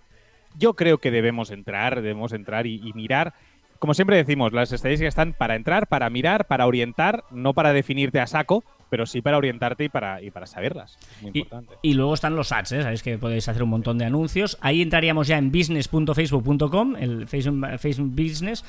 yo 0.58 0.74
creo 0.74 0.98
que 0.98 1.10
debemos 1.10 1.50
entrar, 1.50 1.96
debemos 1.96 2.32
entrar 2.32 2.66
y, 2.66 2.80
y 2.86 2.92
mirar. 2.94 3.34
Como 3.78 3.92
siempre 3.92 4.16
decimos, 4.16 4.54
las 4.54 4.72
estadísticas 4.72 5.12
están 5.12 5.34
para 5.34 5.54
entrar, 5.54 5.86
para 5.86 6.08
mirar, 6.08 6.46
para 6.46 6.66
orientar, 6.66 7.24
no 7.30 7.52
para 7.52 7.74
definirte 7.74 8.20
a 8.20 8.26
saco, 8.26 8.64
pero 8.88 9.04
sí 9.04 9.20
para 9.20 9.36
orientarte 9.36 9.84
y 9.84 9.88
para, 9.90 10.22
y 10.22 10.30
para 10.30 10.46
saberlas. 10.46 10.96
Muy 11.20 11.32
Y, 11.34 11.38
importante. 11.40 11.74
y 11.82 11.92
luego 11.92 12.14
están 12.14 12.36
los 12.36 12.52
ads, 12.52 12.72
¿eh? 12.72 12.82
sabéis 12.82 13.02
que 13.02 13.18
podéis 13.18 13.46
hacer 13.50 13.62
un 13.62 13.68
montón 13.68 13.98
de 13.98 14.06
anuncios. 14.06 14.56
Ahí 14.62 14.80
entraríamos 14.80 15.26
ya 15.26 15.36
en 15.36 15.52
business.facebook.com, 15.52 16.96
el 16.96 17.26
Facebook, 17.26 17.66
Facebook 17.78 18.10
Business, 18.14 18.64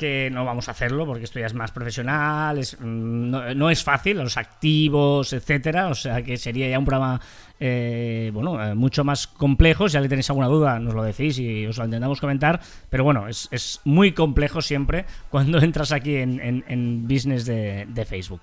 que 0.00 0.30
no 0.32 0.46
vamos 0.46 0.68
a 0.68 0.70
hacerlo 0.70 1.04
porque 1.04 1.24
esto 1.24 1.38
ya 1.38 1.44
es 1.46 1.52
más 1.54 1.70
profesional, 1.72 2.56
es, 2.58 2.76
mm, 2.80 3.30
no, 3.30 3.54
no 3.54 3.68
es 3.70 3.84
fácil, 3.84 4.16
los 4.16 4.38
activos, 4.38 5.32
etcétera. 5.34 5.88
O 5.88 5.94
sea 5.94 6.22
que 6.22 6.38
sería 6.38 6.68
ya 6.70 6.78
un 6.78 6.86
programa 6.86 7.20
eh, 7.60 8.30
bueno, 8.32 8.64
eh, 8.64 8.74
mucho 8.74 9.04
más 9.04 9.26
complejo. 9.26 9.88
Si 9.88 9.92
ya 9.94 10.00
le 10.00 10.08
tenéis 10.08 10.30
alguna 10.30 10.46
duda, 10.48 10.78
nos 10.78 10.94
lo 10.94 11.02
decís 11.02 11.38
y 11.38 11.66
os 11.66 11.76
lo 11.76 11.84
intentamos 11.84 12.18
comentar. 12.20 12.58
Pero 12.88 13.04
bueno, 13.04 13.28
es, 13.28 13.48
es 13.52 13.80
muy 13.84 14.12
complejo 14.12 14.62
siempre 14.62 15.04
cuando 15.30 15.58
entras 15.60 15.92
aquí 15.92 16.16
en, 16.16 16.40
en- 16.40 16.64
en 16.66 17.06
business 17.06 17.44
de, 17.44 17.86
de 17.88 18.04
Facebook. 18.06 18.40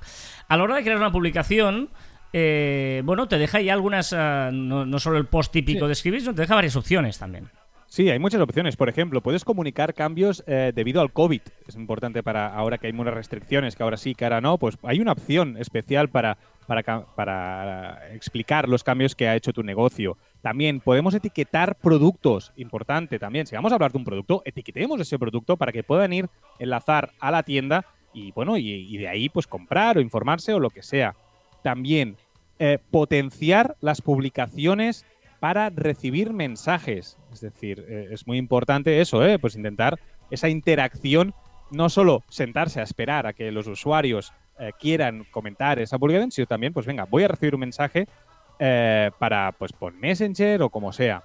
A 0.47 0.55
la 0.55 0.63
hora 0.63 0.75
de 0.75 0.83
crear 0.83 0.97
una 0.97 1.11
publicación, 1.11 1.89
eh, 2.33 3.01
bueno, 3.05 3.27
te 3.27 3.37
deja 3.39 3.59
ya 3.61 3.73
algunas, 3.73 4.13
ah, 4.13 4.51
no, 4.53 4.85
no 4.85 4.99
solo 4.99 5.17
el 5.17 5.25
post 5.25 5.51
típico 5.51 5.79
Sí. 5.81 5.85
de 5.87 5.93
escribir, 5.93 6.21
sino 6.21 6.35
te 6.35 6.41
deja 6.41 6.53
varias 6.55 6.75
opciones 6.75 7.17
también. 7.17 7.49
Sí, 7.89 8.09
hay 8.09 8.19
muchas 8.19 8.41
opciones. 8.41 8.75
Por 8.75 8.89
ejemplo, 8.89 9.21
puedes 9.21 9.45
comunicar 9.45 9.93
cambios 9.93 10.43
eh, 10.45 10.73
debido 10.75 11.01
al 11.01 11.13
COVID. 11.13 11.41
Es 11.67 11.75
importante 11.75 12.21
para 12.21 12.53
ahora 12.53 12.77
que 12.77 12.87
hay 12.87 12.93
unas 12.93 13.13
restricciones, 13.13 13.75
que 13.75 13.83
ahora 13.83 13.95
sí, 13.95 14.13
que 14.13 14.25
ahora 14.25 14.41
no. 14.41 14.57
Pues 14.57 14.77
hay 14.83 14.99
una 14.99 15.13
opción 15.13 15.55
especial 15.57 16.09
para, 16.09 16.37
para, 16.67 17.05
para 17.15 18.13
explicar 18.13 18.67
los 18.67 18.83
cambios 18.83 19.15
que 19.15 19.29
ha 19.29 19.35
hecho 19.35 19.53
tu 19.53 19.63
negocio. 19.63 20.17
También 20.41 20.81
podemos 20.81 21.13
etiquetar 21.13 21.75
productos. 21.75 22.51
Importante 22.57 23.19
también. 23.19 23.47
Si 23.47 23.55
vamos 23.55 23.71
a 23.71 23.75
hablar 23.75 23.93
de 23.93 23.99
un 23.99 24.05
producto, 24.05 24.41
etiquetemos 24.43 24.99
ese 24.99 25.17
producto 25.17 25.55
para 25.55 25.71
que 25.71 25.83
puedan 25.83 26.11
ir, 26.11 26.29
enlazar 26.59 27.11
a 27.19 27.31
la 27.31 27.43
tienda 27.43 27.85
y, 28.13 28.31
bueno, 28.31 28.57
y, 28.57 28.69
y 28.69 28.97
de 28.97 29.07
ahí 29.07 29.29
pues 29.29 29.47
comprar 29.47 29.97
o 29.97 30.01
informarse 30.01 30.53
o 30.53 30.59
lo 30.59 30.71
que 30.71 30.83
sea. 30.83 31.15
También 31.63 32.17
eh, 32.59 32.79
potenciar 32.89 33.77
las 33.81 34.01
publicaciones 34.01 35.05
para 35.39 35.69
recibir 35.69 36.33
mensajes. 36.33 37.17
Es 37.31 37.41
decir, 37.41 37.85
eh, 37.87 38.09
es 38.11 38.27
muy 38.27 38.37
importante 38.37 39.01
eso, 39.01 39.25
¿eh? 39.25 39.39
pues 39.39 39.55
intentar 39.55 39.99
esa 40.31 40.49
interacción, 40.49 41.33
no 41.71 41.89
solo 41.89 42.23
sentarse 42.29 42.79
a 42.79 42.83
esperar 42.83 43.27
a 43.27 43.33
que 43.33 43.51
los 43.51 43.67
usuarios 43.67 44.33
eh, 44.59 44.71
quieran 44.79 45.25
comentar 45.31 45.79
esa 45.79 45.99
publicación, 45.99 46.31
sino 46.31 46.47
también, 46.47 46.73
pues 46.73 46.85
venga, 46.85 47.05
voy 47.05 47.23
a 47.23 47.27
recibir 47.27 47.55
un 47.55 47.61
mensaje 47.61 48.07
eh, 48.59 49.11
para, 49.19 49.51
pues 49.51 49.71
por 49.73 49.93
Messenger 49.93 50.61
o 50.63 50.69
como 50.69 50.91
sea. 50.91 51.23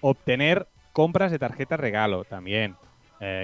Obtener 0.00 0.66
compras 0.92 1.30
de 1.30 1.38
tarjeta 1.38 1.76
regalo 1.76 2.24
también. 2.24 2.76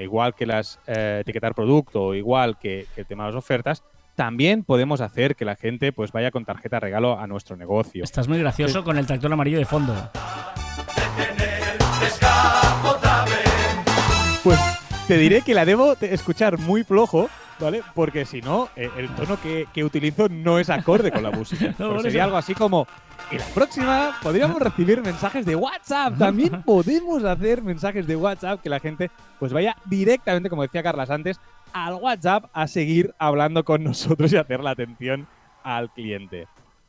Igual 0.02 0.34
que 0.34 0.46
las 0.46 0.80
etiquetar 0.86 1.54
producto, 1.54 2.14
igual 2.14 2.58
que, 2.58 2.86
que 2.94 3.02
el 3.02 3.06
tema 3.06 3.24
de 3.24 3.32
las 3.32 3.38
ofertas, 3.38 3.84
también 4.16 4.64
podemos 4.64 5.00
hacer 5.00 5.36
que 5.36 5.44
la 5.44 5.54
gente 5.54 5.92
pues 5.92 6.10
vaya 6.10 6.30
con 6.30 6.44
tarjeta 6.44 6.80
regalo 6.80 7.20
a 7.20 7.26
nuestro 7.26 7.56
negocio. 7.56 8.02
Estás 8.02 8.26
muy 8.26 8.38
gracioso 8.38 8.82
con 8.82 8.96
el 8.96 9.06
tractor 9.06 9.32
amarillo 9.32 9.58
de 9.58 9.66
fondo. 9.66 9.94
Pues 14.42 14.58
te 15.06 15.18
diré 15.18 15.42
que 15.42 15.54
la 15.54 15.64
debo 15.64 15.94
escuchar 16.00 16.58
muy 16.58 16.82
flojo, 16.82 17.28
¿vale? 17.60 17.82
Porque 17.94 18.24
si 18.24 18.40
no, 18.40 18.70
eh, 18.74 18.90
el 18.96 19.08
tono 19.10 19.38
que, 19.40 19.68
que 19.72 19.84
utilizo 19.84 20.28
no 20.28 20.58
es 20.58 20.70
acorde 20.70 21.10
con 21.12 21.22
la 21.22 21.30
música. 21.30 21.74
No, 21.78 22.00
sería 22.00 22.24
algo 22.24 22.38
así 22.38 22.54
como. 22.54 22.86
Y 23.30 23.38
la 23.38 23.44
próxima 23.46 24.16
podríamos 24.22 24.60
recibir 24.60 25.02
mensajes 25.02 25.44
de 25.44 25.56
WhatsApp. 25.56 26.16
También 26.16 26.62
podemos 26.64 27.22
hacer 27.24 27.62
mensajes 27.62 28.06
de 28.06 28.16
WhatsApp 28.16 28.62
que 28.62 28.70
la 28.70 28.80
gente 28.80 29.10
pues 29.38 29.52
vaya 29.52 29.76
directamente, 29.84 30.48
como 30.48 30.62
decía 30.62 30.82
Carlas 30.82 31.10
antes, 31.10 31.40
al 31.84 31.94
WhatsApp 31.96 32.46
a 32.54 32.66
seguir 32.68 33.14
hablando 33.18 33.64
con 33.64 33.84
nosotros 33.84 34.32
y 34.32 34.36
hacer 34.36 34.60
la 34.60 34.70
atención 34.70 35.26
al 35.62 35.90
cliente. 35.92 36.46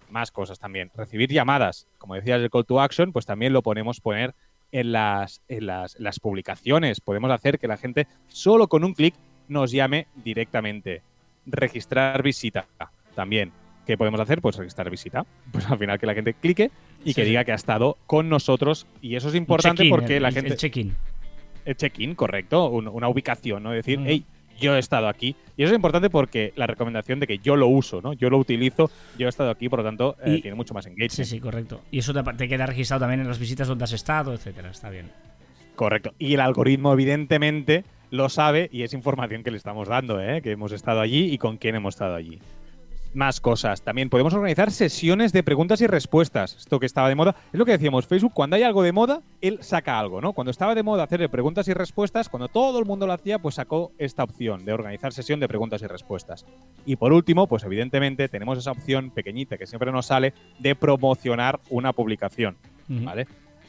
Más 0.10 0.32
cosas 0.32 0.60
también. 0.60 0.91
Recibir 0.95 1.30
llamadas. 1.30 1.88
Como 1.97 2.15
decías, 2.15 2.39
el 2.41 2.50
call 2.50 2.65
to 2.65 2.80
action, 2.80 3.12
pues 3.12 3.26
también 3.26 3.52
lo 3.52 3.62
podemos 3.62 4.00
poner 4.00 4.34
en 4.71 4.93
las, 4.93 5.41
en 5.50 5.65
las, 5.67 5.95
en 5.97 6.04
las 6.06 6.19
publicaciones. 6.21 7.02
Podemos 7.02 7.30
hacer 7.32 7.60
que 7.60 7.67
la 7.67 7.76
gente 7.76 8.08
solo 8.28 8.69
con 8.69 8.86
un 8.86 8.93
clic 8.93 9.13
nos 9.50 9.71
llame 9.71 10.08
directamente. 10.15 11.02
Registrar 11.45 12.23
visita 12.23 12.67
también. 13.15 13.52
¿Qué 13.86 13.97
podemos 13.97 14.19
hacer? 14.21 14.41
Pues 14.41 14.56
registrar 14.58 14.89
visita. 14.89 15.26
Pues 15.52 15.69
al 15.69 15.78
final 15.78 16.00
que 16.00 16.06
la 16.06 16.13
gente 16.13 16.34
clique 16.34 16.71
y 17.04 17.10
Sí, 17.10 17.13
que 17.15 17.23
sí. 17.23 17.30
diga 17.30 17.43
que 17.43 17.52
ha 17.52 17.56
estado 17.56 17.97
con 18.06 18.30
nosotros. 18.30 18.88
Y 19.02 19.15
eso 19.17 19.28
es 19.30 19.36
importante 19.36 19.86
porque 19.89 20.17
el- 20.17 20.23
la 20.23 20.32
gente... 20.32 20.52
El 20.52 20.58
check-in. 20.58 20.95
El 21.65 21.76
check-in, 21.76 22.15
correcto. 22.15 22.69
un- 22.69 22.88
una 22.88 23.10
ubicación, 23.10 23.63
¿no? 23.63 23.71
Decir, 23.71 24.00
Mm. 24.00 24.04
hey, 24.08 24.26
yo 24.60 24.76
he 24.76 24.80
estado 24.80 25.08
aquí. 25.08 25.36
Y 25.56 25.63
eso 25.63 25.72
es 25.72 25.76
importante 25.76 26.10
porque 26.10 26.54
la 26.56 26.67
recomendación 26.67 27.20
de 27.20 27.28
que 27.28 27.38
yo 27.39 27.56
lo 27.56 27.67
uso, 27.67 28.02
¿no? 28.02 28.13
Yo 28.13 28.30
lo 28.30 28.38
utilizo, 28.38 28.89
yo 29.17 29.28
he 29.28 29.30
estado 29.30 29.50
aquí, 29.50 29.70
por 29.70 29.80
lo 29.80 29.86
tanto, 29.86 30.15
eh, 30.26 30.36
Y- 30.38 30.41
tiene 30.41 30.56
mucho 30.56 30.74
más 30.74 30.86
engagement. 30.86 31.12
Sí, 31.12 31.26
sí, 31.26 31.39
correcto. 31.39 31.82
Y 31.91 32.00
eso 32.00 32.13
te, 32.13 32.22
te 32.34 32.48
queda 32.48 32.65
registrado 32.65 33.02
también 33.02 33.22
en 33.22 33.28
las 33.28 33.39
visitas 33.39 33.67
donde 33.67 33.84
has 33.86 33.93
estado, 33.93 34.34
etcétera. 34.34 34.70
Está 34.70 34.89
bien. 34.89 35.10
Correcto. 35.76 36.13
Y 36.20 36.34
el 36.34 36.39
algoritmo, 36.39 36.93
evidentemente, 36.93 37.84
lo 38.10 38.30
sabe 38.30 38.70
y 38.72 38.84
es 38.84 38.93
información 38.93 39.43
que 39.43 39.52
le 39.52 39.58
estamos 39.58 39.88
dando, 39.88 40.22
¿eh? 40.22 40.41
que 40.41 40.52
hemos 40.52 40.72
estado 40.72 41.02
allí 41.02 41.32
y 41.32 41.38
con 41.38 41.58
quién 41.58 41.76
hemos 41.76 41.96
estado 41.96 42.15
allí. 42.15 42.39
Más 43.13 43.41
cosas. 43.41 43.82
También 43.82 44.10
podemos 44.10 44.34
organizar 44.34 44.72
sesiones 44.72 45.34
de 45.34 45.43
preguntas 45.43 45.82
y 45.82 45.88
respuestas. 45.88 46.56
Esto 46.56 46.80
que 46.80 46.86
estaba 46.86 47.10
de 47.10 47.15
moda. 47.15 47.36
Es 47.52 47.58
lo 47.58 47.65
que 47.65 47.72
decíamos, 47.72 48.06
Facebook, 48.06 48.34
cuando 48.34 48.56
hay 48.56 48.63
algo 48.63 48.84
de 48.84 48.91
moda, 48.91 49.22
él 49.41 49.60
saca 49.62 50.00
algo, 50.00 50.22
¿no? 50.22 50.34
Cuando 50.34 50.52
estaba 50.52 50.76
de 50.76 50.84
moda 50.84 51.04
hacer 51.04 51.28
preguntas 51.30 51.67
y 51.67 51.74
respuestas, 51.74 52.30
cuando 52.30 52.48
todo 52.48 52.80
el 52.80 52.86
mundo 52.86 53.08
lo 53.08 53.13
hacía, 53.13 53.39
pues 53.39 53.56
sacó 53.56 53.91
esta 53.98 54.24
opción 54.24 54.65
de 54.65 54.74
organizar 54.74 55.13
sesión 55.13 55.39
de 55.39 55.48
preguntas 55.48 55.82
y 55.82 55.88
respuestas. 55.88 56.46
Y 56.86 56.96
por 56.96 57.13
último, 57.13 57.48
pues 57.48 57.63
evidentemente 57.63 58.30
tenemos 58.30 58.58
esa 58.58 58.72
opción 58.72 59.12
pequeñita 59.12 59.58
que 59.58 59.65
siempre 59.65 59.91
nos 59.91 60.08
sale 60.08 60.34
de 60.60 60.76
promocionar 60.76 61.60
una 61.70 61.93
publicación. 61.93 62.58
¿vale? 62.88 63.28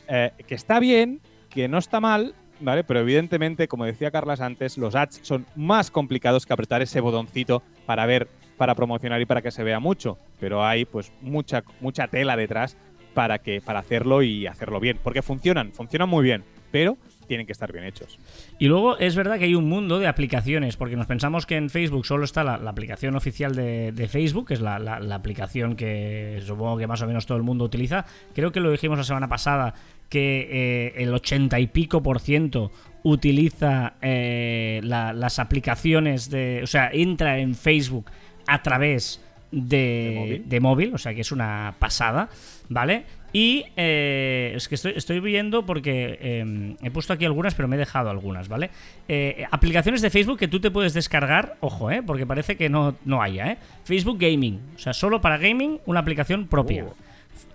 Eh, 0.09 0.33
que 0.47 0.55
está 0.55 0.79
bien, 0.79 1.21
que 1.51 1.69
no 1.69 1.79
está 1.79 2.01
mal, 2.01 2.35
¿vale? 2.61 2.85
Pero 2.85 3.01
evidentemente, 3.01 3.69
como 3.69 3.85
decía 3.85 4.11
Carlas 4.11 4.41
antes, 4.41 4.79
los 4.79 4.95
ads 4.95 5.21
son 5.23 5.47
más 5.55 5.91
complicados 5.91 6.47
que 6.47 6.53
apretar 6.53 6.83
ese 6.83 7.01
botoncito 7.01 7.63
para 7.87 8.07
ver, 8.07 8.29
para 8.59 8.75
promocionar 8.75 9.21
y 9.23 9.27
para 9.27 9.41
que 9.41 9.51
se 9.51 9.63
vea 9.63 9.81
mucho. 9.81 10.19
Pero 10.39 10.67
hay 10.67 10.85
pues 10.85 11.13
mucha, 11.23 11.65
mucha 11.81 12.09
tela 12.09 12.37
detrás 12.37 12.77
para 13.15 13.39
que, 13.39 13.63
para 13.63 13.79
hacerlo 13.79 14.23
y 14.23 14.47
hacerlo 14.47 14.81
bien. 14.81 14.99
Porque 15.03 15.23
funcionan, 15.23 15.73
funcionan 15.73 16.09
muy 16.09 16.23
bien, 16.25 16.45
pero 16.71 16.99
tienen 17.29 17.47
que 17.47 17.53
estar 17.53 17.71
bien 17.73 17.85
hechos. 17.85 18.19
Y 18.59 18.67
luego 18.67 18.99
es 18.99 19.15
verdad 19.15 19.39
que 19.39 19.45
hay 19.45 19.55
un 19.55 19.69
mundo 19.69 19.99
de 19.99 20.09
aplicaciones, 20.09 20.77
porque 20.77 20.97
nos 20.97 21.07
pensamos 21.07 21.47
que 21.47 21.57
en 21.57 21.71
Facebook 21.71 22.05
solo 22.07 22.25
está 22.25 22.43
la, 22.43 22.55
aplicación 22.55 23.15
oficial 23.15 23.55
de, 23.55 24.09
Facebook, 24.11 24.49
que 24.49 24.55
es 24.55 24.61
la, 24.61 24.77
aplicación 25.15 25.77
que 25.77 26.43
supongo 26.45 26.79
que 26.79 26.87
más 26.87 27.03
o 27.03 27.07
menos 27.07 27.27
todo 27.27 27.37
el 27.37 27.45
mundo 27.45 27.65
utiliza. 27.65 28.07
Creo 28.35 28.51
que 28.51 28.61
lo 28.61 28.71
dijimos 28.73 28.99
la 28.99 29.05
semana 29.05 29.29
pasada, 29.29 29.75
que 30.09 30.49
eh, 30.51 31.03
el 31.03 31.13
80 31.13 31.61
y 31.61 31.67
pico 31.67 32.03
por 32.03 32.19
ciento 32.19 32.73
utiliza 33.03 33.95
eh, 34.01 34.81
la- 34.83 35.13
las 35.13 35.39
aplicaciones 35.39 36.31
de... 36.31 36.61
O 36.63 36.67
sea, 36.67 36.91
entra 36.93 37.39
en 37.39 37.55
Facebook 37.55 38.11
a 38.49 38.63
través 38.63 39.21
de, 39.53 39.77
¿De 39.79 40.15
móvil? 40.17 40.43
de 40.49 40.61
móvil, 40.61 40.95
o 40.95 40.99
sea 40.99 41.15
que 41.15 41.21
es 41.23 41.31
una 41.33 41.75
pasada, 41.79 42.29
¿vale? 42.69 43.05
Y 43.33 43.65
eh, 43.77 44.53
es 44.57 44.69
que 44.69 44.75
estoy, 44.75 44.93
estoy 44.97 45.21
viendo 45.21 45.65
porque 45.67 46.19
eh, 46.21 46.75
he 46.83 46.91
puesto 46.91 47.13
aquí 47.13 47.25
algunas, 47.27 47.55
pero 47.55 47.69
me 47.69 47.77
he 47.77 47.79
dejado 47.79 48.09
algunas, 48.11 48.49
¿vale? 48.49 48.71
Eh, 49.07 49.45
aplicaciones 49.51 50.01
de 50.03 50.11
Facebook 50.11 50.39
que 50.39 50.49
tú 50.49 50.61
te 50.61 50.71
puedes 50.71 50.95
descargar, 50.95 51.57
ojo, 51.61 51.91
¿eh? 51.91 52.03
Porque 52.05 52.27
parece 52.27 52.57
que 52.57 52.69
no, 52.71 52.97
no 53.05 53.23
haya, 53.23 53.53
¿eh? 53.53 53.59
Facebook 53.85 54.19
Gaming, 54.19 54.59
o 54.77 54.79
sea, 54.79 54.93
solo 54.95 55.21
para 55.21 55.37
gaming, 55.39 55.79
una 55.87 56.01
aplicación 56.01 56.47
propia. 56.47 56.85
Oh. 56.85 56.95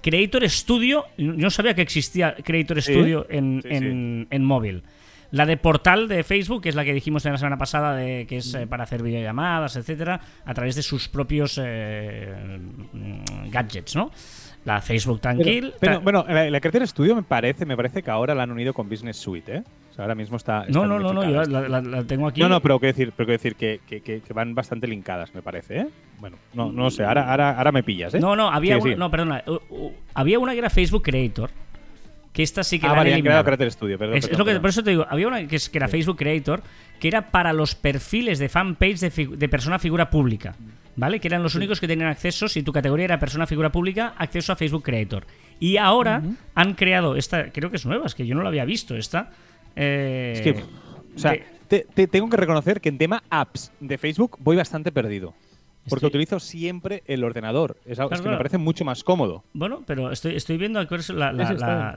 Creator 0.01 0.47
Studio, 0.49 1.05
yo 1.17 1.33
no 1.33 1.49
sabía 1.49 1.73
que 1.73 1.81
existía 1.81 2.35
Creator 2.35 2.81
¿Sí? 2.81 2.93
Studio 2.93 3.25
en, 3.29 3.61
Sí, 3.61 3.67
en- 3.71 4.27
en 4.29 4.43
móvil. 4.43 4.83
La 5.33 5.45
de 5.47 5.57
portal 5.57 6.07
de 6.07 6.23
Facebook, 6.23 6.61
que 6.61 6.69
es 6.69 6.75
la 6.75 6.85
que 6.85 6.93
dijimos 6.93 7.25
en 7.25 7.31
la 7.31 7.37
semana 7.39 7.57
pasada, 7.57 7.95
de, 7.95 8.27
que 8.27 8.37
es 8.37 8.53
eh, 8.53 8.67
para 8.67 8.83
hacer 8.83 9.01
videollamadas, 9.01 9.75
etcétera, 9.75 10.19
a 10.45 10.53
través 10.53 10.75
de 10.75 10.83
sus 10.83 11.09
propios 11.09 11.59
eh, 11.61 12.31
mm, 12.93 13.49
gadgets, 13.49 13.95
¿no? 13.95 14.11
La 14.65 14.79
Facebook 14.79 15.19
Tranquil. 15.19 15.73
Pero, 15.79 15.99
tra- 15.99 16.03
bueno, 16.03 16.23
la, 16.29 16.49
la 16.49 16.59
Creator 16.61 16.87
Studio 16.87 17.15
me 17.15 17.23
parece, 17.23 17.65
me 17.65 17.75
parece 17.75 18.03
que 18.03 18.11
ahora 18.11 18.35
la 18.35 18.43
han 18.43 18.51
unido 18.51 18.73
con 18.73 18.87
Business 18.87 19.17
Suite, 19.17 19.55
¿eh? 19.57 19.63
O 19.91 19.93
sea, 19.95 20.05
ahora 20.05 20.15
mismo 20.15 20.37
está. 20.37 20.65
no, 20.69 20.85
no, 20.87 20.99
no, 20.99 21.11
no, 21.13 21.23
yo 21.23 21.43
la, 21.43 21.67
la- 21.67 21.81
la 21.81 22.03
tengo 22.03 22.27
aquí. 22.27 22.39
No, 22.39 22.47
no, 22.47 22.61
pero 22.61 22.79
quiero 22.79 22.93
decir, 22.93 23.11
pero 23.17 23.25
quiero 23.27 23.37
decir 23.39 23.55
que, 23.55 23.81
que- 23.87 24.01
que- 24.01 24.21
que 24.21 24.33
van 24.33 24.53
bastante 24.55 24.87
linkadas, 24.87 25.33
me 25.35 25.41
parece, 25.41 25.79
¿eh? 25.79 25.87
Bueno, 26.19 26.37
no, 26.53 26.71
no 26.71 26.89
sé, 26.91 27.03
ahora, 27.03 27.29
ahora, 27.31 27.57
ahora 27.57 27.71
me 27.71 27.81
pillas, 27.83 28.13
¿eh? 28.13 28.19
No, 28.19 28.35
no, 28.35 28.49
había 28.51 28.75
Sí, 28.75 28.81
una, 28.83 28.93
sí. 28.93 28.99
no, 28.99 29.09
perdona, 29.11 29.43
había 30.13 30.39
una 30.39 30.53
que 30.53 30.59
era 30.59 30.69
Facebook 30.69 31.01
Creator, 31.03 31.49
que 32.33 32.43
esta 32.43 32.63
sí 32.63 32.79
que 32.79 32.87
Ah, 32.87 32.89
la 32.89 32.95
vale, 32.97 33.09
han 33.11 33.13
eliminado. 33.13 33.43
creado 33.45 33.69
Studio, 33.71 33.97
perdón. 33.97 34.17
Es, 34.17 34.37
lo 34.37 34.43
que, 34.43 34.59
por 34.59 34.69
eso 34.71 34.83
te 34.83 34.89
digo, 34.89 35.05
había 35.09 35.27
una 35.27 35.47
que, 35.47 35.55
es, 35.55 35.69
que 35.69 35.77
era 35.77 35.87
Facebook 35.87 36.17
Creator, 36.17 36.63
que 36.99 37.07
era 37.07 37.29
para 37.31 37.53
los 37.53 37.75
perfiles 37.75 38.39
de 38.39 38.49
fanpage 38.49 38.99
de, 38.99 39.47
persona 39.49 39.77
figura 39.79 40.09
pública, 40.09 40.55
¿vale? 40.95 41.19
Que 41.19 41.27
eran 41.27 41.43
los 41.43 41.53
únicos 41.55 41.79
que 41.79 41.87
tenían 41.87 42.09
acceso, 42.09 42.47
si 42.49 42.63
tu 42.63 42.71
categoría 42.73 43.05
era 43.05 43.19
persona 43.19 43.45
figura 43.45 43.71
pública, 43.71 44.15
acceso 44.17 44.51
a 44.51 44.55
Facebook 44.55 44.83
Creator. 44.83 45.25
Y 45.59 45.77
ahora 45.77 46.23
han 46.55 46.73
creado 46.73 47.15
esta, 47.15 47.51
creo 47.51 47.69
que 47.69 47.77
es 47.77 47.85
nueva, 47.85 48.07
es 48.07 48.15
que 48.15 48.25
yo 48.25 48.33
no 48.35 48.41
la 48.41 48.49
había 48.49 48.65
visto 48.65 48.95
esta. 48.97 49.29
eh, 49.75 50.33
Es 50.35 50.41
que, 50.41 50.51
o 51.15 51.19
sea, 51.19 51.31
de- 51.33 51.43
te, 51.67 51.85
te- 51.93 52.07
tengo 52.07 52.29
que 52.29 52.37
reconocer 52.37 52.81
que 52.81 52.89
en 52.89 52.97
tema 52.97 53.23
apps 53.29 53.71
de 53.79 53.97
Facebook 53.99 54.37
voy 54.39 54.55
bastante 54.55 54.91
perdido. 54.91 55.35
Porque 55.89 56.05
Estoy- 56.05 56.09
utilizo 56.21 56.39
siempre 56.39 57.03
el 57.07 57.23
ordenador. 57.23 57.77
Es, 57.85 57.97
Claro, 57.97 58.09
que 58.09 58.29
me 58.29 58.37
parece 58.37 58.57
mucho 58.57 58.85
más 58.85 59.03
cómodo. 59.03 59.43
Bueno, 59.53 59.83
pero 59.85 60.11
estoy, 60.11 60.35
estoy 60.35 60.57
viendo 60.57 60.81
la, 60.81 61.31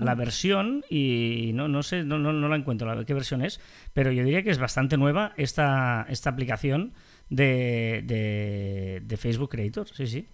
la- 0.01 0.14
versión 0.14 0.85
y 0.90 1.53
no, 1.55 1.68
no 1.68 1.83
sé, 1.83 2.03
no, 2.03 2.18
no, 2.18 2.33
no 2.33 2.49
la 2.49 2.57
encuentro, 2.57 2.92
la, 2.92 3.05
qué 3.05 3.14
versión 3.14 3.42
es, 3.42 3.61
pero 3.92 4.11
yo 4.12 4.25
diría 4.25 4.42
que 4.42 4.51
es 4.51 4.59
bastante 4.59 4.96
nueva 4.96 5.33
esta, 5.37 6.07
esta 6.09 6.31
aplicación 6.31 6.92
de, 7.29 8.03
de, 8.05 9.03
de 9.05 9.16
Facebook 9.16 9.51
Creator, 9.51 9.88
sí, 9.88 10.07
sí. 10.07 10.27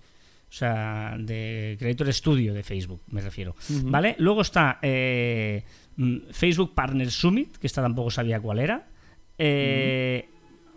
O 0.49 0.55
sea, 0.55 1.17
de 1.19 1.77
Creator 1.79 2.13
Studio 2.13 2.53
de 2.53 2.63
Facebook, 2.63 3.01
me 3.11 3.23
refiero. 3.23 3.55
¿Vale? 3.85 4.17
Luego 4.19 4.43
está 4.43 4.79
eh, 4.83 5.65
mm, 5.97 6.17
Facebook 6.31 6.75
Partner 6.75 7.11
Summit, 7.11 7.57
que 7.57 7.67
esta 7.67 7.81
tampoco 7.81 8.11
sabía 8.11 8.39
cuál 8.39 8.59
era. 8.59 8.87
Eh, 9.39 10.29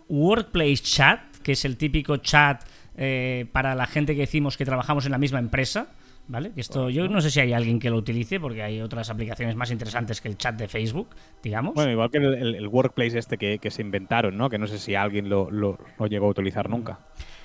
Workplace 0.08 0.76
Chat, 0.76 1.20
que 1.46 1.52
es 1.52 1.64
el 1.64 1.76
típico 1.76 2.16
chat 2.16 2.60
eh, 2.96 3.46
para 3.52 3.76
la 3.76 3.86
gente 3.86 4.14
que 4.16 4.22
decimos 4.22 4.56
que 4.56 4.64
trabajamos 4.64 5.06
en 5.06 5.12
la 5.12 5.18
misma 5.18 5.38
empresa. 5.38 5.86
¿Vale? 6.28 6.50
Esto, 6.56 6.90
yo 6.90 7.06
no 7.06 7.20
sé 7.20 7.30
si 7.30 7.38
hay 7.38 7.52
alguien 7.52 7.78
que 7.78 7.88
lo 7.88 7.96
utilice, 7.98 8.40
porque 8.40 8.60
hay 8.60 8.80
otras 8.80 9.10
aplicaciones 9.10 9.54
más 9.54 9.70
interesantes 9.70 10.20
que 10.20 10.26
el 10.26 10.36
chat 10.36 10.56
de 10.56 10.66
Facebook, 10.66 11.10
digamos. 11.40 11.74
Bueno, 11.74 11.92
igual 11.92 12.10
que 12.10 12.18
el, 12.18 12.34
el- 12.34 12.54
el 12.56 12.66
workplace 12.66 13.16
este 13.16 13.38
que, 13.38 13.60
que 13.60 13.70
se 13.70 13.80
inventaron, 13.80 14.36
¿no? 14.36 14.50
Que 14.50 14.58
no 14.58 14.66
sé 14.66 14.80
si 14.80 14.96
alguien 14.96 15.28
lo, 15.28 15.48
lo- 15.52 15.78
lo 15.96 16.06
llegó 16.08 16.26
a 16.26 16.30
utilizar 16.30 16.68
nunca. 16.68 16.98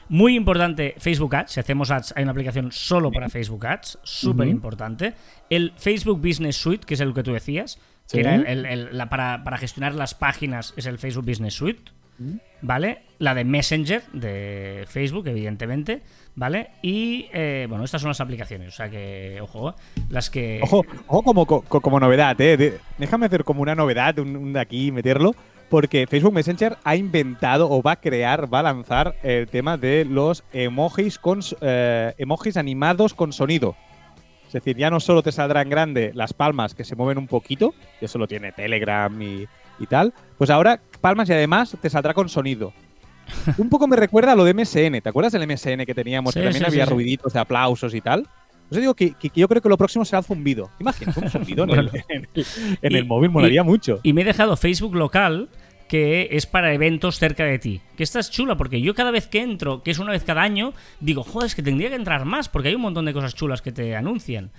Muy 0.10 0.36
importante 0.36 0.96
Facebook 0.98 1.36
Ads. 1.36 1.52
Si 1.52 1.60
hacemos 1.60 1.92
ads, 1.92 2.14
hay 2.18 2.24
una 2.24 2.32
aplicación 2.32 2.72
solo 2.72 3.12
para 3.12 3.30
Facebook 3.30 3.68
Ads. 3.68 4.00
Súper 4.02 4.48
importante. 4.48 5.14
El 5.52 5.74
Facebook 5.78 6.20
Business 6.20 6.58
Suite, 6.58 6.84
que 6.88 6.96
es 6.96 7.02
el 7.02 7.14
que 7.14 7.22
tú 7.22 7.34
decías, 7.34 7.80
Sí. 8.08 8.18
que 8.18 8.22
era 8.22 8.36
el- 8.38 8.98
la- 8.98 9.10
para, 9.10 9.44
para 9.44 9.58
gestionar 9.60 9.94
las 9.94 10.16
páginas, 10.16 10.74
es 10.76 10.88
el 10.88 10.98
Facebook 10.98 11.26
Business 11.28 11.54
Suite. 11.54 11.84
¿Vale? 12.62 13.00
La 13.20 13.34
de 13.34 13.44
Messenger 13.44 14.04
de 14.14 14.86
Facebook, 14.88 15.28
evidentemente. 15.28 16.02
¿Vale? 16.34 16.70
Y 16.82 17.28
eh, 17.34 17.66
bueno, 17.70 17.84
estas 17.84 18.02
son 18.02 18.10
las 18.10 18.22
aplicaciones. 18.22 18.70
O 18.70 18.72
sea 18.72 18.90
que, 18.90 19.40
ojo, 19.42 19.76
las 20.10 20.30
que. 20.30 20.60
Ojo, 20.64 20.86
ojo 21.08 21.24
como, 21.24 21.46
co- 21.46 21.62
co- 21.62 21.82
como 21.82 22.00
novedad, 22.00 22.40
¿eh? 22.40 22.80
Déjame 22.98 23.26
hacer 23.26 23.44
como 23.44 23.62
una 23.62 23.76
novedad, 23.76 24.18
un, 24.20 24.54
de 24.54 24.60
aquí, 24.60 24.92
meterlo, 24.94 25.36
porque 25.70 26.08
Facebook 26.08 26.34
Messenger 26.34 26.78
ha 26.86 26.96
inventado 26.96 27.70
o 27.70 27.82
va 27.82 27.94
a 27.94 27.96
crear, 28.00 28.52
va 28.54 28.60
a 28.60 28.64
lanzar 28.64 29.16
el 29.24 29.48
tema 29.48 29.76
de 29.78 30.06
los 30.06 30.44
emojis, 30.54 31.20
con, 31.20 31.42
eh, 31.60 32.14
emojis 32.18 32.56
animados 32.56 33.14
con 33.14 33.34
sonido. 33.34 33.76
Es 34.48 34.54
decir, 34.54 34.78
ya 34.78 34.90
no 34.90 35.00
solo 35.02 35.24
te 35.24 35.32
saldrán 35.34 35.70
grande 35.70 36.12
las 36.14 36.34
palmas 36.34 36.76
que 36.76 36.84
se 36.86 36.96
mueven 36.96 37.18
un 37.18 37.28
poquito, 37.28 37.74
que 38.00 38.06
eso 38.06 38.18
lo 38.20 38.28
tiene 38.28 38.52
Telegram 38.54 39.22
y, 39.22 39.48
y 39.80 39.86
tal, 39.88 40.14
pues 40.38 40.50
ahora 40.50 40.80
palmas 41.02 41.28
y 41.30 41.34
además 41.34 41.76
te 41.82 41.90
saldrá 41.90 42.14
con 42.14 42.30
sonido. 42.30 42.74
Un 43.58 43.70
poco 43.70 43.88
me 43.88 43.96
recuerda 43.96 44.34
a 44.34 44.36
lo 44.36 44.44
de 44.44 44.54
MSN. 44.54 45.02
¿Te 45.02 45.10
acuerdas 45.10 45.34
del 45.34 45.48
MSN 45.48 45.86
que 45.86 45.94
teníamos? 45.94 46.34
Sí, 46.34 46.40
que 46.40 46.46
también 46.46 46.64
sí, 46.64 46.68
había 46.70 46.86
sí, 46.86 46.92
ruiditos 46.92 47.34
de 47.34 47.40
aplausos 47.40 47.94
y 47.94 48.02
tal. 48.02 48.28
Yo 48.70 48.80
digo 48.80 48.94
que, 48.94 49.14
yo 49.36 49.48
creo 49.50 49.62
que 49.62 49.70
lo 49.70 49.78
próximo 49.78 50.06
será 50.06 50.20
el 50.20 50.26
zumbido. 50.26 50.70
¿Te 50.78 50.84
imaginas 50.84 51.18
un 51.18 51.30
zumbido 51.30 51.64
en, 51.66 51.70
el, 51.72 51.90
Bueno. 51.90 52.04
en 52.10 52.28
el- 52.34 52.46
en 52.82 52.92
Y- 52.92 52.96
el 52.96 53.06
móvil? 53.06 53.30
Molaría 53.30 53.64
mucho. 53.64 54.00
Y 54.04 54.14
me 54.14 54.22
he 54.22 54.26
dejado 54.26 54.56
Facebook 54.56 54.96
local, 54.96 55.50
que 55.90 56.30
es 56.32 56.46
para 56.46 56.74
eventos 56.74 57.18
cerca 57.20 57.44
de 57.44 57.60
ti. 57.60 57.82
Que 57.98 58.04
esta 58.04 58.20
es 58.20 58.32
chula, 58.32 58.56
porque 58.56 58.82
yo 58.82 58.94
cada 58.96 59.12
vez 59.12 59.28
que 59.28 59.42
entro, 59.42 59.84
que 59.84 59.92
es 59.92 60.00
una 60.00 60.12
vez 60.12 60.24
cada 60.24 60.42
año, 60.42 60.74
digo, 61.02 61.24
joder, 61.24 61.48
es 61.48 61.56
que 61.56 61.64
tendría 61.64 61.90
que 61.90 61.96
entrar 61.96 62.24
más, 62.26 62.48
porque 62.48 62.70
hay 62.70 62.76
un 62.76 62.82
montón 62.82 63.06
de 63.06 63.14
cosas 63.14 63.36
chulas 63.36 63.62
que 63.62 63.72
te 63.74 63.96
anuncian. 63.96 64.52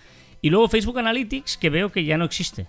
Y 0.43 0.51
luego 0.51 0.69
Facebook 0.69 0.99
Analytics, 0.99 1.57
que 1.57 1.71
veo 1.71 1.91
que 1.91 2.05
ya 2.05 2.19
no 2.19 2.25
existe. 2.27 2.67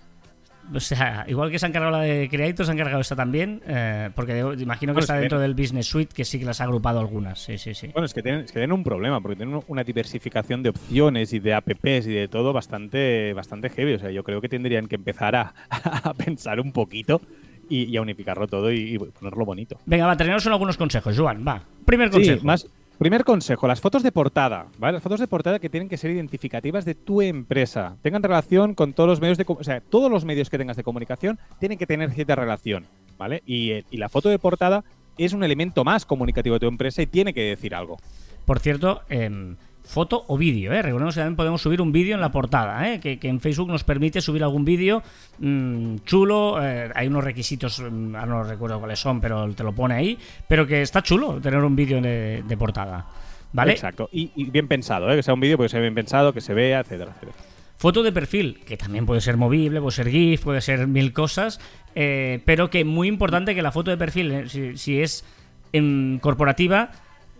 O 0.72 0.80
sea, 0.80 1.24
igual 1.28 1.50
que 1.50 1.58
se 1.58 1.66
han 1.66 1.72
cargado 1.72 1.92
la 1.98 2.02
de 2.02 2.28
Creator, 2.28 2.64
se 2.64 2.72
han 2.72 2.78
cargado 2.78 3.00
esta 3.00 3.14
también, 3.14 3.60
eh, 3.66 4.10
porque 4.14 4.38
imagino 4.58 4.92
que 4.92 4.94
Bueno, 4.94 5.00
está 5.00 5.14
es 5.14 5.18
que- 5.18 5.20
dentro 5.20 5.40
del 5.40 5.54
Business 5.54 5.86
Suite, 5.86 6.14
que 6.14 6.24
sí 6.24 6.38
que 6.38 6.44
las 6.46 6.60
ha 6.60 6.64
agrupado 6.64 7.00
algunas. 7.00 7.38
Sí, 7.38 7.58
sí, 7.58 7.74
sí. 7.74 7.88
Bueno, 7.92 8.06
es 8.06 8.14
que, 8.14 8.22
tienen, 8.22 8.40
es 8.42 8.46
que 8.52 8.60
tienen 8.60 8.72
un 8.72 8.82
problema, 8.82 9.20
porque 9.20 9.36
tienen 9.36 9.60
una 9.68 9.84
diversificación 9.84 10.62
de 10.62 10.70
opciones 10.70 11.32
y 11.32 11.38
de 11.38 11.54
apps 11.54 12.06
y 12.06 12.12
de 12.12 12.28
todo 12.28 12.52
bastante, 12.52 13.32
bastante 13.34 13.68
heavy. 13.70 13.94
O 13.94 13.98
sea, 13.98 14.10
yo 14.10 14.24
creo 14.24 14.40
que 14.40 14.48
tendrían 14.48 14.86
que 14.86 14.94
empezar 14.96 15.36
a, 15.36 15.54
a 15.70 16.14
pensar 16.14 16.60
un 16.60 16.72
poquito 16.72 17.20
y, 17.68 17.84
y 17.84 17.96
a 17.96 18.02
unificarlo 18.02 18.46
todo 18.46 18.72
y, 18.72 18.94
y 18.94 18.98
ponerlo 18.98 19.44
bonito. 19.44 19.78
Venga, 19.86 20.06
va, 20.06 20.16
tenemos 20.16 20.46
algunos 20.46 20.76
consejos, 20.76 21.16
Joan, 21.18 21.44
va. 21.46 21.62
Primer 21.84 22.08
Sí, 22.08 22.14
consejo. 22.14 22.44
más. 22.46 22.66
Primer 22.98 23.24
consejo, 23.24 23.66
las 23.66 23.80
fotos 23.80 24.02
de 24.02 24.12
portada, 24.12 24.66
¿vale? 24.78 24.94
Las 24.94 25.02
fotos 25.02 25.18
de 25.18 25.26
portada 25.26 25.58
que 25.58 25.68
tienen 25.68 25.88
que 25.88 25.96
ser 25.96 26.12
identificativas 26.12 26.84
de 26.84 26.94
tu 26.94 27.22
empresa. 27.22 27.96
Tengan 28.02 28.22
relación 28.22 28.74
con 28.74 28.92
todos 28.92 29.08
los 29.08 29.20
medios 29.20 29.36
de 29.36 29.44
o 29.48 29.64
sea, 29.64 29.80
todos 29.80 30.10
los 30.10 30.24
medios 30.24 30.48
que 30.48 30.58
tengas 30.58 30.76
de 30.76 30.84
comunicación 30.84 31.38
tienen 31.58 31.76
que 31.76 31.86
tener 31.86 32.12
cierta 32.12 32.36
relación, 32.36 32.86
¿vale? 33.18 33.42
Y, 33.46 33.72
eh, 33.72 33.84
y 33.90 33.96
la 33.96 34.08
foto 34.08 34.28
de 34.28 34.38
portada 34.38 34.84
es 35.18 35.32
un 35.32 35.42
elemento 35.42 35.84
más 35.84 36.06
comunicativo 36.06 36.54
de 36.54 36.60
tu 36.60 36.66
empresa 36.66 37.02
y 37.02 37.06
tiene 37.06 37.34
que 37.34 37.42
decir 37.42 37.74
algo. 37.74 37.98
Por 38.44 38.60
cierto, 38.60 39.02
em, 39.08 39.56
foto 39.84 40.24
o 40.28 40.38
vídeo, 40.38 40.72
¿eh? 40.72 40.82
Recordemos 40.82 41.14
que 41.14 41.20
también 41.20 41.36
podemos 41.36 41.60
subir 41.62 41.80
un 41.80 41.92
vídeo 41.92 42.14
en 42.14 42.20
la 42.20 42.32
portada, 42.32 42.90
¿eh? 42.90 43.00
que, 43.00 43.18
que 43.18 43.28
en 43.28 43.38
Facebook 43.40 43.68
nos 43.68 43.84
permite 43.84 44.20
subir 44.20 44.42
algún 44.42 44.64
vídeo 44.64 45.02
mm, 45.38 45.96
chulo. 46.04 46.56
eh, 46.62 46.90
hay 46.94 47.06
unos 47.06 47.22
requisitos, 47.22 47.80
mm, 47.80 48.16
ahora 48.16 48.26
no 48.26 48.44
recuerdo 48.44 48.78
cuáles 48.78 48.98
son, 48.98 49.20
pero 49.20 49.52
te 49.54 49.62
lo 49.62 49.72
pone 49.72 49.94
ahí. 49.94 50.18
Pero 50.48 50.66
que 50.66 50.82
está 50.82 51.02
chulo 51.02 51.40
tener 51.40 51.60
un 51.60 51.76
vídeo 51.76 52.00
de, 52.00 52.42
de 52.46 52.56
portada. 52.56 53.06
¿Vale? 53.52 53.72
Exacto. 53.72 54.08
Y, 54.10 54.32
y 54.34 54.44
bien 54.50 54.66
pensado, 54.66 55.12
¿eh? 55.12 55.16
Que 55.16 55.22
sea 55.22 55.34
un 55.34 55.40
vídeo, 55.40 55.58
que 55.58 55.68
sea 55.68 55.80
bien 55.80 55.94
pensado, 55.94 56.32
que 56.32 56.40
se 56.40 56.54
vea, 56.54 56.80
etcétera, 56.80 57.12
etcétera. 57.14 57.38
Foto 57.76 58.02
de 58.02 58.12
perfil, 58.12 58.60
que 58.66 58.76
también 58.76 59.04
puede 59.04 59.20
ser 59.20 59.36
movible, 59.36 59.80
puede 59.80 59.94
ser 59.94 60.08
GIF, 60.08 60.42
puede 60.42 60.60
ser 60.60 60.86
mil 60.86 61.12
cosas, 61.12 61.60
eh, 61.94 62.40
pero 62.46 62.70
que 62.70 62.84
muy 62.84 63.08
importante 63.08 63.54
que 63.54 63.62
la 63.62 63.72
foto 63.72 63.90
de 63.90 63.96
perfil, 63.96 64.48
si, 64.48 64.76
si 64.78 65.02
es 65.02 65.24
em, 65.72 66.18
corporativa, 66.20 66.92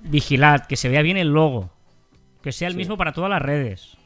vigilad, 0.02 0.66
que 0.66 0.76
se 0.76 0.88
vea 0.88 1.02
bien 1.02 1.16
el 1.16 1.28
logo, 1.28 1.70
que 2.44 2.52
sea 2.52 2.68
el 2.68 2.74
Sí. 2.74 2.78
mismo 2.78 2.96
para 2.96 3.12
todas 3.12 3.28
las 3.30 3.42
redes. 3.42 3.96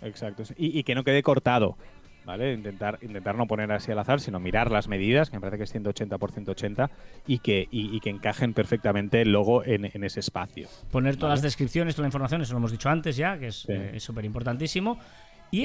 Exacto. 0.00 0.44
Y, 0.56 0.78
y 0.78 0.82
que 0.84 0.94
no 0.94 1.04
quede 1.04 1.22
cortado, 1.22 1.76
¿vale? 2.24 2.52
Intentar, 2.52 2.98
intentar 3.02 3.34
no 3.36 3.46
poner 3.46 3.70
así 3.72 3.90
al 3.92 3.98
azar, 3.98 4.20
sino 4.20 4.38
mirar 4.40 4.70
las 4.70 4.88
medidas, 4.88 5.30
que 5.30 5.36
me 5.36 5.40
parece 5.40 5.58
que 5.58 5.64
es 5.64 5.72
180 5.72 6.16
por 6.18 6.32
180, 6.32 6.90
y 7.26 7.38
que, 7.40 7.66
y, 7.70 7.94
y 7.96 8.00
que 8.00 8.10
encajen 8.10 8.52
perfectamente 8.54 9.20
el 9.22 9.32
logo 9.32 9.64
en, 9.64 9.90
en 9.92 10.04
ese 10.04 10.20
espacio. 10.20 10.68
Poner 10.90 11.16
todas 11.16 11.30
Vale. 11.30 11.34
las 11.36 11.42
descripciones, 11.42 11.94
toda 11.94 12.04
la 12.04 12.08
información, 12.08 12.40
eso 12.42 12.52
lo 12.52 12.58
hemos 12.58 12.72
dicho 12.72 12.88
antes 12.88 13.16
ya, 13.16 13.38
que 13.38 13.48
es 13.48 13.56
Sí. 13.62 13.72
eh, 13.72 13.92
es 13.94 14.02
súper 14.02 14.24
importantísimo. 14.24 14.98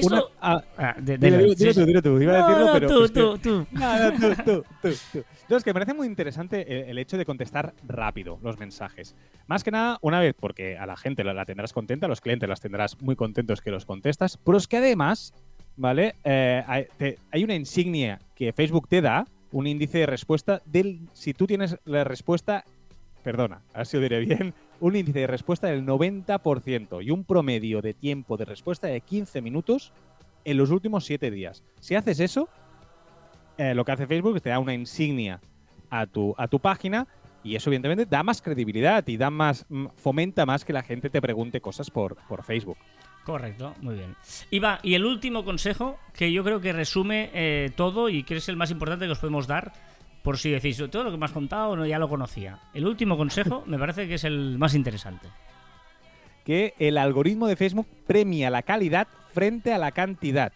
Y. 0.00 0.06
Una- 0.06 0.22
ah, 0.40 0.62
Ah, 0.78 0.94
de- 0.98 1.18
tú, 1.18 2.02
tú. 2.02 2.20
Iba 2.22 2.32
a 2.34 2.48
decirlo, 2.48 2.66
no, 2.66 2.72
pero. 2.72 2.88
tú, 2.88 3.04
es 3.04 3.10
que- 3.10 3.20
tú, 3.20 3.38
tú. 3.42 3.66
No, 3.72 3.98
no, 3.98 4.12
tú, 4.12 4.42
tú, 4.44 4.64
tú, 4.82 4.88
tú. 5.12 5.24
No, 5.48 5.56
es 5.56 5.64
que 5.64 5.70
me 5.70 5.74
parece 5.74 5.94
muy 5.94 6.06
interesante 6.06 6.62
el, 6.82 6.90
el 6.90 6.98
hecho 6.98 7.16
de 7.18 7.24
contestar 7.24 7.74
rápido 7.86 8.38
los 8.42 8.58
mensajes. 8.58 9.14
Más 9.46 9.62
que 9.64 9.70
nada, 9.70 9.98
una 10.00 10.20
vez, 10.20 10.34
porque 10.38 10.78
a 10.78 10.86
la 10.86 10.96
gente 10.96 11.24
la, 11.24 11.34
la 11.34 11.44
tendrás 11.44 11.72
contenta, 11.72 12.06
a 12.06 12.08
los 12.08 12.20
clientes 12.20 12.48
las 12.48 12.60
tendrás 12.60 13.00
muy 13.02 13.16
contentos 13.16 13.60
que 13.60 13.70
los 13.70 13.84
contestas, 13.84 14.38
pero 14.44 14.56
es 14.56 14.66
que 14.66 14.78
además, 14.78 15.34
¿vale? 15.76 16.14
Eh, 16.24 16.62
hay, 16.66 16.86
te- 16.96 17.18
hay 17.30 17.44
una 17.44 17.54
insignia 17.54 18.18
que 18.34 18.52
Facebook 18.52 18.88
te 18.88 19.00
da, 19.02 19.26
un 19.50 19.66
índice 19.66 19.98
de 19.98 20.06
respuesta 20.06 20.62
del. 20.64 21.00
Si 21.12 21.34
tú 21.34 21.46
tienes 21.46 21.76
la 21.84 22.04
respuesta. 22.04 22.64
Perdona, 23.22 23.60
a 23.74 23.78
ver 23.78 23.86
si 23.86 23.96
lo 23.98 24.02
diré 24.02 24.20
bien. 24.20 24.52
Un 24.82 24.96
índice 24.96 25.20
de 25.20 25.26
respuesta 25.28 25.68
del 25.68 25.86
90% 25.86 27.04
y 27.04 27.12
un 27.12 27.22
promedio 27.22 27.80
de 27.80 27.94
tiempo 27.94 28.36
de 28.36 28.44
respuesta 28.44 28.88
de 28.88 29.00
15 29.00 29.40
minutos 29.40 29.92
en 30.44 30.56
los 30.56 30.70
últimos 30.70 31.04
7 31.04 31.30
días. 31.30 31.62
Si 31.78 31.94
haces 31.94 32.18
eso, 32.18 32.48
eh, 33.58 33.76
lo 33.76 33.84
que 33.84 33.92
hace 33.92 34.08
Facebook 34.08 34.34
es 34.34 34.42
te 34.42 34.50
da 34.50 34.58
una 34.58 34.74
insignia 34.74 35.40
a 35.88 36.06
tu, 36.06 36.34
a 36.36 36.48
tu 36.48 36.58
página 36.58 37.06
y 37.44 37.54
eso 37.54 37.70
evidentemente 37.70 38.06
da 38.06 38.24
más 38.24 38.42
credibilidad 38.42 39.06
y 39.06 39.16
da 39.16 39.30
más 39.30 39.66
mm, 39.68 39.86
fomenta 39.94 40.46
más 40.46 40.64
que 40.64 40.72
la 40.72 40.82
gente 40.82 41.10
te 41.10 41.20
pregunte 41.20 41.60
cosas 41.60 41.88
por, 41.88 42.16
por 42.28 42.42
Facebook. 42.42 42.78
Correcto, 43.24 43.76
muy 43.82 43.94
bien. 43.94 44.16
Va, 44.60 44.80
y 44.82 44.94
el 44.94 45.04
último 45.04 45.44
consejo, 45.44 45.96
que 46.12 46.32
yo 46.32 46.42
creo 46.42 46.60
que 46.60 46.72
resume 46.72 47.30
eh, 47.32 47.70
todo 47.76 48.08
y 48.08 48.24
que 48.24 48.38
es 48.38 48.48
el 48.48 48.56
más 48.56 48.72
importante 48.72 49.06
que 49.06 49.12
os 49.12 49.20
podemos 49.20 49.46
dar, 49.46 49.72
por 50.22 50.38
si 50.38 50.50
decís, 50.50 50.82
todo 50.90 51.04
lo 51.04 51.10
que 51.10 51.16
me 51.16 51.24
has 51.24 51.32
contado 51.32 51.74
no 51.76 51.84
ya 51.86 51.98
lo 51.98 52.08
conocía. 52.08 52.60
El 52.74 52.86
último 52.86 53.16
consejo 53.16 53.64
me 53.66 53.78
parece 53.78 54.06
que 54.06 54.14
es 54.14 54.24
el 54.24 54.56
más 54.58 54.74
interesante. 54.74 55.28
Que 56.44 56.74
el 56.78 56.98
algoritmo 56.98 57.46
de 57.46 57.56
Facebook 57.56 57.86
premia 58.06 58.50
la 58.50 58.62
calidad 58.62 59.08
frente 59.32 59.72
a 59.72 59.78
la 59.78 59.92
cantidad. 59.92 60.52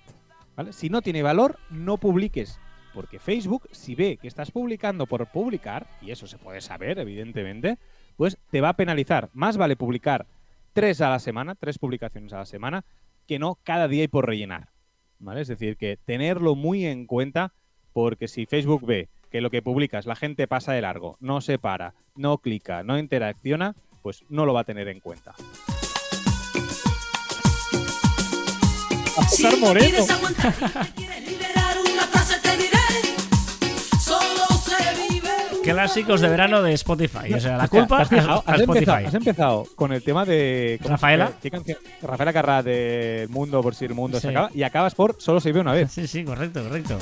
Si 0.71 0.89
no 0.89 1.03
tiene 1.03 1.23
valor, 1.23 1.59
no 1.71 1.99
publiques. 1.99 2.61
Porque 2.95 3.19
Facebook, 3.19 3.69
si 3.73 3.95
ve 3.95 4.17
que 4.17 4.29
estás 4.29 4.51
publicando 4.51 5.07
por 5.07 5.27
publicar, 5.27 5.87
y 6.01 6.13
eso 6.13 6.27
se 6.27 6.39
puede 6.39 6.61
saber, 6.61 6.99
evidentemente, 6.99 7.79
pues 8.17 8.39
te 8.51 8.61
va 8.61 8.71
a 8.71 8.77
penalizar. 8.77 9.29
Más 9.35 9.57
vale 9.57 9.77
publicar 9.77 10.27
tres 10.73 11.01
a 11.01 11.11
la 11.11 11.19
semana, 11.19 11.57
tres 11.57 11.79
publicaciones 11.79 12.33
a 12.33 12.39
la 12.39 12.47
semana, 12.47 12.85
que 13.27 13.39
no 13.39 13.59
cada 13.65 13.89
día 13.89 14.05
y 14.05 14.09
por 14.09 14.27
rellenar. 14.27 14.71
¿Vale? 15.19 15.41
Es 15.41 15.49
decir, 15.49 15.77
que 15.77 15.99
tenerlo 16.05 16.55
muy 16.55 16.87
en 16.87 17.07
cuenta, 17.07 17.53
porque 17.93 18.29
si 18.29 18.47
Facebook 18.47 18.87
ve 18.87 19.09
que 19.37 19.43
lo 19.43 19.51
que 19.51 19.61
publicas 19.61 20.07
la 20.07 20.17
gente 20.17 20.49
pasa 20.49 20.73
de 20.73 20.81
largo, 20.81 21.19
no 21.21 21.43
se 21.43 21.59
para, 21.59 21.93
no 22.15 22.39
clica, 22.39 22.83
no 22.83 22.99
interacciona, 22.99 23.75
pues 24.01 24.25
no 24.31 24.47
lo 24.47 24.55
va 24.55 24.63
a 24.63 24.65
tener 24.65 24.89
en 24.89 24.99
cuenta. 25.01 25.35
Si 29.29 29.43
no 29.43 29.75
quieres 29.75 30.09
aguantar 30.11 30.55
y 30.57 30.65
te 30.65 30.93
quieres 30.95 31.29
liberar, 31.29 31.77
una 31.93 32.03
frase 32.05 32.41
te 32.41 32.57
diré. 32.57 32.79
Solo 34.01 34.47
se 34.65 35.11
vive 35.13 35.31
Clásicos 35.63 36.23
de 36.23 36.29
verano 36.29 36.63
de 36.63 36.73
Spotify. 36.73 37.35
O 37.35 37.39
sea, 37.41 37.59
la 37.59 37.69
culpa 37.69 38.01
¿has, 38.01 38.09
fijado? 38.09 38.43
a 38.47 38.53
¿Has 38.55 38.61
Spotify. 38.61 38.79
empezado, 38.91 39.07
has 39.09 39.15
empezado 39.15 39.67
con 39.77 39.93
el 39.93 40.03
tema 40.03 40.25
de. 40.25 40.79
¿cómo- 40.83 40.93
¿Rafaela? 40.95 41.33
¿Qué 41.43 41.51
canción? 41.51 41.77
Rafaela 42.01 42.33
Carrá 42.33 42.63
de 42.63 43.27
Mundo 43.29 43.61
por 43.63 43.75
si 43.75 43.85
el 43.85 43.93
mundo 43.93 44.17
Sí. 44.19 44.23
se 44.23 44.29
acaba. 44.31 44.51
Y 44.55 44.63
acabas 44.63 44.95
por 44.95 45.17
Solo 45.21 45.41
se 45.41 45.51
vive 45.51 45.61
una 45.61 45.75
vez. 45.75 45.93
Sí, 45.93 46.07
sí, 46.07 46.25
correcto, 46.25 46.63
correcto. 46.63 46.97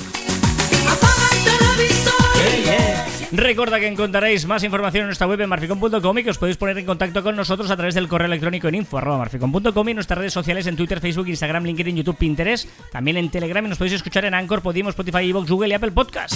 Recuerda 3.31 3.79
que 3.79 3.87
encontraréis 3.87 4.45
más 4.45 4.63
información 4.63 5.01
en 5.01 5.07
nuestra 5.07 5.27
web 5.27 5.41
en 5.41 5.49
marficon.com 5.49 6.17
y 6.17 6.23
que 6.23 6.29
os 6.29 6.37
podéis 6.37 6.57
poner 6.57 6.77
en 6.77 6.85
contacto 6.85 7.21
con 7.21 7.35
nosotros 7.35 7.69
a 7.69 7.75
través 7.75 7.93
del 7.93 8.07
correo 8.07 8.27
electrónico 8.27 8.67
en 8.69 8.75
info.marficon.com 8.75 9.87
y 9.87 9.91
en 9.91 9.95
nuestras 9.95 10.17
redes 10.17 10.33
sociales 10.33 10.67
en 10.67 10.77
Twitter, 10.77 11.01
Facebook, 11.01 11.27
Instagram, 11.27 11.65
LinkedIn, 11.65 11.97
YouTube, 11.97 12.17
Pinterest, 12.17 12.69
también 12.91 13.17
en 13.17 13.29
Telegram 13.29 13.65
y 13.65 13.69
nos 13.69 13.77
podéis 13.77 13.95
escuchar 13.95 14.25
en 14.25 14.35
Anchor, 14.35 14.61
Podimo, 14.61 14.89
Spotify, 14.89 15.29
Evox, 15.29 15.49
Google 15.49 15.69
y 15.69 15.73
Apple 15.73 15.91
Podcast. 15.91 16.33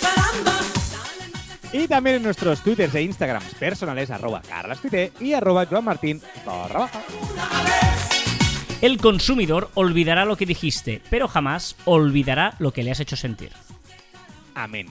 Caramba. 0.00 0.58
Y 1.72 1.88
también 1.88 2.16
en 2.16 2.22
nuestros 2.22 2.62
twitters 2.62 2.94
e 2.94 3.02
instagrams 3.02 3.54
personales, 3.54 4.10
arroba 4.10 4.40
carlastuite 4.40 5.12
y 5.20 5.34
arroba 5.34 5.66
joanmartin 5.66 6.22
barra. 6.46 6.88
El 8.80 8.98
consumidor 8.98 9.70
olvidará 9.74 10.24
lo 10.24 10.36
que 10.36 10.46
dijiste, 10.46 11.02
pero 11.10 11.28
jamás 11.28 11.76
olvidará 11.84 12.54
lo 12.58 12.72
que 12.72 12.82
le 12.82 12.92
has 12.92 13.00
hecho 13.00 13.16
sentir. 13.16 13.50
Amén. 14.54 14.86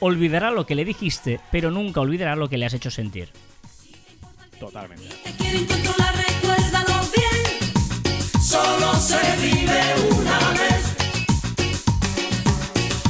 Olvidará 0.00 0.50
lo 0.50 0.66
que 0.66 0.74
le 0.74 0.84
dijiste, 0.84 1.40
pero 1.50 1.70
nunca 1.70 2.00
olvidará 2.00 2.36
lo 2.36 2.48
que 2.48 2.56
le 2.58 2.66
has 2.66 2.74
hecho 2.74 2.90
sentir. 2.90 3.30
Totalmente. 4.58 5.08
Te 5.24 5.32
quieren 5.32 5.66
controlar, 5.66 6.14
recuérdalo 6.16 7.00
bien. 7.16 8.42
Solo 8.42 8.94
se 8.94 9.18
vive 9.42 9.80
una 10.10 10.38
vez. 10.52 10.96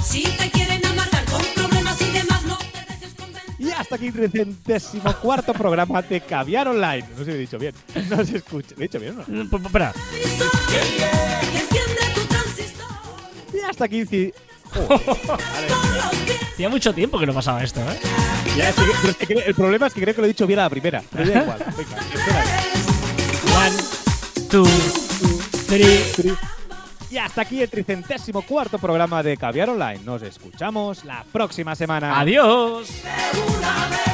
Si 0.05 0.23
te 0.25 0.51
quieren 0.51 0.85
amargar 0.87 1.25
con 1.27 1.43
problemas 1.55 2.01
y 2.03 2.11
demás, 2.11 2.45
no 2.45 2.57
te 2.59 2.93
dejes 2.93 3.15
convencer. 3.15 3.55
Y 3.59 3.71
hasta 3.71 3.95
aquí 3.97 4.07
el 4.09 5.15
cuarto 5.23 5.53
programa 5.53 6.03
de 6.03 6.21
Caviar 6.21 6.69
Online. 6.69 7.05
No 7.17 7.19
sé 7.19 7.25
si 7.25 7.31
lo 7.31 7.37
he 7.37 7.39
dicho 7.39 7.59
bien. 7.59 7.75
No 8.09 8.25
se 8.25 8.37
escucha. 8.39 8.75
¿Lo 8.77 8.83
he 8.85 8.89
dicho 8.89 8.99
bien 9.01 9.19
o 9.19 9.25
no? 9.27 9.51
P- 9.51 9.57
Espera. 9.57 9.93
Y 13.53 13.61
hasta 13.69 13.85
aquí. 13.85 14.33
Hacía 16.53 16.69
mucho 16.69 16.93
tiempo 16.93 17.19
que 17.19 17.27
no 17.27 17.33
pasaba 17.35 17.63
esto, 17.63 17.81
¿eh? 17.81 17.99
Ya, 18.57 18.69
es 18.71 18.75
que- 18.75 18.83
pero 19.01 19.11
es 19.11 19.17
que 19.17 19.27
creo- 19.27 19.45
el 19.47 19.55
problema 19.55 19.87
es 19.87 19.95
que 19.95 20.01
creo 20.03 20.15
que 20.15 20.21
lo 20.21 20.25
he 20.27 20.29
dicho 20.29 20.47
bien 20.47 20.59
a 20.59 20.63
la 20.65 20.71
primera. 20.71 21.03
Pero 21.11 21.31
da 21.31 21.43
igual. 21.43 21.59
Venga, 21.77 21.97
espera. 22.15 22.45
One, 23.59 23.77
two, 24.51 24.67
three. 25.67 26.35
Y 27.11 27.19
hasta 27.19 27.43
aquí 27.43 27.61
el 27.61 27.69
tricentésimo 27.69 28.43
cuarto 28.43 28.79
programa 28.79 29.23
de 29.23 29.37
Caviar 29.37 29.71
Online. 29.71 30.01
Nos 30.05 30.23
escuchamos 30.23 31.05
la 31.05 31.25
próxima 31.33 31.75
semana. 31.75 32.21
Adiós. 32.21 32.89
una 33.59 33.89
vez. 33.89 34.10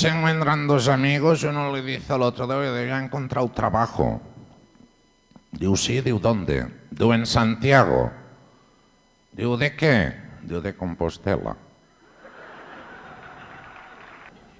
Se 0.00 0.08
encuentran 0.08 0.66
dos 0.66 0.88
amigos, 0.88 1.44
uno 1.44 1.70
le 1.70 1.82
dice 1.82 2.14
al 2.14 2.22
otro, 2.22 2.46
"Oye, 2.46 2.86
ya 2.86 2.98
he 2.98 3.04
encontrado 3.04 3.50
trabajo. 3.50 4.18
Digo, 5.52 5.76
sí, 5.76 6.00
digo, 6.00 6.18
¿dónde? 6.18 6.66
Digo, 6.90 7.12
en 7.12 7.26
Santiago. 7.26 8.10
Digo, 9.32 9.58
¿de 9.58 9.76
qué? 9.76 10.14
Digo, 10.42 10.62
de 10.62 10.74
Compostela. 10.74 11.54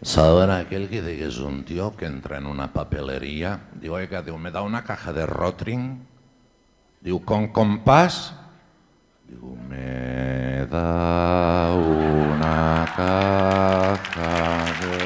¿Saben 0.03 0.51
aquel 0.51 0.91
que 0.91 1.01
dice 1.01 1.17
que 1.17 1.29
es 1.29 1.39
un 1.39 1.65
tío 1.65 1.97
que 1.97 2.05
entra 2.05 2.37
en 2.37 2.45
una 2.45 2.71
papelería? 2.71 3.61
Digo, 3.81 3.95
oiga, 3.95 4.21
digo, 4.21 4.37
¿me 4.37 4.51
da 4.51 4.61
una 4.61 4.85
caja 4.85 5.11
de 5.11 5.25
Rotring? 5.25 6.07
Digo, 7.01 7.25
¿con 7.25 7.49
compás? 7.49 8.35
Digo, 9.27 9.57
me 9.57 10.67
da 10.67 11.73
una 11.73 12.85
caja 12.95 14.65
de 14.81 15.00